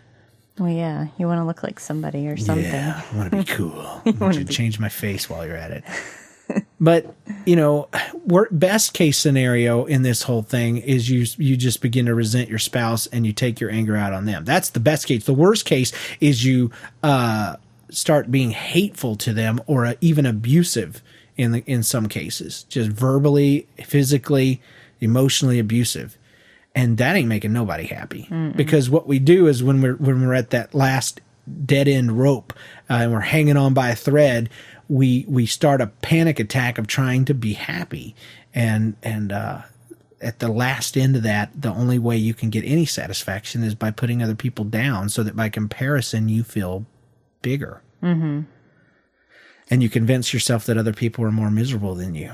Well, 0.58 0.70
yeah, 0.70 1.08
you 1.18 1.26
want 1.26 1.40
to 1.40 1.44
look 1.44 1.62
like 1.62 1.80
somebody 1.80 2.28
or 2.28 2.36
something. 2.36 2.64
Yeah, 2.64 3.02
I 3.12 3.16
want 3.16 3.30
to 3.32 3.36
be 3.38 3.44
cool. 3.54 4.02
I 4.06 4.10
want 4.10 4.36
you 4.36 4.44
to 4.44 4.52
change 4.52 4.78
my 4.78 4.88
face 4.88 5.28
while 5.28 5.44
you're 5.44 5.56
at 5.56 5.72
it. 5.72 5.84
But 6.80 7.14
you 7.46 7.56
know, 7.56 7.88
best 8.50 8.94
case 8.94 9.18
scenario 9.18 9.84
in 9.84 10.02
this 10.02 10.22
whole 10.22 10.42
thing 10.42 10.78
is 10.78 11.10
you 11.10 11.26
you 11.38 11.56
just 11.56 11.80
begin 11.80 12.06
to 12.06 12.14
resent 12.14 12.48
your 12.48 12.58
spouse 12.58 13.06
and 13.08 13.26
you 13.26 13.32
take 13.32 13.60
your 13.60 13.70
anger 13.70 13.96
out 13.96 14.12
on 14.12 14.24
them. 14.24 14.44
That's 14.44 14.70
the 14.70 14.80
best 14.80 15.06
case. 15.06 15.24
The 15.24 15.34
worst 15.34 15.64
case 15.64 15.92
is 16.20 16.44
you 16.44 16.70
uh, 17.02 17.56
start 17.90 18.30
being 18.30 18.50
hateful 18.50 19.16
to 19.16 19.32
them 19.32 19.60
or 19.66 19.86
uh, 19.86 19.94
even 20.00 20.26
abusive 20.26 21.02
in 21.36 21.52
the, 21.52 21.64
in 21.66 21.82
some 21.82 22.06
cases, 22.06 22.64
just 22.64 22.90
verbally, 22.90 23.66
physically, 23.82 24.60
emotionally 25.00 25.58
abusive 25.58 26.18
and 26.74 26.98
that 26.98 27.16
ain't 27.16 27.28
making 27.28 27.52
nobody 27.52 27.84
happy 27.84 28.28
because 28.56 28.88
what 28.88 29.06
we 29.06 29.18
do 29.18 29.46
is 29.46 29.62
when 29.62 29.82
we're 29.82 29.96
when 29.96 30.26
we're 30.26 30.34
at 30.34 30.50
that 30.50 30.74
last 30.74 31.20
dead 31.64 31.88
end 31.88 32.12
rope 32.12 32.52
uh, 32.88 32.94
and 32.94 33.12
we're 33.12 33.20
hanging 33.20 33.56
on 33.56 33.74
by 33.74 33.88
a 33.90 33.96
thread 33.96 34.48
we 34.90 35.24
we 35.28 35.46
start 35.46 35.80
a 35.80 35.86
panic 35.86 36.40
attack 36.40 36.76
of 36.76 36.88
trying 36.88 37.24
to 37.24 37.32
be 37.32 37.52
happy 37.52 38.14
and 38.52 38.96
and 39.04 39.30
uh 39.30 39.62
at 40.20 40.40
the 40.40 40.48
last 40.48 40.96
end 40.96 41.14
of 41.14 41.22
that 41.22 41.48
the 41.54 41.70
only 41.70 41.98
way 41.98 42.16
you 42.16 42.34
can 42.34 42.50
get 42.50 42.64
any 42.64 42.84
satisfaction 42.84 43.62
is 43.62 43.76
by 43.76 43.92
putting 43.92 44.20
other 44.20 44.34
people 44.34 44.64
down 44.64 45.08
so 45.08 45.22
that 45.22 45.36
by 45.36 45.48
comparison 45.48 46.28
you 46.28 46.42
feel 46.42 46.84
bigger 47.40 47.80
mm-hmm. 48.02 48.40
and 49.70 49.82
you 49.82 49.88
convince 49.88 50.34
yourself 50.34 50.66
that 50.66 50.76
other 50.76 50.92
people 50.92 51.24
are 51.24 51.30
more 51.30 51.50
miserable 51.52 51.94
than 51.94 52.16
you 52.16 52.32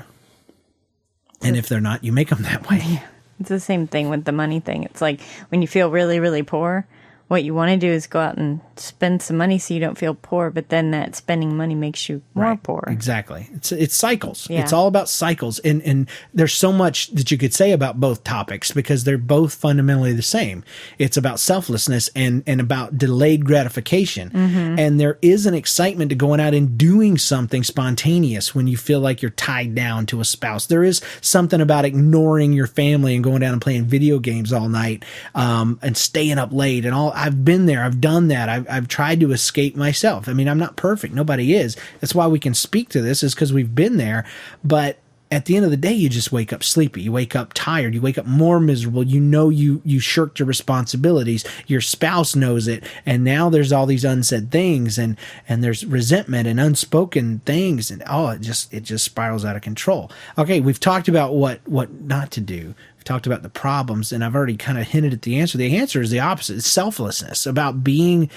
and 1.43 1.55
if 1.55 1.69
they're 1.69 1.79
not 1.79 2.03
you 2.03 2.11
make 2.11 2.29
them 2.29 2.41
that 2.41 2.67
way 2.67 3.03
It's 3.39 3.49
the 3.49 3.59
same 3.59 3.87
thing 3.87 4.09
with 4.09 4.25
the 4.25 4.31
money 4.31 4.59
thing. 4.59 4.83
It's 4.83 5.01
like 5.01 5.21
when 5.49 5.61
you 5.61 5.67
feel 5.67 5.91
really, 5.91 6.19
really 6.19 6.41
poor, 6.41 6.87
what 7.27 7.43
you 7.43 7.53
want 7.53 7.71
to 7.71 7.77
do 7.77 7.91
is 7.91 8.07
go 8.07 8.19
out 8.19 8.37
and 8.37 8.61
spend 8.77 9.21
some 9.21 9.37
money 9.37 9.57
so 9.59 9.73
you 9.73 9.79
don't 9.79 9.97
feel 9.97 10.15
poor, 10.15 10.49
but 10.49 10.69
then 10.69 10.91
that 10.91 11.15
spending 11.15 11.57
money 11.57 11.75
makes 11.75 12.07
you 12.07 12.21
more 12.33 12.45
Right. 12.45 12.63
poor. 12.63 12.83
Exactly. 12.87 13.49
It's 13.53 13.71
it's 13.71 13.95
cycles. 13.95 14.47
Yeah. 14.49 14.61
It's 14.61 14.71
all 14.71 14.87
about 14.87 15.09
cycles. 15.09 15.59
And 15.59 15.81
and 15.83 16.09
there's 16.33 16.53
so 16.53 16.71
much 16.71 17.09
that 17.11 17.29
you 17.31 17.37
could 17.37 17.53
say 17.53 17.71
about 17.71 17.99
both 17.99 18.23
topics 18.23 18.71
because 18.71 19.03
they're 19.03 19.17
both 19.17 19.53
fundamentally 19.53 20.13
the 20.13 20.21
same. 20.21 20.63
It's 20.99 21.17
about 21.17 21.39
selflessness 21.39 22.09
and 22.15 22.43
and 22.47 22.61
about 22.61 22.97
delayed 22.97 23.45
gratification. 23.45 24.29
Mm-hmm. 24.29 24.79
And 24.79 24.99
there 24.99 25.17
is 25.21 25.45
an 25.45 25.53
excitement 25.53 26.09
to 26.09 26.15
going 26.15 26.39
out 26.39 26.53
and 26.53 26.77
doing 26.77 27.17
something 27.17 27.63
spontaneous 27.63 28.55
when 28.55 28.67
you 28.67 28.77
feel 28.77 28.99
like 28.99 29.21
you're 29.21 29.31
tied 29.31 29.75
down 29.75 30.05
to 30.07 30.21
a 30.21 30.25
spouse. 30.25 30.67
There 30.67 30.83
is 30.83 31.01
something 31.21 31.59
about 31.59 31.83
ignoring 31.83 32.53
your 32.53 32.67
family 32.67 33.15
and 33.15 33.23
going 33.23 33.41
down 33.41 33.53
and 33.53 33.61
playing 33.61 33.85
video 33.85 34.19
games 34.19 34.53
all 34.53 34.69
night 34.69 35.03
um, 35.35 35.79
and 35.81 35.97
staying 35.97 36.37
up 36.37 36.53
late 36.53 36.85
and 36.85 36.93
all. 36.95 37.11
I've 37.17 37.43
been 37.43 37.65
there. 37.65 37.83
I've 37.83 37.99
done 37.99 38.27
that. 38.29 38.49
I've, 38.49 38.69
I've 38.69 38.87
tried 38.87 39.19
to 39.21 39.31
escape 39.31 39.75
myself. 39.75 40.29
I 40.29 40.33
mean, 40.33 40.47
I'm 40.47 40.59
not 40.59 40.75
perfect. 40.75 41.13
Nobody 41.13 41.55
is. 41.55 41.75
That's 41.99 42.15
why 42.15 42.27
we 42.27 42.39
can 42.39 42.53
speak 42.53 42.89
to 42.89 43.01
this 43.01 43.23
is 43.23 43.33
because 43.33 43.51
we've 43.51 43.73
been 43.73 43.97
there. 43.97 44.25
But 44.63 44.99
at 45.29 45.45
the 45.45 45.55
end 45.55 45.65
of 45.65 45.71
the 45.71 45.77
day, 45.77 45.93
you 45.93 46.07
just 46.09 46.31
wake 46.31 46.53
up 46.53 46.63
sleepy. 46.63 47.01
You 47.01 47.11
wake 47.11 47.35
up 47.35 47.53
tired. 47.53 47.93
You 47.93 48.01
wake 48.01 48.17
up 48.17 48.25
more 48.25 48.59
miserable. 48.59 49.03
You 49.03 49.19
know 49.19 49.49
you 49.49 49.81
you 49.83 49.99
shirked 49.99 50.39
your 50.39 50.47
responsibilities. 50.47 51.43
Your 51.67 51.81
spouse 51.81 52.35
knows 52.35 52.67
it, 52.67 52.83
and 53.05 53.23
now 53.23 53.49
there's 53.49 53.71
all 53.71 53.85
these 53.85 54.05
unsaid 54.05 54.51
things, 54.51 54.97
and 54.97 55.17
and 55.47 55.63
there's 55.63 55.85
resentment 55.85 56.47
and 56.47 56.59
unspoken 56.59 57.39
things, 57.39 57.91
and 57.91 58.03
oh, 58.07 58.29
it 58.29 58.41
just 58.41 58.73
it 58.73 58.83
just 58.83 59.03
spirals 59.03 59.43
out 59.43 59.55
of 59.55 59.61
control. 59.61 60.11
Okay, 60.37 60.61
we've 60.61 60.79
talked 60.79 61.07
about 61.07 61.33
what 61.33 61.59
what 61.65 61.91
not 62.01 62.31
to 62.31 62.41
do. 62.41 62.73
We've 62.95 63.03
talked 63.03 63.27
about 63.27 63.43
the 63.43 63.49
problems, 63.49 64.13
and 64.13 64.23
I've 64.23 64.35
already 64.35 64.57
kind 64.57 64.77
of 64.77 64.87
hinted 64.87 65.13
at 65.13 65.23
the 65.23 65.39
answer. 65.39 65.57
The 65.57 65.75
answer 65.75 66.01
is 66.01 66.09
the 66.09 66.21
opposite: 66.21 66.57
it's 66.57 66.71
selflessness, 66.71 67.45
about 67.45 67.83
being 67.83 68.29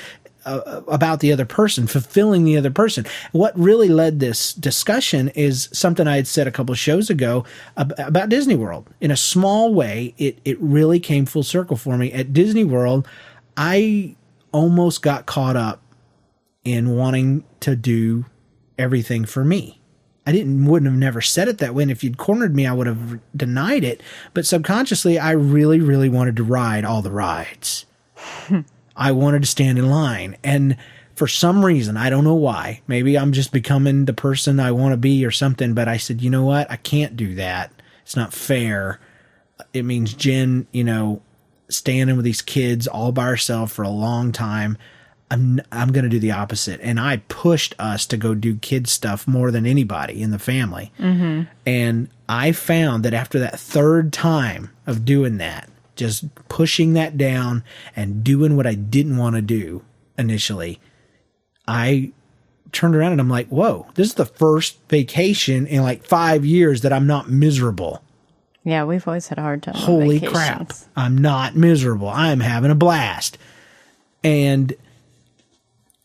uh, 0.45 0.83
about 0.89 1.21
the 1.21 1.33
other 1.33 1.45
person, 1.45 1.87
fulfilling 1.87 2.45
the 2.45 2.57
other 2.57 2.71
person. 2.71 3.07
What 3.33 3.59
really 3.59 3.89
led 3.89 4.21
this 4.21 4.53
discussion 4.53 5.29
is 5.31 5.69
something 5.73 6.07
I 6.07 6.17
had 6.17 6.27
said 6.27 6.47
a 6.47 6.53
couple 6.53 6.75
shows 6.75 7.11
ago 7.11 7.45
ab- 7.77 7.95
about 7.99 8.29
Disney 8.29 8.57
World. 8.57 8.89
In 9.01 9.11
a 9.11 9.17
small 9.17 9.75
way, 9.75 10.15
it 10.19 10.39
it 10.45 10.59
really 10.61 11.01
came 11.01 11.27
full 11.27 11.43
circle 11.43 11.77
for 11.77 11.97
me. 11.97 12.13
At 12.13 12.33
Disney 12.33 12.65
World, 12.65 13.07
I 13.57 14.17
almost 14.53 15.03
got 15.03 15.27
caught 15.27 15.57
up 15.57 15.83
in 16.65 16.97
wanting 16.97 17.45
to 17.61 17.77
do 17.77 18.25
everything 18.79 19.25
for 19.25 19.45
me. 19.45 19.81
I 20.27 20.33
didn't 20.33 20.67
wouldn't 20.67 20.91
have 20.91 20.99
never 20.99 21.21
said 21.21 21.49
it 21.49 21.59
that 21.59 21.75
way. 21.75 21.83
And 21.83 21.91
if 21.91 22.05
you'd 22.05 22.19
cornered 22.19 22.55
me, 22.55 22.67
I 22.67 22.73
would 22.73 22.87
have 22.87 23.21
denied 23.37 23.85
it. 23.85 24.03
But 24.35 24.47
subconsciously, 24.47 25.19
I 25.19 25.33
really, 25.33 25.81
really 25.81 26.09
wanted 26.09 26.37
to 26.37 26.45
ride 26.45 26.85
all 26.85 27.03
the 27.03 27.11
rides. 27.11 27.87
I 29.01 29.13
wanted 29.13 29.41
to 29.41 29.49
stand 29.49 29.79
in 29.79 29.91
line. 29.91 30.37
And 30.45 30.77
for 31.17 31.27
some 31.27 31.65
reason, 31.65 31.97
I 31.97 32.11
don't 32.11 32.25
know 32.25 32.35
why, 32.35 32.83
maybe 32.87 33.19
I'm 33.19 33.33
just 33.33 33.51
becoming 33.51 34.05
the 34.05 34.13
person 34.13 34.61
I 34.61 34.73
want 34.73 34.93
to 34.93 34.99
be 34.99 35.25
or 35.25 35.31
something, 35.31 35.75
but 35.75 35.89
I 35.89 35.97
said, 35.97 36.21
you 36.21 36.31
know 36.31 36.45
what? 36.45 36.71
I 36.71 36.77
can't 36.77 37.17
do 37.17 37.35
that. 37.37 37.73
It's 38.03 38.15
not 38.15 38.35
fair. 38.35 39.01
It 39.73 39.85
means 39.85 40.13
Jen, 40.13 40.67
you 40.73 40.85
know, 40.85 41.23
standing 41.69 42.17
with 42.17 42.25
these 42.25 42.43
kids 42.43 42.87
all 42.87 43.11
by 43.13 43.27
herself 43.27 43.73
for 43.73 43.83
a 43.83 43.91
long 43.91 44.33
time. 44.33 44.77
I'm 45.31 45.61
I'm 45.71 45.93
going 45.93 46.03
to 46.03 46.11
do 46.11 46.19
the 46.19 46.33
opposite. 46.33 46.81
And 46.83 46.99
I 46.99 47.19
pushed 47.29 47.75
us 47.79 48.05
to 48.07 48.17
go 48.17 48.35
do 48.35 48.57
kid 48.57 48.89
stuff 48.89 49.29
more 49.29 49.51
than 49.51 49.65
anybody 49.65 50.21
in 50.21 50.33
the 50.33 50.39
family. 50.39 50.93
Mm-hmm. 50.99 51.43
And 51.65 52.09
I 52.29 52.53
found 52.53 53.05
that 53.05 53.15
after 53.15 53.39
that 53.39 53.59
third 53.59 54.13
time 54.13 54.71
of 54.87 55.05
doing 55.05 55.39
that, 55.39 55.70
just 56.01 56.35
pushing 56.49 56.95
that 56.95 57.17
down 57.17 57.63
and 57.95 58.25
doing 58.25 58.57
what 58.57 58.67
I 58.67 58.75
didn't 58.75 59.19
want 59.19 59.37
to 59.37 59.43
do 59.43 59.85
initially, 60.19 60.81
I 61.69 62.13
turned 62.73 62.97
around 62.97 63.13
and 63.13 63.21
I'm 63.21 63.29
like, 63.29 63.49
whoa, 63.49 63.87
this 63.95 64.09
is 64.09 64.15
the 64.15 64.25
first 64.25 64.79
vacation 64.89 65.67
in 65.67 65.83
like 65.83 66.05
five 66.05 66.45
years 66.45 66.81
that 66.81 66.93
I'm 66.93 67.07
not 67.07 67.29
miserable. 67.29 68.03
Yeah, 68.65 68.85
we've 68.85 69.07
always 69.07 69.29
had 69.29 69.39
a 69.39 69.43
hard 69.43 69.63
time. 69.63 69.75
Holy 69.75 70.21
crap. 70.21 70.73
I'm 70.97 71.19
not 71.19 71.55
miserable. 71.55 72.09
I'm 72.09 72.41
having 72.41 72.71
a 72.71 72.75
blast. 72.75 73.37
And 74.25 74.75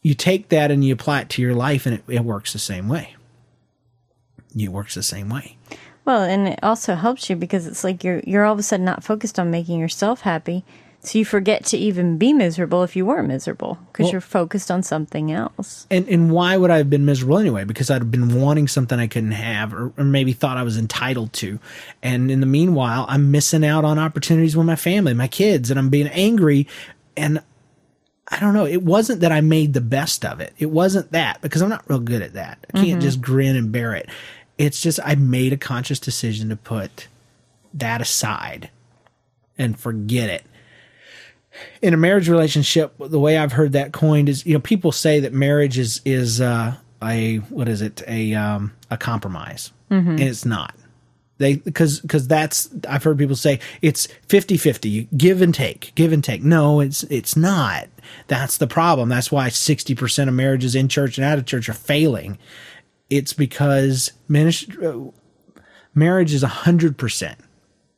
you 0.02 0.14
take 0.14 0.50
that 0.50 0.72
and 0.72 0.84
you 0.84 0.94
apply 0.94 1.22
it 1.22 1.30
to 1.30 1.42
your 1.42 1.56
life 1.56 1.86
and 1.86 1.96
it, 1.96 2.04
it 2.08 2.24
works 2.24 2.54
the 2.54 2.60
same 2.60 2.90
way. 2.90 3.16
It 4.58 4.70
works 4.70 4.96
the 4.96 5.04
same 5.04 5.30
way. 5.30 5.58
Well, 6.06 6.22
and 6.22 6.48
it 6.48 6.60
also 6.62 6.96
helps 6.96 7.30
you 7.30 7.36
because 7.36 7.68
it's 7.68 7.84
like 7.84 8.04
you're 8.04 8.22
you're 8.26 8.46
all 8.46 8.54
of 8.54 8.60
a 8.60 8.64
sudden 8.64 8.86
not 8.86 9.04
focused 9.04 9.40
on 9.40 9.52
making 9.52 9.80
yourself 9.80 10.22
happy, 10.22 10.64
so 11.06 11.20
you 11.20 11.26
forget 11.26 11.66
to 11.66 11.78
even 11.78 12.18
be 12.18 12.34
miserable 12.34 12.84
if 12.84 12.96
you 12.96 13.06
were 13.06 13.22
miserable 13.24 13.78
because 13.92 14.06
Well- 14.06 14.12
you're 14.14 14.22
focused 14.22 14.72
on 14.72 14.84
something 14.84 15.32
else. 15.32 15.88
And 15.92 16.08
and 16.08 16.32
why 16.32 16.58
would 16.58 16.72
I 16.72 16.78
have 16.78 16.90
been 16.90 17.06
miserable 17.06 17.38
anyway? 17.38 17.64
Because 17.64 17.90
I'd 17.90 18.02
have 18.02 18.12
been 18.12 18.40
wanting 18.42 18.68
something 18.68 19.00
I 19.00 19.08
couldn't 19.08 19.32
have, 19.32 19.74
or, 19.74 19.92
or 19.98 20.04
maybe 20.04 20.34
thought 20.34 20.58
I 20.58 20.64
was 20.64 20.78
entitled 20.78 21.34
to. 21.34 21.60
And 22.02 22.32
in 22.32 22.40
the 22.40 22.46
meanwhile, 22.46 23.06
I'm 23.08 23.32
missing 23.32 23.66
out 23.66 23.86
on 23.86 24.00
opportunities 24.00 24.56
with 24.56 24.66
my 24.66 24.76
family, 24.76 25.14
my 25.14 25.28
kids, 25.28 25.70
and 25.70 25.80
I'm 25.80 25.90
being 25.90 26.08
angry. 26.08 26.68
And 27.18 27.42
I 28.28 28.40
don't 28.40 28.54
know. 28.54 28.66
It 28.66 28.82
wasn't 28.82 29.22
that 29.22 29.32
I 29.32 29.42
made 29.42 29.74
the 29.74 29.82
best 29.82 30.26
of 30.26 30.40
it. 30.40 30.54
It 30.58 30.72
wasn't 30.72 31.12
that 31.12 31.42
because 31.42 31.62
I'm 31.62 31.70
not 31.70 31.88
real 31.88 32.00
good 32.00 32.24
at 32.24 32.34
that. 32.34 32.66
I 32.74 32.78
can't 32.78 32.88
mm-hmm. 32.90 33.00
just 33.02 33.22
grin 33.22 33.56
and 33.56 33.72
bear 33.72 33.94
it. 33.94 34.10
It's 34.58 34.82
just 34.82 35.00
I 35.04 35.16
made 35.16 35.54
a 35.54 35.58
conscious 35.58 36.00
decision 36.00 36.50
to 36.50 36.56
put 36.56 37.08
that 37.74 38.02
aside 38.02 38.70
and 39.58 39.78
forget 39.78 40.30
it 40.30 40.46
in 41.82 41.94
a 41.94 41.98
marriage 41.98 42.30
relationship, 42.30 42.94
the 43.00 43.20
way 43.20 43.38
I've 43.38 43.54
heard 43.54 43.74
that 43.74 43.94
coined 43.94 44.30
is, 44.30 44.46
you 44.46 44.54
know, 44.54 44.60
people 44.60 44.92
say 44.92 45.20
that 45.22 45.34
marriage 45.34 45.78
is 45.78 46.02
is 46.06 46.42
uh, 46.42 46.76
a 47.02 47.38
what 47.38 47.68
is 47.68 47.82
it 47.82 48.02
a 48.08 48.34
um, 48.34 48.74
a 48.90 48.98
compromise, 48.98 49.72
and 50.10 50.20
it's 50.20 50.46
not. 50.46 50.76
They 51.38 51.56
because 51.58 52.00
because 52.00 52.28
that's 52.28 52.70
I've 52.88 53.04
heard 53.04 53.18
people 53.18 53.36
say 53.36 53.60
it's 53.82 54.08
50-50, 54.30 55.08
give 55.18 55.42
and 55.42 55.54
take, 55.54 55.94
give 55.96 56.14
and 56.14 56.24
take. 56.24 56.44
No, 56.44 56.80
it's 56.80 57.04
it's 57.04 57.36
not. 57.36 57.88
That's 58.28 58.58
the 58.58 58.68
problem. 58.68 59.10
That's 59.10 59.32
why 59.32 59.50
sixty 59.50 59.96
percent 59.96 60.30
of 60.30 60.36
marriages 60.36 60.76
in 60.76 60.88
church 60.88 61.18
and 61.18 61.26
out 61.26 61.38
of 61.38 61.46
church 61.46 61.68
are 61.68 61.74
failing. 61.74 62.38
It's 63.10 63.34
because 63.34 64.12
ministry, 64.28 64.86
uh, 64.86 65.12
marriage 65.94 66.34
is 66.34 66.44
hundred 66.44 66.98
percent 66.98 67.40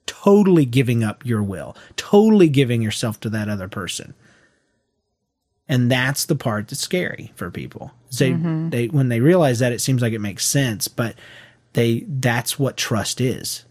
totally 0.08 0.65
giving 0.65 1.04
up 1.04 1.24
your 1.26 1.43
will, 1.43 1.76
totally 1.96 2.50
giving 2.50 2.82
yourself 2.82 3.20
to 3.20 3.30
that 3.30 3.50
other 3.50 3.67
person. 3.67 4.15
And 5.70 5.91
that's 5.91 6.26
the 6.26 6.36
part 6.36 6.70
that's 6.70 6.82
scary 6.82 7.34
for 7.36 7.52
people. 7.52 7.91
They, 8.17 8.32
mm-hmm. 8.32 8.70
they, 8.70 8.88
when 8.88 9.10
they 9.10 9.20
realize 9.20 9.60
that, 9.60 9.74
it 9.74 9.82
seems 9.82 10.02
like 10.02 10.13
it 10.13 10.22
makes 10.22 10.46
sense, 10.46 10.88
but 10.88 11.15
they, 11.74 12.06
that's 12.08 12.58
what 12.58 12.78
trust 12.78 13.22
is. 13.22 13.65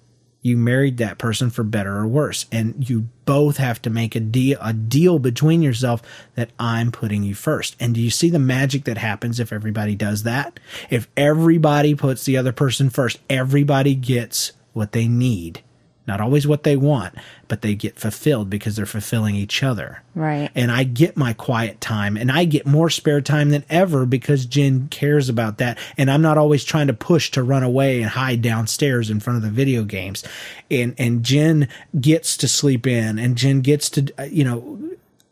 You 0.46 0.56
married 0.56 0.98
that 0.98 1.18
person 1.18 1.50
for 1.50 1.64
better 1.64 1.96
or 1.96 2.06
worse, 2.06 2.46
and 2.52 2.88
you 2.88 3.08
both 3.24 3.56
have 3.56 3.82
to 3.82 3.90
make 3.90 4.14
a 4.14 4.20
deal, 4.20 4.56
a 4.62 4.72
deal 4.72 5.18
between 5.18 5.60
yourself 5.60 6.00
that 6.36 6.50
I'm 6.56 6.92
putting 6.92 7.24
you 7.24 7.34
first. 7.34 7.74
And 7.80 7.96
do 7.96 8.00
you 8.00 8.10
see 8.10 8.30
the 8.30 8.38
magic 8.38 8.84
that 8.84 8.96
happens 8.96 9.40
if 9.40 9.52
everybody 9.52 9.96
does 9.96 10.22
that? 10.22 10.60
If 10.88 11.08
everybody 11.16 11.96
puts 11.96 12.24
the 12.24 12.36
other 12.36 12.52
person 12.52 12.90
first, 12.90 13.18
everybody 13.28 13.96
gets 13.96 14.52
what 14.72 14.92
they 14.92 15.08
need 15.08 15.64
Not 16.06 16.20
always 16.20 16.46
what 16.46 16.62
they 16.62 16.76
want, 16.76 17.14
but 17.48 17.62
they 17.62 17.74
get 17.74 17.98
fulfilled 17.98 18.48
because 18.48 18.76
they're 18.76 18.86
fulfilling 18.86 19.34
each 19.34 19.62
other. 19.64 20.02
Right. 20.14 20.50
And 20.54 20.70
I 20.70 20.84
get 20.84 21.16
my 21.16 21.32
quiet 21.32 21.80
time 21.80 22.16
and 22.16 22.30
I 22.30 22.44
get 22.44 22.64
more 22.64 22.90
spare 22.90 23.20
time 23.20 23.50
than 23.50 23.64
ever 23.68 24.06
because 24.06 24.46
Jen 24.46 24.86
cares 24.88 25.28
about 25.28 25.58
that. 25.58 25.78
And 25.98 26.08
I'm 26.08 26.22
not 26.22 26.38
always 26.38 26.62
trying 26.62 26.86
to 26.86 26.94
push 26.94 27.32
to 27.32 27.42
run 27.42 27.64
away 27.64 28.00
and 28.02 28.10
hide 28.10 28.40
downstairs 28.40 29.10
in 29.10 29.18
front 29.18 29.38
of 29.38 29.42
the 29.42 29.50
video 29.50 29.82
games. 29.82 30.22
And, 30.70 30.94
and 30.96 31.24
Jen 31.24 31.68
gets 32.00 32.36
to 32.36 32.48
sleep 32.48 32.86
in 32.86 33.18
and 33.18 33.36
Jen 33.36 33.60
gets 33.60 33.90
to, 33.90 34.12
uh, 34.16 34.22
you 34.24 34.44
know, 34.44 34.78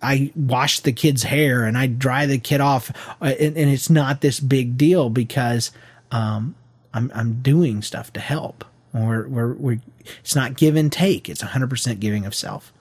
I 0.03 0.33
wash 0.35 0.81
the 0.81 0.93
kid's 0.93 1.23
hair 1.23 1.65
and 1.65 1.79
I 1.79 1.87
dry 1.87 2.27
the 2.27 2.39
kid 2.39 2.61
off. 2.61 2.91
Uh, 3.23 3.27
and, 3.27 3.57
and 3.57 3.71
it's 3.71 3.89
not 3.89 4.23
this 4.23 4.41
big 4.41 4.77
deal 4.77 5.09
because, 5.09 5.71
um, 6.11 6.57
I'm, 6.93 7.11
I'm 7.15 7.43
doing 7.43 7.81
stuff 7.83 8.13
to 8.15 8.21
help. 8.21 8.65
We're, 8.95 9.27
we're, 9.27 9.53
we're, 9.55 9.79
it's 10.21 10.37
not 10.37 10.57
give 10.57 10.77
and 10.77 10.91
take. 10.91 11.29
It's 11.29 11.43
100% 11.43 11.99
giving 12.01 12.25
of 12.25 12.35
self. 12.35 12.73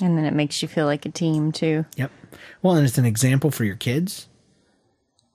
And 0.00 0.16
then 0.18 0.24
it 0.24 0.32
makes 0.34 0.62
you 0.62 0.68
feel 0.68 0.86
like 0.86 1.04
a 1.06 1.10
team 1.10 1.52
too. 1.52 1.84
Yep. 1.96 2.10
Well, 2.62 2.74
and 2.76 2.86
it's 2.86 2.98
an 2.98 3.04
example 3.04 3.50
for 3.50 3.64
your 3.64 3.76
kids. 3.76 4.28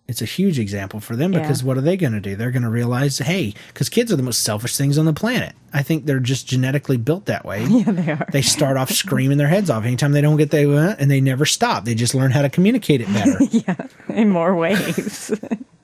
It's 0.07 0.21
a 0.21 0.25
huge 0.25 0.59
example 0.59 0.99
for 0.99 1.15
them 1.15 1.31
because 1.31 1.61
Yeah. 1.61 1.67
what 1.67 1.77
are 1.77 1.81
they 1.81 1.95
going 1.95 2.11
to 2.13 2.19
do? 2.19 2.35
They're 2.35 2.51
going 2.51 2.63
to 2.63 2.69
realize, 2.69 3.19
hey, 3.19 3.53
because 3.67 3.87
kids 3.87 4.11
are 4.11 4.15
the 4.17 4.23
most 4.23 4.43
selfish 4.43 4.75
things 4.75 4.97
on 4.97 5.05
the 5.05 5.13
planet. 5.13 5.53
I 5.71 5.83
think 5.83 6.05
they're 6.05 6.19
just 6.19 6.47
genetically 6.47 6.97
built 6.97 7.27
that 7.27 7.45
way. 7.45 7.65
Yeah, 7.69 7.91
they 7.91 8.11
are. 8.11 8.27
They 8.31 8.41
start 8.41 8.75
off 8.75 8.89
screaming 8.91 9.37
their 9.37 9.47
heads 9.47 9.69
off 9.69 9.85
anytime 9.85 10.11
they 10.11 10.19
don't 10.21 10.35
get 10.37 10.51
they 10.51 10.65
want, 10.65 10.79
uh, 10.91 10.95
and 10.99 11.09
they 11.09 11.21
never 11.21 11.45
stop. 11.45 11.85
They 11.85 11.95
just 11.95 12.13
learn 12.13 12.31
how 12.31 12.41
to 12.41 12.49
communicate 12.49 13.01
it 13.01 13.07
better. 13.13 13.37
Yeah, 13.51 13.75
in 14.09 14.29
more 14.29 14.53
ways. 14.55 15.31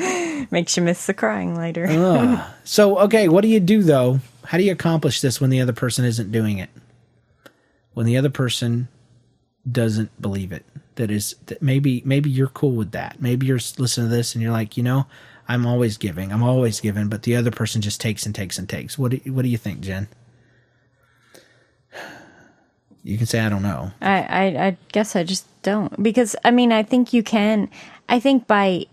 Makes 0.50 0.76
you 0.76 0.82
miss 0.82 1.06
the 1.06 1.14
crying 1.14 1.56
later. 1.56 2.44
so, 2.64 2.98
okay, 3.00 3.28
what 3.28 3.42
do 3.42 3.48
you 3.48 3.60
do 3.60 3.82
though? 3.82 4.20
How 4.44 4.58
do 4.58 4.64
you 4.64 4.72
accomplish 4.72 5.20
this 5.20 5.40
when 5.40 5.50
the 5.50 5.60
other 5.60 5.72
person 5.72 6.04
isn't 6.04 6.32
doing 6.32 6.58
it? 6.58 6.70
When 7.92 8.06
the 8.06 8.16
other 8.16 8.30
person 8.30 8.88
doesn't 9.70 10.20
believe 10.20 10.52
it. 10.52 10.64
That 10.96 11.10
is 11.10 11.36
that 11.46 11.62
maybe 11.62 12.02
maybe 12.04 12.30
you're 12.30 12.48
cool 12.48 12.72
with 12.72 12.92
that. 12.92 13.20
Maybe 13.20 13.46
you're 13.46 13.60
listening 13.78 14.10
to 14.10 14.14
this 14.14 14.34
and 14.34 14.42
you're 14.42 14.52
like, 14.52 14.76
you 14.76 14.82
know, 14.82 15.06
I'm 15.48 15.66
always 15.66 15.96
giving. 15.96 16.32
I'm 16.32 16.42
always 16.42 16.80
giving, 16.80 17.08
but 17.08 17.22
the 17.22 17.36
other 17.36 17.50
person 17.50 17.80
just 17.80 18.00
takes 18.00 18.26
and 18.26 18.34
takes 18.34 18.58
and 18.58 18.68
takes. 18.68 18.98
What 18.98 19.12
do, 19.12 19.32
what 19.32 19.42
do 19.42 19.48
you 19.48 19.58
think, 19.58 19.80
Jen? 19.80 20.08
You 23.02 23.16
can 23.16 23.26
say 23.26 23.40
I 23.40 23.48
don't 23.48 23.62
know. 23.62 23.92
I, 24.00 24.20
I, 24.22 24.44
I 24.66 24.76
guess 24.92 25.16
I 25.16 25.24
just 25.24 25.46
don't 25.62 26.02
because 26.02 26.36
I 26.44 26.50
mean 26.50 26.72
I 26.72 26.82
think 26.82 27.12
you 27.12 27.22
can. 27.22 27.68
I 28.10 28.18
think 28.18 28.48
by, 28.48 28.86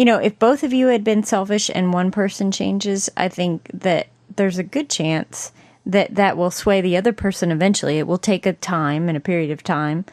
you 0.00 0.06
know, 0.06 0.16
if 0.16 0.38
both 0.38 0.62
of 0.62 0.72
you 0.72 0.86
had 0.86 1.04
been 1.04 1.22
selfish 1.22 1.70
and 1.74 1.92
one 1.92 2.10
person 2.10 2.50
changes, 2.50 3.10
I 3.18 3.28
think 3.28 3.68
that 3.74 4.06
there's 4.34 4.56
a 4.56 4.62
good 4.62 4.88
chance 4.88 5.52
that 5.84 6.14
that 6.14 6.38
will 6.38 6.50
sway 6.50 6.80
the 6.80 6.96
other 6.96 7.12
person 7.12 7.52
eventually. 7.52 7.98
It 7.98 8.06
will 8.06 8.16
take 8.16 8.46
a 8.46 8.54
time 8.54 9.08
and 9.10 9.16
a 9.18 9.20
period 9.20 9.50
of 9.50 9.62
time, 9.62 10.06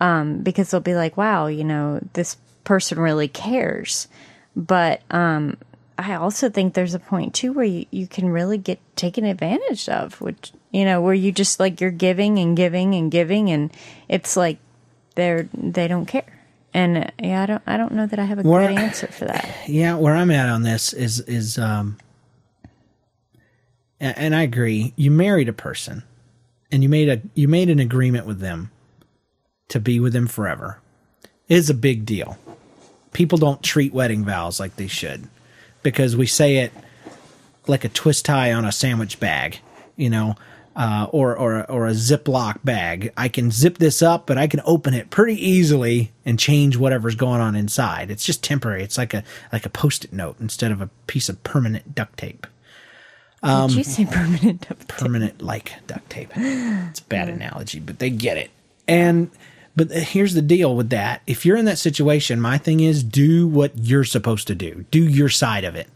um, 0.00 0.38
because 0.38 0.70
they'll 0.70 0.80
be 0.80 0.94
like, 0.94 1.18
wow, 1.18 1.46
you 1.46 1.62
know, 1.62 2.00
this 2.14 2.38
person 2.64 2.98
really 2.98 3.28
cares. 3.28 4.08
But 4.56 5.02
um, 5.10 5.58
I 5.98 6.14
also 6.14 6.48
think 6.48 6.72
there's 6.72 6.94
a 6.94 6.98
point 6.98 7.34
too 7.34 7.52
where 7.52 7.66
you, 7.66 7.84
you 7.90 8.06
can 8.06 8.30
really 8.30 8.56
get 8.56 8.80
taken 8.96 9.26
advantage 9.26 9.90
of, 9.90 10.22
which 10.22 10.52
you 10.72 10.86
know, 10.86 11.02
where 11.02 11.12
you 11.12 11.32
just 11.32 11.60
like 11.60 11.82
you're 11.82 11.90
giving 11.90 12.38
and 12.38 12.56
giving 12.56 12.94
and 12.94 13.10
giving, 13.10 13.50
and 13.50 13.76
it's 14.08 14.38
like 14.38 14.56
they're 15.16 15.50
they 15.52 15.86
don't 15.86 16.06
care. 16.06 16.37
And 16.74 17.10
yeah, 17.18 17.42
I 17.42 17.46
don't 17.46 17.62
I 17.66 17.76
don't 17.76 17.92
know 17.92 18.06
that 18.06 18.18
I 18.18 18.24
have 18.24 18.38
a 18.38 18.42
Where- 18.42 18.68
good 18.68 18.78
answer 18.78 19.06
for 19.08 19.24
that. 19.26 19.48
Yeah, 19.68 19.94
where 19.96 20.14
I'm 20.14 20.30
at 20.30 20.48
on 20.48 20.62
this 20.62 20.92
is 20.92 21.20
is 21.20 21.58
um 21.58 21.96
and 24.00 24.34
I 24.34 24.42
agree. 24.42 24.92
You 24.96 25.10
married 25.10 25.48
a 25.48 25.52
person 25.52 26.04
and 26.70 26.82
you 26.82 26.88
made 26.88 27.08
a 27.08 27.20
you 27.34 27.48
made 27.48 27.68
an 27.70 27.78
agreement 27.80 28.26
with 28.26 28.38
them 28.40 28.70
to 29.68 29.80
be 29.80 29.98
with 30.00 30.12
them 30.12 30.26
forever. 30.26 30.78
It 31.48 31.56
is 31.56 31.70
a 31.70 31.74
big 31.74 32.04
deal. 32.06 32.38
People 33.12 33.38
don't 33.38 33.62
treat 33.62 33.92
wedding 33.92 34.24
vows 34.24 34.60
like 34.60 34.76
they 34.76 34.86
should 34.86 35.26
because 35.82 36.16
we 36.16 36.26
say 36.26 36.58
it 36.58 36.72
like 37.66 37.84
a 37.84 37.88
twist 37.88 38.24
tie 38.24 38.52
on 38.52 38.64
a 38.64 38.72
sandwich 38.72 39.18
bag, 39.18 39.58
you 39.96 40.08
know, 40.10 40.36
uh, 40.78 41.08
or 41.10 41.36
or 41.36 41.68
or 41.68 41.88
a 41.88 41.92
Ziploc 41.92 42.60
bag. 42.62 43.12
I 43.16 43.28
can 43.28 43.50
zip 43.50 43.78
this 43.78 44.00
up, 44.00 44.26
but 44.26 44.38
I 44.38 44.46
can 44.46 44.60
open 44.64 44.94
it 44.94 45.10
pretty 45.10 45.34
easily 45.34 46.12
and 46.24 46.38
change 46.38 46.76
whatever's 46.76 47.16
going 47.16 47.40
on 47.40 47.56
inside. 47.56 48.12
It's 48.12 48.24
just 48.24 48.44
temporary. 48.44 48.84
It's 48.84 48.96
like 48.96 49.12
a 49.12 49.24
like 49.52 49.66
a 49.66 49.70
post-it 49.70 50.12
note 50.12 50.36
instead 50.40 50.70
of 50.70 50.80
a 50.80 50.88
piece 51.08 51.28
of 51.28 51.42
permanent 51.42 51.96
duct 51.96 52.16
tape. 52.16 52.46
Did 53.42 53.72
you 53.72 53.84
say 53.84 54.04
permanent? 54.04 54.68
duct 54.68 54.88
tape? 54.88 54.98
Permanent 54.98 55.42
like 55.42 55.72
duct 55.88 56.08
tape. 56.10 56.30
It's 56.36 57.00
a 57.00 57.04
bad 57.04 57.28
analogy, 57.28 57.80
but 57.80 57.98
they 57.98 58.10
get 58.10 58.36
it. 58.36 58.50
And 58.86 59.32
but 59.74 59.90
here's 59.90 60.34
the 60.34 60.42
deal 60.42 60.76
with 60.76 60.90
that. 60.90 61.22
If 61.26 61.44
you're 61.44 61.56
in 61.56 61.64
that 61.64 61.78
situation, 61.78 62.40
my 62.40 62.56
thing 62.56 62.78
is 62.78 63.02
do 63.02 63.48
what 63.48 63.72
you're 63.76 64.04
supposed 64.04 64.46
to 64.46 64.54
do. 64.54 64.84
Do 64.92 65.02
your 65.02 65.28
side 65.28 65.64
of 65.64 65.74
it. 65.74 65.88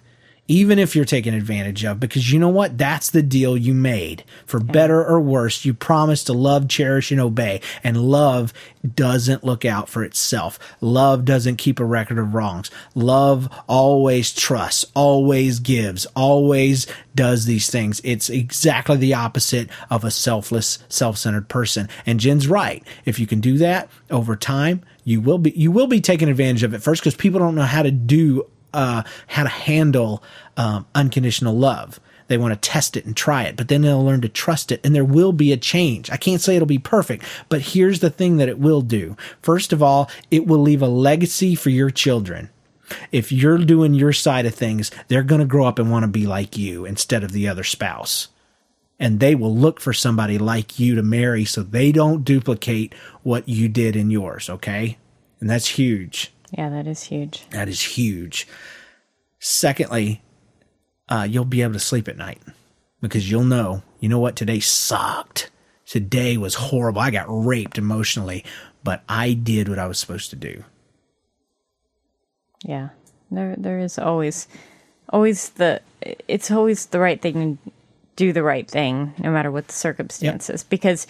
Even 0.48 0.78
if 0.78 0.96
you're 0.96 1.04
taken 1.04 1.34
advantage 1.34 1.84
of, 1.84 2.00
because 2.00 2.32
you 2.32 2.38
know 2.38 2.48
what? 2.48 2.76
That's 2.76 3.10
the 3.10 3.22
deal 3.22 3.56
you 3.56 3.72
made. 3.72 4.24
For 4.44 4.58
better 4.58 5.04
or 5.04 5.20
worse, 5.20 5.64
you 5.64 5.72
promised 5.72 6.26
to 6.26 6.32
love, 6.32 6.68
cherish, 6.68 7.12
and 7.12 7.20
obey. 7.20 7.60
And 7.84 8.10
love 8.10 8.52
doesn't 8.94 9.44
look 9.44 9.64
out 9.64 9.88
for 9.88 10.02
itself. 10.02 10.58
Love 10.80 11.24
doesn't 11.24 11.56
keep 11.56 11.78
a 11.78 11.84
record 11.84 12.18
of 12.18 12.34
wrongs. 12.34 12.70
Love 12.94 13.48
always 13.68 14.34
trusts, 14.34 14.84
always 14.94 15.60
gives, 15.60 16.06
always 16.16 16.88
does 17.14 17.44
these 17.46 17.70
things. 17.70 18.00
It's 18.02 18.28
exactly 18.28 18.96
the 18.96 19.14
opposite 19.14 19.70
of 19.90 20.02
a 20.04 20.10
selfless, 20.10 20.80
self-centered 20.88 21.48
person. 21.48 21.88
And 22.04 22.18
Jen's 22.18 22.48
right. 22.48 22.84
If 23.04 23.20
you 23.20 23.28
can 23.28 23.40
do 23.40 23.58
that 23.58 23.88
over 24.10 24.34
time, 24.34 24.82
you 25.04 25.20
will 25.20 25.38
be 25.38 25.52
you 25.52 25.70
will 25.70 25.86
be 25.86 26.00
taken 26.00 26.28
advantage 26.28 26.62
of 26.62 26.74
at 26.74 26.82
first 26.82 27.02
because 27.02 27.14
people 27.14 27.40
don't 27.40 27.54
know 27.54 27.62
how 27.62 27.82
to 27.82 27.90
do 27.90 28.46
uh, 28.74 29.02
how 29.28 29.42
to 29.42 29.48
handle 29.48 30.22
um, 30.56 30.86
unconditional 30.94 31.56
love. 31.56 32.00
They 32.28 32.38
want 32.38 32.54
to 32.54 32.68
test 32.70 32.96
it 32.96 33.04
and 33.04 33.16
try 33.16 33.44
it, 33.44 33.56
but 33.56 33.68
then 33.68 33.82
they'll 33.82 34.04
learn 34.04 34.22
to 34.22 34.28
trust 34.28 34.72
it, 34.72 34.80
and 34.84 34.94
there 34.94 35.04
will 35.04 35.32
be 35.32 35.52
a 35.52 35.56
change. 35.56 36.10
I 36.10 36.16
can't 36.16 36.40
say 36.40 36.56
it'll 36.56 36.66
be 36.66 36.78
perfect, 36.78 37.24
but 37.48 37.60
here's 37.60 38.00
the 38.00 38.10
thing 38.10 38.38
that 38.38 38.48
it 38.48 38.58
will 38.58 38.80
do. 38.80 39.16
First 39.42 39.72
of 39.72 39.82
all, 39.82 40.08
it 40.30 40.46
will 40.46 40.60
leave 40.60 40.80
a 40.80 40.88
legacy 40.88 41.54
for 41.54 41.70
your 41.70 41.90
children. 41.90 42.48
If 43.10 43.32
you're 43.32 43.58
doing 43.58 43.94
your 43.94 44.12
side 44.12 44.46
of 44.46 44.54
things, 44.54 44.90
they're 45.08 45.22
going 45.22 45.40
to 45.40 45.46
grow 45.46 45.66
up 45.66 45.78
and 45.78 45.90
want 45.90 46.04
to 46.04 46.08
be 46.08 46.26
like 46.26 46.56
you 46.56 46.84
instead 46.84 47.24
of 47.24 47.32
the 47.32 47.48
other 47.48 47.64
spouse. 47.64 48.28
And 48.98 49.18
they 49.18 49.34
will 49.34 49.54
look 49.54 49.80
for 49.80 49.92
somebody 49.92 50.38
like 50.38 50.78
you 50.78 50.94
to 50.94 51.02
marry 51.02 51.44
so 51.44 51.62
they 51.62 51.90
don't 51.92 52.24
duplicate 52.24 52.94
what 53.22 53.48
you 53.48 53.68
did 53.68 53.96
in 53.96 54.10
yours, 54.10 54.48
okay? 54.48 54.96
And 55.40 55.50
that's 55.50 55.68
huge. 55.68 56.31
Yeah, 56.52 56.68
that 56.68 56.86
is 56.86 57.02
huge. 57.04 57.46
That 57.50 57.68
is 57.68 57.80
huge. 57.80 58.46
Secondly, 59.38 60.22
uh, 61.08 61.26
you'll 61.28 61.44
be 61.44 61.62
able 61.62 61.72
to 61.72 61.80
sleep 61.80 62.08
at 62.08 62.16
night 62.16 62.40
because 63.00 63.30
you'll 63.30 63.44
know, 63.44 63.82
you 64.00 64.08
know 64.08 64.18
what, 64.18 64.36
today 64.36 64.60
sucked. 64.60 65.50
Today 65.86 66.36
was 66.36 66.54
horrible. 66.54 67.00
I 67.00 67.10
got 67.10 67.26
raped 67.28 67.76
emotionally, 67.76 68.44
but 68.84 69.02
I 69.08 69.32
did 69.32 69.68
what 69.68 69.78
I 69.78 69.86
was 69.86 69.98
supposed 69.98 70.30
to 70.30 70.36
do. 70.36 70.64
Yeah, 72.64 72.90
there 73.30 73.56
there 73.58 73.78
is 73.78 73.98
always 73.98 74.46
always 75.08 75.50
the 75.50 75.80
it's 76.28 76.50
always 76.50 76.86
the 76.86 77.00
right 77.00 77.20
thing 77.20 77.58
to 77.64 77.72
do 78.14 78.32
the 78.32 78.42
right 78.42 78.70
thing 78.70 79.14
no 79.18 79.30
matter 79.30 79.50
what 79.50 79.66
the 79.66 79.72
circumstances 79.72 80.62
because 80.62 81.06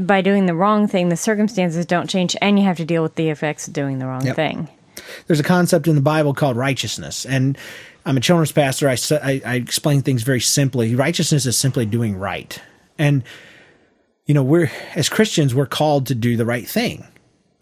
by 0.00 0.20
doing 0.20 0.46
the 0.46 0.54
wrong 0.54 0.86
thing 0.88 1.08
the 1.08 1.16
circumstances 1.16 1.86
don't 1.86 2.08
change 2.10 2.36
and 2.42 2.58
you 2.58 2.64
have 2.64 2.76
to 2.78 2.84
deal 2.84 3.02
with 3.02 3.14
the 3.14 3.28
effects 3.30 3.66
of 3.68 3.72
doing 3.74 3.98
the 3.98 4.06
wrong 4.06 4.24
Yep. 4.26 4.36
thing. 4.36 4.68
there's 5.26 5.40
a 5.40 5.44
concept 5.44 5.86
in 5.88 5.94
the 5.94 6.00
Bible 6.00 6.34
called 6.34 6.56
righteousness, 6.56 7.24
and 7.26 7.58
I'm 8.06 8.16
a 8.16 8.20
children's 8.20 8.52
pastor. 8.52 8.88
I 8.88 8.96
I 9.44 9.54
explain 9.54 10.02
things 10.02 10.22
very 10.22 10.40
simply. 10.40 10.94
Righteousness 10.94 11.46
is 11.46 11.56
simply 11.58 11.86
doing 11.86 12.16
right, 12.16 12.60
and 12.98 13.22
you 14.26 14.34
know 14.34 14.42
we're 14.42 14.70
as 14.94 15.08
Christians 15.08 15.54
we're 15.54 15.66
called 15.66 16.06
to 16.08 16.14
do 16.14 16.36
the 16.36 16.44
right 16.46 16.66
thing. 16.68 17.06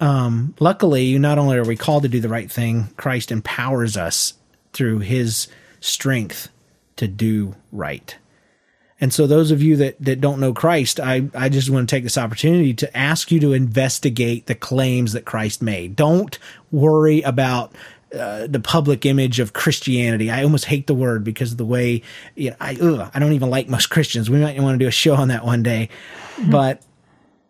Um, 0.01 0.55
luckily, 0.59 1.17
not 1.19 1.39
only 1.39 1.57
are 1.57 1.65
we 1.65 1.77
called 1.77 2.03
to 2.03 2.09
do 2.09 2.21
the 2.21 2.29
right 2.29 2.51
thing, 2.51 2.89
Christ 2.97 3.31
empowers 3.31 3.97
us 3.97 4.35
through 4.73 4.99
His 5.01 5.47
strength 5.81 6.49
to 6.97 7.07
do 7.07 7.55
right. 7.71 8.17
And 9.03 9.13
so, 9.13 9.27
those 9.27 9.51
of 9.51 9.61
you 9.61 9.75
that, 9.79 9.97
that 9.99 10.21
don't 10.21 10.39
know 10.39 10.55
Christ, 10.55 11.01
I, 11.01 11.29
I 11.35 11.49
just 11.49 11.69
want 11.69 11.89
to 11.89 11.93
take 11.93 12.05
this 12.05 12.17
opportunity 12.17 12.73
to 12.75 12.97
ask 12.97 13.33
you 13.33 13.41
to 13.41 13.53
investigate 13.53 14.47
the 14.47 14.55
claims 14.55 15.13
that 15.15 15.25
Christ 15.25 15.61
made. 15.61 15.97
Don't 15.97 16.39
worry 16.71 17.21
about 17.23 17.75
uh, 18.15 18.47
the 18.47 18.61
public 18.61 19.05
image 19.05 19.41
of 19.41 19.55
Christianity. 19.55 20.31
I 20.31 20.45
almost 20.45 20.67
hate 20.67 20.87
the 20.87 20.95
word 20.95 21.25
because 21.25 21.51
of 21.51 21.59
the 21.59 21.65
way 21.65 22.03
you 22.37 22.51
know, 22.51 22.57
I 22.61 22.79
ugh, 22.81 23.11
I 23.13 23.19
don't 23.19 23.33
even 23.33 23.51
like 23.51 23.69
most 23.69 23.87
Christians. 23.91 24.31
We 24.31 24.39
might 24.39 24.61
want 24.61 24.79
to 24.79 24.85
do 24.85 24.89
a 24.89 24.93
show 24.93 25.17
on 25.17 25.29
that 25.29 25.45
one 25.45 25.65
day, 25.65 25.89
but 26.49 26.81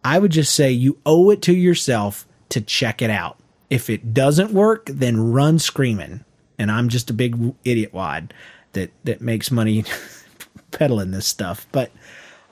I 0.02 0.18
would 0.18 0.32
just 0.32 0.54
say 0.54 0.72
you 0.72 0.96
owe 1.04 1.28
it 1.28 1.42
to 1.42 1.54
yourself 1.54 2.26
to 2.48 2.62
check 2.62 3.02
it 3.02 3.10
out. 3.10 3.36
If 3.68 3.90
it 3.90 4.14
doesn't 4.14 4.52
work, 4.52 4.86
then 4.86 5.32
run 5.32 5.58
screaming. 5.58 6.24
And 6.58 6.70
I'm 6.70 6.88
just 6.88 7.10
a 7.10 7.12
big 7.12 7.54
idiot 7.62 7.92
wad 7.92 8.32
that 8.72 8.90
that 9.04 9.20
makes 9.20 9.50
money 9.50 9.84
peddling 10.72 11.10
this 11.12 11.26
stuff. 11.26 11.66
But 11.70 11.90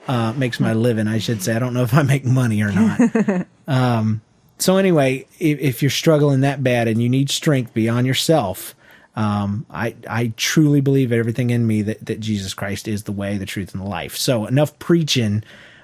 uh, 0.07 0.33
makes 0.33 0.59
my 0.59 0.73
living. 0.73 1.07
I 1.07 1.19
should 1.19 1.43
say. 1.43 1.55
I 1.55 1.59
don't 1.59 1.73
know 1.73 1.83
if 1.83 1.93
I 1.93 2.03
make 2.03 2.25
money 2.25 2.61
or 2.61 2.71
not. 2.71 3.47
um, 3.67 4.21
so 4.57 4.77
anyway, 4.77 5.25
if, 5.39 5.59
if 5.59 5.81
you're 5.81 5.89
struggling 5.89 6.41
that 6.41 6.63
bad 6.63 6.87
and 6.87 7.01
you 7.01 7.09
need 7.09 7.29
strength 7.29 7.73
beyond 7.73 8.07
yourself, 8.07 8.75
um, 9.15 9.65
I 9.69 9.95
I 10.09 10.33
truly 10.37 10.81
believe 10.81 11.11
everything 11.11 11.49
in 11.49 11.67
me 11.67 11.81
that 11.83 12.05
that 12.05 12.19
Jesus 12.19 12.53
Christ 12.53 12.87
is 12.87 13.03
the 13.03 13.11
way, 13.11 13.37
the 13.37 13.45
truth, 13.45 13.73
and 13.73 13.81
the 13.81 13.87
life. 13.87 14.15
So 14.15 14.45
enough 14.45 14.77
preaching. 14.79 15.43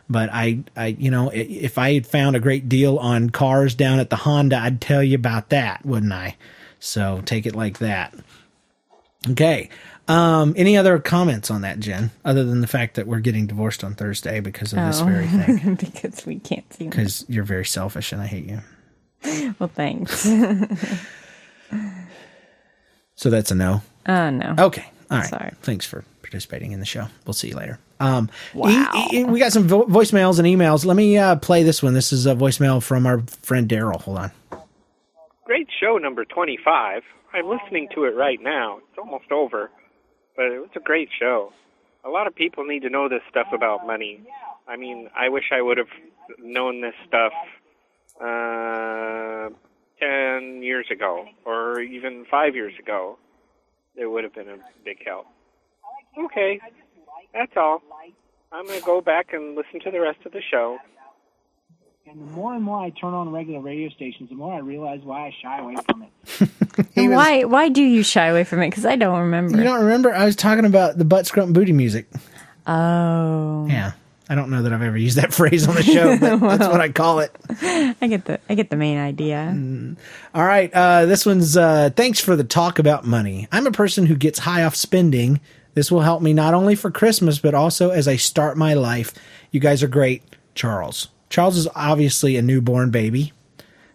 But 0.09 0.29
I, 0.31 0.63
I, 0.77 0.85
you 0.87 1.11
know, 1.11 1.29
if 1.33 1.77
I 1.77 1.93
had 1.93 2.07
found 2.07 2.37
a 2.37 2.39
great 2.39 2.69
deal 2.69 2.97
on 2.97 3.29
cars 3.29 3.75
down 3.75 3.99
at 3.99 4.09
the 4.09 4.15
Honda, 4.15 4.57
I'd 4.57 4.79
tell 4.79 5.03
you 5.03 5.15
about 5.15 5.49
that, 5.49 5.85
wouldn't 5.85 6.13
I? 6.13 6.37
So 6.79 7.21
take 7.25 7.45
it 7.45 7.55
like 7.55 7.79
that. 7.79 8.15
Okay. 9.31 9.69
Um, 10.07 10.53
any 10.57 10.77
other 10.77 10.99
comments 10.99 11.51
on 11.51 11.61
that, 11.61 11.79
Jen, 11.79 12.11
other 12.23 12.43
than 12.45 12.61
the 12.61 12.67
fact 12.67 12.95
that 12.95 13.07
we're 13.07 13.19
getting 13.19 13.45
divorced 13.47 13.83
on 13.83 13.93
Thursday 13.93 14.39
because 14.39 14.71
of 14.73 14.79
this 14.79 15.01
Oh. 15.01 15.05
very 15.05 15.27
thing? 15.27 15.75
because 15.79 16.25
we 16.25 16.39
can't 16.39 16.71
see. 16.73 16.85
Because 16.85 17.25
you're 17.27 17.43
very 17.43 17.65
selfish 17.65 18.11
and 18.13 18.21
I 18.21 18.27
hate 18.27 18.45
you. 18.45 18.61
Well, 19.59 19.69
thanks. 19.73 20.27
So 23.15 23.29
that's 23.31 23.49
a 23.49 23.55
no. 23.55 23.81
Oh 24.07 24.29
no. 24.29 24.53
Okay. 24.59 24.85
All 25.09 25.17
right. 25.17 25.27
Sorry. 25.27 25.51
Thanks 25.61 25.85
for 25.87 26.03
participating 26.21 26.71
in 26.71 26.79
the 26.79 26.85
show. 26.85 27.07
We'll 27.25 27.33
see 27.33 27.47
you 27.49 27.55
later. 27.55 27.79
Um, 27.99 28.29
Wow. 28.53 28.91
e- 29.11 29.19
e- 29.21 29.23
we 29.23 29.39
got 29.39 29.51
some 29.51 29.67
vo- 29.67 29.85
voicemails 29.87 30.37
and 30.37 30.47
emails. 30.47 30.85
Let 30.85 30.95
me 30.95 31.17
uh, 31.17 31.37
play 31.37 31.63
this 31.63 31.81
one. 31.81 31.93
This 31.95 32.13
is 32.13 32.27
a 32.27 32.35
voicemail 32.35 32.81
from 32.83 33.07
our 33.07 33.21
friend 33.41 33.67
Daryl. 33.67 33.99
Hold 34.01 34.17
on. 34.19 34.31
Great 35.45 35.67
show 35.79 35.97
number 35.97 36.25
25. 36.25 37.01
I'm 37.33 37.47
listening 37.47 37.87
to 37.95 38.03
it 38.03 38.15
right 38.15 38.39
now. 38.41 38.77
It's 38.89 38.97
almost 38.99 39.31
over, 39.31 39.71
but 40.37 40.45
it 40.45 40.59
was 40.59 40.69
a 40.75 40.79
great 40.79 41.09
show. 41.19 41.51
A 42.05 42.09
lot 42.09 42.27
of 42.27 42.35
people 42.35 42.63
need 42.63 42.83
to 42.83 42.89
know 42.89 43.09
this 43.09 43.23
stuff 43.29 43.47
about 43.51 43.85
money. 43.85 44.21
I 44.67 44.77
mean, 44.77 45.09
I 45.17 45.27
wish 45.27 45.45
I 45.51 45.61
would 45.61 45.77
have 45.77 45.89
known 46.39 46.81
this 46.81 46.93
stuff 47.07 47.33
uh, 48.21 49.49
10 49.99 50.61
years 50.63 50.85
ago 50.91 51.25
or 51.43 51.81
even 51.81 52.25
5 52.29 52.55
years 52.55 52.73
ago. 52.79 53.17
It 53.95 54.05
would 54.05 54.23
have 54.23 54.33
been 54.33 54.47
a 54.47 54.57
big 54.85 55.03
help. 55.03 55.25
Okay, 56.17 56.59
that's 57.33 57.57
all. 57.57 57.81
I'm 58.51 58.65
going 58.65 58.79
to 58.79 58.85
go 58.85 59.01
back 59.01 59.33
and 59.33 59.55
listen 59.55 59.79
to 59.81 59.91
the 59.91 59.99
rest 59.99 60.19
of 60.25 60.31
the 60.31 60.41
show. 60.41 60.77
And 62.09 62.21
the 62.21 62.31
more 62.31 62.53
and 62.53 62.63
more 62.63 62.79
I 62.79 62.89
turn 62.91 63.13
on 63.13 63.31
regular 63.31 63.59
radio 63.59 63.89
stations, 63.89 64.29
the 64.29 64.35
more 64.35 64.53
I 64.53 64.59
realize 64.59 65.01
why 65.03 65.27
I 65.27 65.35
shy 65.41 65.59
away 65.59 65.75
from 65.89 66.03
it. 66.03 66.49
And 66.95 67.09
was- 67.09 67.15
why 67.17 67.43
why 67.43 67.69
do 67.69 67.81
you 67.81 68.03
shy 68.03 68.27
away 68.27 68.43
from 68.43 68.61
it? 68.61 68.69
Because 68.69 68.85
I 68.85 68.95
don't 68.95 69.19
remember. 69.19 69.57
You 69.57 69.63
don't 69.63 69.81
remember? 69.83 70.13
I 70.13 70.25
was 70.25 70.35
talking 70.35 70.63
about 70.65 70.97
the 70.97 71.05
butt 71.05 71.25
scrump 71.25 71.51
booty 71.53 71.73
music. 71.73 72.07
oh, 72.67 73.65
Yeah. 73.67 73.93
I 74.29 74.35
don't 74.35 74.49
know 74.51 74.61
that 74.61 74.73
I've 74.73 74.81
ever 74.81 74.97
used 74.97 75.17
that 75.17 75.33
phrase 75.39 75.67
on 75.67 75.75
the 75.75 75.83
show, 75.83 76.17
but 76.19 76.39
that's 76.39 76.67
what 76.67 76.81
I 76.81 76.89
call 76.89 77.19
it. 77.19 77.35
I 77.61 78.07
get 78.07 78.25
the 78.25 78.39
I 78.49 78.55
get 78.55 78.69
the 78.69 78.75
main 78.75 78.97
idea. 78.99 79.95
All 80.35 80.45
right. 80.45 80.71
Uh, 80.73 81.05
this 81.05 81.25
one's 81.25 81.57
uh, 81.57 81.89
thanks 81.95 82.19
for 82.19 82.35
the 82.35 82.43
talk 82.43 82.77
about 82.77 83.05
money. 83.05 83.47
I'm 83.51 83.65
a 83.67 83.71
person 83.71 84.05
who 84.05 84.15
gets 84.15 84.39
high 84.39 84.63
off 84.63 84.75
spending. 84.75 85.39
This 85.73 85.91
will 85.91 86.01
help 86.01 86.21
me 86.21 86.31
not 86.33 86.53
only 86.53 86.75
for 86.75 86.91
Christmas, 86.91 87.39
but 87.39 87.53
also 87.55 87.89
as 87.89 88.07
I 88.07 88.17
start 88.17 88.55
my 88.57 88.73
life. 88.75 89.13
You 89.51 89.59
guys 89.59 89.81
are 89.81 89.87
great. 89.87 90.23
Charles. 90.55 91.07
Charles 91.29 91.57
is 91.57 91.67
obviously 91.75 92.37
a 92.37 92.41
newborn 92.41 92.91
baby. 92.91 93.33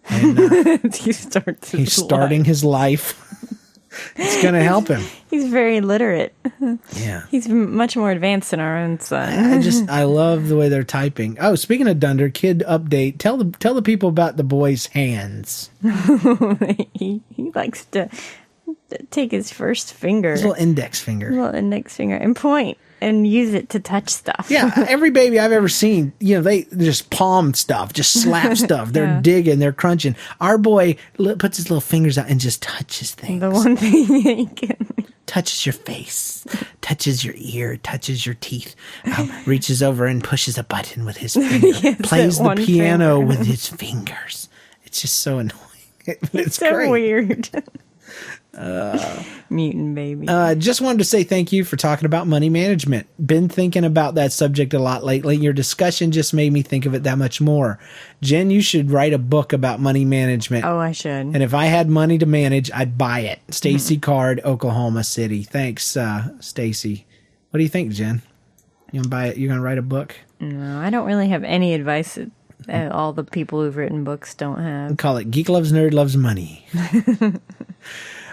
And 0.09 0.39
uh, 0.39 0.77
he 0.93 1.11
starts. 1.13 1.71
he's 1.71 1.93
his 1.93 1.93
starting 1.95 2.39
life. 2.41 2.47
his 2.47 2.63
life. 2.63 3.19
it's 4.15 4.41
going 4.41 4.53
to 4.53 4.63
help 4.63 4.87
him. 4.87 5.01
He's 5.29 5.47
very 5.49 5.79
literate. 5.81 6.33
Yeah. 6.93 7.25
He's 7.29 7.47
much 7.47 7.95
more 7.95 8.11
advanced 8.11 8.51
than 8.51 8.59
our 8.59 8.77
own 8.77 8.99
son. 8.99 9.53
I 9.53 9.61
just 9.61 9.89
I 9.89 10.03
love 10.03 10.47
the 10.47 10.57
way 10.57 10.67
they're 10.69 10.83
typing. 10.83 11.37
Oh, 11.39 11.55
speaking 11.55 11.87
of 11.87 11.99
Dunder, 11.99 12.29
kid 12.29 12.63
update. 12.67 13.17
Tell 13.17 13.37
the 13.37 13.45
tell 13.59 13.73
the 13.73 13.81
people 13.81 14.09
about 14.09 14.37
the 14.37 14.43
boy's 14.43 14.87
hands. 14.87 15.69
he 16.93 17.21
he 17.29 17.51
likes 17.55 17.85
to 17.85 18.09
take 19.09 19.31
his 19.31 19.51
first 19.51 19.93
finger, 19.93 20.31
His 20.31 20.43
little 20.43 20.61
index 20.61 20.99
finger. 20.99 21.31
little 21.31 21.55
index 21.55 21.95
finger, 21.95 22.15
and 22.15 22.35
point 22.35 22.77
and 23.03 23.27
use 23.27 23.53
it 23.53 23.69
to 23.69 23.79
touch 23.79 24.09
stuff. 24.09 24.47
Yeah, 24.49 24.71
every 24.87 25.11
baby 25.11 25.39
I've 25.39 25.51
ever 25.51 25.69
seen, 25.69 26.13
you 26.19 26.35
know, 26.35 26.41
they 26.41 26.63
just 26.77 27.09
palm 27.09 27.53
stuff, 27.53 27.93
just 27.93 28.13
slap 28.21 28.55
stuff. 28.57 28.91
They're 28.93 29.05
Yeah. 29.05 29.21
digging, 29.21 29.59
they're 29.59 29.73
crunching. 29.73 30.15
Our 30.41 30.57
boy 30.57 30.95
li- 31.17 31.35
puts 31.35 31.57
his 31.57 31.69
little 31.69 31.81
fingers 31.81 32.17
out 32.17 32.29
and 32.29 32.39
just 32.39 32.61
touches 32.61 33.11
things. 33.13 33.41
The 33.41 33.49
one 33.51 33.75
thing 33.77 34.05
he 34.21 34.45
can. 34.47 34.87
touches 35.25 35.65
your 35.65 35.73
face, 35.73 36.45
touches 36.81 37.23
your 37.25 37.35
ear, 37.37 37.77
touches 37.77 38.25
your 38.25 38.35
teeth, 38.35 38.75
um, 39.17 39.31
reaches 39.45 39.83
over 39.83 40.05
and 40.05 40.23
pushes 40.23 40.57
a 40.57 40.63
button 40.63 41.05
with 41.05 41.17
his 41.17 41.33
finger, 41.33 41.67
Yes, 41.67 41.97
plays 42.01 42.37
the 42.39 42.55
piano 42.55 43.17
finger. 43.19 43.25
with 43.27 43.45
his 43.45 43.67
fingers. 43.67 44.49
It's 44.85 45.01
just 45.01 45.19
so 45.19 45.39
annoying. 45.39 45.59
It's 46.05 46.57
so 46.57 46.71
great. 46.73 46.89
weird. 46.91 47.49
Mutant 48.53 49.95
baby. 49.95 50.27
Uh, 50.27 50.55
just 50.55 50.81
wanted 50.81 50.99
to 50.99 51.03
say 51.03 51.23
thank 51.23 51.51
you 51.51 51.63
for 51.63 51.75
talking 51.75 52.05
about 52.05 52.27
money 52.27 52.49
management. 52.49 53.07
Been 53.25 53.49
thinking 53.49 53.83
about 53.83 54.15
that 54.15 54.31
subject 54.31 54.73
a 54.73 54.79
lot 54.79 55.03
lately. 55.03 55.35
Your 55.37 55.53
discussion 55.53 56.11
just 56.11 56.33
made 56.33 56.51
me 56.53 56.61
think 56.61 56.85
of 56.85 56.93
it 56.93 57.03
that 57.03 57.17
much 57.17 57.41
more. 57.41 57.79
Jen, 58.21 58.49
you 58.51 58.61
should 58.61 58.91
write 58.91 59.13
a 59.13 59.17
book 59.17 59.53
about 59.53 59.79
money 59.79 60.05
management. 60.05 60.65
oh, 60.65 60.77
I 60.77 60.91
should. 60.91 61.09
And 61.11 61.41
if 61.43 61.53
I 61.53 61.65
had 61.65 61.89
money 61.89 62.17
to 62.17 62.25
manage, 62.25 62.71
I'd 62.71 62.97
buy 62.97 63.21
it. 63.21 63.39
Stacy 63.49 63.97
Card, 63.97 64.41
Oklahoma 64.43 65.03
City. 65.03 65.43
Thanks, 65.43 65.95
uh, 65.97 66.29
Stacy. 66.39 67.05
What 67.49 67.57
do 67.57 67.63
you 67.63 67.69
think, 67.69 67.91
Jen? 67.91 68.21
You 68.91 68.99
gonna 69.01 69.09
buy 69.09 69.27
it? 69.27 69.37
You 69.37 69.47
gonna 69.47 69.61
write 69.61 69.77
a 69.77 69.83
book? 69.83 70.15
no, 70.39 70.79
I 70.79 70.89
don't 70.89 71.05
really 71.05 71.29
have 71.29 71.43
any 71.43 71.73
advice 71.73 72.15
that 72.15 72.29
that 72.67 72.91
all 72.91 73.11
the 73.11 73.23
people 73.23 73.61
who've 73.61 73.75
written 73.75 74.03
books 74.03 74.33
don't 74.35 74.59
have. 74.59 74.95
Call 74.97 75.17
it 75.17 75.29
Geek 75.31 75.49
Loves 75.49 75.73
Nerd 75.73 75.93
Loves 75.93 76.15
Money. 76.15 76.65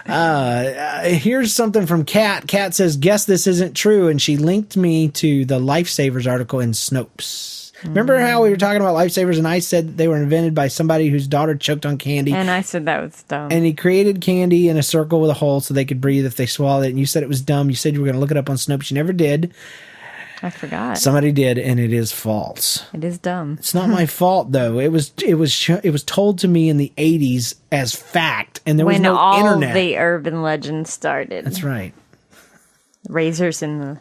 uh, 0.07 1.03
here's 1.03 1.53
something 1.53 1.85
from 1.85 2.05
Kat. 2.05 2.47
Kat 2.47 2.73
says, 2.73 2.97
"Guess 2.97 3.25
this 3.25 3.47
isn't 3.47 3.75
true," 3.75 4.07
and 4.07 4.21
she 4.21 4.37
linked 4.37 4.75
me 4.77 5.07
to 5.09 5.45
the 5.45 5.59
Lifesavers 5.59 6.29
article 6.29 6.59
in 6.59 6.71
Snopes. 6.71 7.71
Remember 7.83 8.19
how 8.19 8.43
we 8.43 8.51
were 8.51 8.57
talking 8.57 8.79
about 8.79 8.93
lifesavers, 8.95 9.39
and 9.39 9.47
I 9.47 9.57
said 9.57 9.97
they 9.97 10.07
were 10.07 10.17
invented 10.17 10.53
by 10.53 10.67
somebody 10.67 11.09
whose 11.09 11.25
daughter 11.27 11.55
choked 11.55 11.83
on 11.83 11.97
candy, 11.97 12.31
And 12.31 12.47
I 12.51 12.61
said 12.61 12.85
that 12.85 13.01
was 13.01 13.23
dumb. 13.23 13.51
and 13.51 13.65
he 13.65 13.73
created 13.73 14.21
candy 14.21 14.69
in 14.69 14.77
a 14.77 14.83
circle 14.83 15.19
with 15.19 15.31
a 15.31 15.33
hole 15.33 15.61
so 15.61 15.73
they 15.73 15.85
could 15.85 15.99
breathe 15.99 16.27
if 16.27 16.35
they 16.35 16.45
swallowed 16.45 16.85
it. 16.85 16.89
And 16.89 16.99
you 16.99 17.07
said 17.07 17.23
it 17.23 17.29
was 17.29 17.41
dumb. 17.41 17.69
You 17.71 17.75
said 17.75 17.95
you 17.95 18.01
were 18.01 18.05
going 18.05 18.13
to 18.13 18.19
look 18.19 18.29
it 18.29 18.37
up 18.37 18.51
on 18.51 18.57
Snopes. 18.57 18.91
You 18.91 18.95
never 18.95 19.13
did. 19.13 19.51
I 20.43 20.49
forgot. 20.49 20.97
Somebody 20.97 21.31
did, 21.31 21.57
and 21.59 21.79
it 21.79 21.93
is 21.93 22.11
false. 22.11 22.85
it 22.93 23.03
is 23.03 23.17
dumb. 23.19 23.57
It's 23.59 23.73
not 23.75 23.89
my 23.89 24.05
fault 24.19 24.51
though. 24.51 24.79
It 24.79 24.87
was 24.91 25.11
it 25.25 25.35
was 25.35 25.69
it 25.83 25.91
was 25.91 26.03
told 26.03 26.39
to 26.39 26.47
me 26.47 26.67
in 26.69 26.77
the 26.77 26.91
'80s 26.97 27.55
as 27.71 27.93
fact, 27.95 28.59
and 28.65 28.79
there 28.79 28.85
was 28.85 28.95
when 28.95 29.01
no 29.03 29.15
all 29.17 29.39
internet. 29.39 29.73
the 29.75 29.97
urban 29.97 30.41
legends 30.41 30.91
started. 30.91 31.45
That's 31.45 31.63
right. 31.63 31.93
Razors 33.09 33.61
in 33.61 33.79
the 33.79 33.99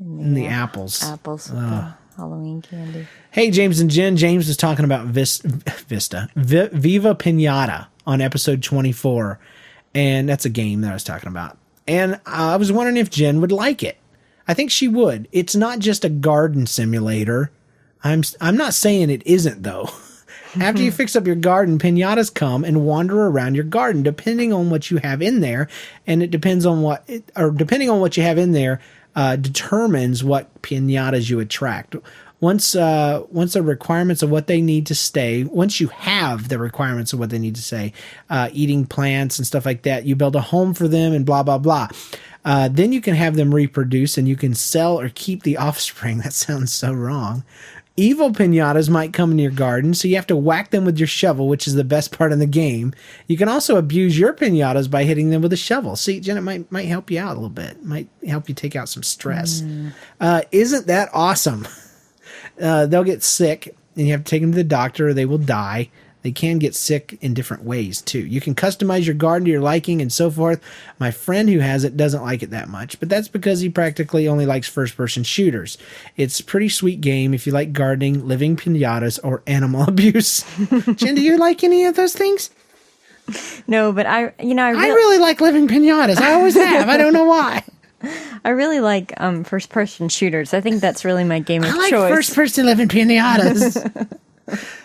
And 0.00 0.36
the 0.36 0.46
uh, 0.46 0.50
apples. 0.50 1.02
apples 1.02 1.50
with 1.50 1.58
the 1.60 1.94
Halloween 2.16 2.62
candy. 2.62 3.06
Hey, 3.30 3.50
James 3.50 3.80
and 3.80 3.90
Jen. 3.90 4.16
James 4.16 4.46
was 4.46 4.56
talking 4.56 4.84
about 4.84 5.06
Vis- 5.06 5.40
Vista, 5.42 6.28
Vi- 6.36 6.68
Viva 6.72 7.14
Pinata 7.14 7.86
on 8.06 8.20
episode 8.20 8.62
24. 8.62 9.38
And 9.94 10.28
that's 10.28 10.44
a 10.44 10.50
game 10.50 10.80
that 10.82 10.90
I 10.90 10.94
was 10.94 11.04
talking 11.04 11.28
about. 11.28 11.56
And 11.86 12.20
I 12.26 12.56
was 12.56 12.70
wondering 12.72 12.96
if 12.96 13.10
Jen 13.10 13.40
would 13.40 13.52
like 13.52 13.82
it. 13.82 13.96
I 14.46 14.54
think 14.54 14.70
she 14.70 14.88
would. 14.88 15.28
It's 15.32 15.54
not 15.54 15.78
just 15.78 16.04
a 16.04 16.08
garden 16.08 16.66
simulator. 16.66 17.50
I'm, 18.02 18.22
I'm 18.40 18.56
not 18.56 18.74
saying 18.74 19.10
it 19.10 19.26
isn't, 19.26 19.62
though. 19.62 19.88
After 20.60 20.82
you 20.82 20.92
fix 20.92 21.16
up 21.16 21.26
your 21.26 21.36
garden, 21.36 21.78
pinatas 21.78 22.32
come 22.32 22.64
and 22.64 22.84
wander 22.84 23.26
around 23.26 23.54
your 23.54 23.64
garden, 23.64 24.02
depending 24.02 24.52
on 24.52 24.70
what 24.70 24.90
you 24.90 24.98
have 24.98 25.22
in 25.22 25.40
there, 25.40 25.68
and 26.06 26.22
it 26.22 26.30
depends 26.30 26.66
on 26.66 26.82
what, 26.82 27.04
it, 27.08 27.30
or 27.36 27.50
depending 27.50 27.90
on 27.90 28.00
what 28.00 28.16
you 28.16 28.22
have 28.22 28.38
in 28.38 28.52
there, 28.52 28.80
uh, 29.16 29.36
determines 29.36 30.22
what 30.22 30.62
pinatas 30.62 31.30
you 31.30 31.40
attract. 31.40 31.96
Once, 32.40 32.76
uh, 32.76 33.22
once 33.30 33.54
the 33.54 33.62
requirements 33.62 34.22
of 34.22 34.28
what 34.28 34.48
they 34.48 34.60
need 34.60 34.86
to 34.86 34.94
stay, 34.94 35.44
once 35.44 35.80
you 35.80 35.88
have 35.88 36.48
the 36.48 36.58
requirements 36.58 37.12
of 37.12 37.18
what 37.18 37.30
they 37.30 37.38
need 37.38 37.54
to 37.54 37.62
stay, 37.62 37.92
uh, 38.28 38.50
eating 38.52 38.84
plants 38.84 39.38
and 39.38 39.46
stuff 39.46 39.64
like 39.64 39.82
that, 39.82 40.04
you 40.04 40.14
build 40.14 40.36
a 40.36 40.40
home 40.40 40.74
for 40.74 40.86
them 40.86 41.14
and 41.14 41.24
blah 41.24 41.42
blah 41.42 41.56
blah. 41.56 41.88
Uh, 42.44 42.68
then 42.68 42.92
you 42.92 43.00
can 43.00 43.14
have 43.14 43.36
them 43.36 43.54
reproduce 43.54 44.18
and 44.18 44.28
you 44.28 44.36
can 44.36 44.54
sell 44.54 45.00
or 45.00 45.08
keep 45.08 45.42
the 45.42 45.56
offspring. 45.56 46.18
That 46.24 46.32
sounds 46.32 46.72
so 46.72 46.92
wrong. 46.92 47.44
Evil 47.96 48.32
pinatas 48.32 48.90
might 48.90 49.12
come 49.12 49.30
in 49.30 49.38
your 49.38 49.52
garden, 49.52 49.94
so 49.94 50.08
you 50.08 50.16
have 50.16 50.26
to 50.26 50.36
whack 50.36 50.70
them 50.70 50.84
with 50.84 50.98
your 50.98 51.06
shovel, 51.06 51.46
which 51.46 51.68
is 51.68 51.74
the 51.74 51.84
best 51.84 52.10
part 52.10 52.32
in 52.32 52.40
the 52.40 52.46
game. 52.46 52.92
You 53.28 53.36
can 53.36 53.48
also 53.48 53.76
abuse 53.76 54.18
your 54.18 54.32
pinatas 54.32 54.90
by 54.90 55.04
hitting 55.04 55.30
them 55.30 55.42
with 55.42 55.52
a 55.52 55.56
shovel. 55.56 55.94
See, 55.94 56.18
Jen, 56.18 56.36
it 56.36 56.40
might 56.40 56.72
might 56.72 56.86
help 56.88 57.08
you 57.08 57.20
out 57.20 57.32
a 57.32 57.34
little 57.34 57.48
bit. 57.50 57.84
Might 57.84 58.08
help 58.26 58.48
you 58.48 58.54
take 58.54 58.74
out 58.74 58.88
some 58.88 59.04
stress. 59.04 59.62
Uh, 60.20 60.42
isn't 60.50 60.86
that 60.88 61.08
awesome? 61.12 61.66
Uh, 62.60 62.86
they'll 62.86 63.02
get 63.04 63.22
sick, 63.24 63.74
and 63.96 64.06
you 64.06 64.12
have 64.12 64.22
to 64.22 64.30
take 64.30 64.40
them 64.40 64.52
to 64.52 64.56
the 64.56 64.62
doctor, 64.62 65.08
or 65.08 65.14
they 65.14 65.24
will 65.26 65.38
die. 65.38 65.90
They 66.24 66.32
can 66.32 66.58
get 66.58 66.74
sick 66.74 67.18
in 67.20 67.34
different 67.34 67.64
ways 67.64 68.00
too. 68.00 68.18
You 68.18 68.40
can 68.40 68.54
customize 68.54 69.04
your 69.04 69.14
garden 69.14 69.44
to 69.44 69.50
your 69.50 69.60
liking 69.60 70.00
and 70.00 70.10
so 70.10 70.30
forth. 70.30 70.58
My 70.98 71.10
friend 71.10 71.50
who 71.50 71.58
has 71.58 71.84
it 71.84 71.98
doesn't 71.98 72.22
like 72.22 72.42
it 72.42 72.48
that 72.48 72.70
much, 72.70 72.98
but 72.98 73.10
that's 73.10 73.28
because 73.28 73.60
he 73.60 73.68
practically 73.68 74.26
only 74.26 74.46
likes 74.46 74.66
first 74.66 74.96
person 74.96 75.22
shooters. 75.22 75.76
It's 76.16 76.40
a 76.40 76.44
pretty 76.44 76.70
sweet 76.70 77.02
game 77.02 77.34
if 77.34 77.46
you 77.46 77.52
like 77.52 77.74
gardening, 77.74 78.26
living 78.26 78.56
pinatas, 78.56 79.20
or 79.22 79.42
animal 79.46 79.82
abuse. 79.86 80.44
Jen, 80.96 81.14
do 81.14 81.20
you 81.20 81.36
like 81.36 81.62
any 81.62 81.84
of 81.84 81.94
those 81.94 82.14
things? 82.14 82.48
No, 83.66 83.92
but 83.92 84.06
I, 84.06 84.32
you 84.42 84.54
know, 84.54 84.64
I, 84.64 84.68
I 84.68 84.72
really, 84.72 84.90
really 84.92 85.18
like 85.18 85.42
living 85.42 85.68
pinatas. 85.68 86.16
I 86.22 86.32
always 86.32 86.54
have. 86.56 86.88
I 86.88 86.96
don't 86.96 87.12
know 87.12 87.26
why. 87.26 87.62
I 88.46 88.50
really 88.50 88.80
like 88.80 89.12
um, 89.18 89.44
first 89.44 89.68
person 89.68 90.08
shooters. 90.08 90.54
I 90.54 90.62
think 90.62 90.80
that's 90.80 91.04
really 91.04 91.24
my 91.24 91.38
game 91.38 91.64
of 91.64 91.70
I 91.70 91.76
like 91.76 91.90
choice. 91.90 92.10
first 92.14 92.34
person 92.34 92.64
living 92.64 92.88
pinatas. 92.88 94.18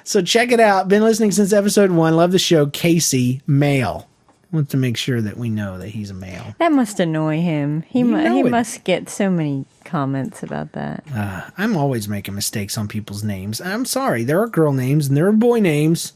so 0.03 0.21
check 0.21 0.51
it 0.51 0.59
out. 0.59 0.87
Been 0.87 1.03
listening 1.03 1.31
since 1.31 1.53
episode 1.53 1.91
one. 1.91 2.15
Love 2.15 2.31
the 2.31 2.39
show. 2.39 2.65
Casey, 2.67 3.41
male. 3.47 4.07
Wants 4.51 4.71
to 4.71 4.77
make 4.77 4.97
sure 4.97 5.21
that 5.21 5.37
we 5.37 5.47
know 5.49 5.77
that 5.77 5.89
he's 5.89 6.09
a 6.09 6.13
male. 6.15 6.55
that 6.57 6.71
must 6.71 6.99
annoy 6.99 7.39
him. 7.39 7.83
He 7.87 8.03
mu- 8.03 8.21
know 8.23 8.33
he 8.33 8.39
it. 8.39 8.49
must 8.49 8.83
get 8.83 9.07
so 9.07 9.29
many 9.29 9.65
comments 9.85 10.41
about 10.41 10.71
that. 10.71 11.03
Uh, 11.13 11.49
I'm 11.55 11.77
always 11.77 12.07
making 12.07 12.33
mistakes 12.33 12.75
on 12.75 12.87
people's 12.87 13.23
names. 13.23 13.61
I'm 13.61 13.85
sorry. 13.85 14.23
There 14.23 14.41
are 14.41 14.47
girl 14.47 14.73
names 14.73 15.07
and 15.07 15.15
there 15.15 15.27
are 15.27 15.31
boy 15.31 15.59
names. 15.59 16.13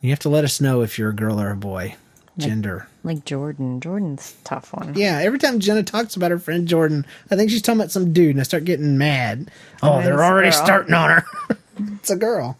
You 0.00 0.10
have 0.10 0.20
to 0.20 0.28
let 0.28 0.44
us 0.44 0.60
know 0.60 0.82
if 0.82 0.96
you're 0.96 1.10
a 1.10 1.14
girl 1.14 1.40
or 1.40 1.50
a 1.50 1.56
boy. 1.56 1.96
Gender. 2.38 2.86
Like 3.02 3.24
Jordan. 3.24 3.80
Jordan's 3.80 4.34
a 4.40 4.44
tough 4.44 4.72
one. 4.72 4.94
Yeah, 4.94 5.18
every 5.20 5.38
time 5.40 5.58
Jenna 5.58 5.82
talks 5.82 6.14
about 6.16 6.30
her 6.30 6.38
friend 6.38 6.68
Jordan, 6.68 7.04
I 7.30 7.36
think 7.36 7.50
she's 7.50 7.60
talking 7.60 7.80
about 7.80 7.90
some 7.90 8.12
dude, 8.12 8.30
and 8.30 8.40
I 8.40 8.44
start 8.44 8.64
getting 8.64 8.96
mad. 8.96 9.50
Oh, 9.82 10.00
they're 10.00 10.22
already 10.24 10.50
girl. 10.50 10.64
starting 10.64 10.94
on 10.94 11.10
her. 11.10 11.24
it's 11.98 12.10
a 12.10 12.16
girl. 12.16 12.56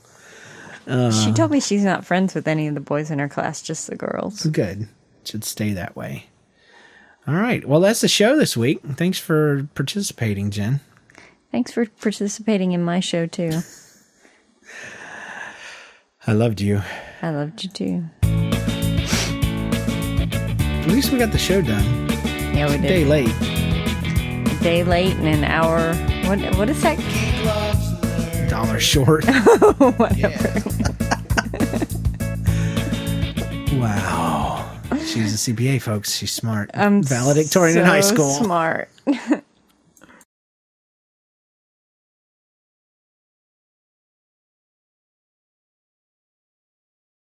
She 0.87 1.33
told 1.33 1.51
me 1.53 1.61
she's 1.61 1.85
not 1.85 2.05
friends 2.05 2.35
with 2.35 2.49
any 2.49 2.67
of 2.67 2.75
the 2.75 2.81
boys 2.81 3.11
in 3.11 3.19
her 3.21 3.29
class, 3.29 3.63
just 3.63 3.87
the 3.87 3.95
girls. 3.97 4.45
Good. 4.47 4.89
Should 5.25 5.45
stay 5.45 5.73
that 5.73 5.95
way. 5.95 6.27
All 7.29 7.35
right. 7.35 7.65
Well, 7.65 7.81
that's 7.81 8.01
the 8.01 8.09
show 8.09 8.37
this 8.37 8.57
week. 8.57 8.81
Thanks 8.83 9.19
for 9.19 9.69
participating, 9.75 10.51
Jen. 10.51 10.81
Thanks 11.53 11.73
for 11.73 11.87
participating 11.87 12.73
in 12.73 12.83
my 12.83 12.99
show 13.01 13.27
too. 13.27 13.61
I 16.27 16.33
loved 16.33 16.61
you. 16.61 16.83
I 17.23 17.31
loved 17.31 17.63
you 17.63 17.71
too. 17.71 18.05
At 20.81 20.87
least 20.89 21.13
we 21.13 21.19
got 21.19 21.31
the 21.33 21.39
show 21.39 21.63
done. 21.63 22.09
Yeah, 22.55 22.69
we 22.69 22.75
A 22.75 22.79
day 22.79 23.05
late. 23.05 23.29
A 23.29 24.59
day 24.63 24.83
late 24.83 25.15
and 25.17 25.29
an 25.29 25.45
hour. 25.45 25.95
What 26.29 26.41
what 26.57 26.69
is 26.69 26.83
that? 26.83 26.99
Dollar 28.51 28.81
short. 28.81 29.25
wow. 33.73 34.69
She's 35.07 35.49
a 35.49 35.53
CPA, 35.53 35.81
folks. 35.81 36.13
She's 36.13 36.33
smart. 36.33 36.71
I'm 36.75 37.03
Valedictorian 37.03 37.79
in 37.79 37.85
high 37.85 38.01
school. 38.01 38.31
Smart. 38.31 38.89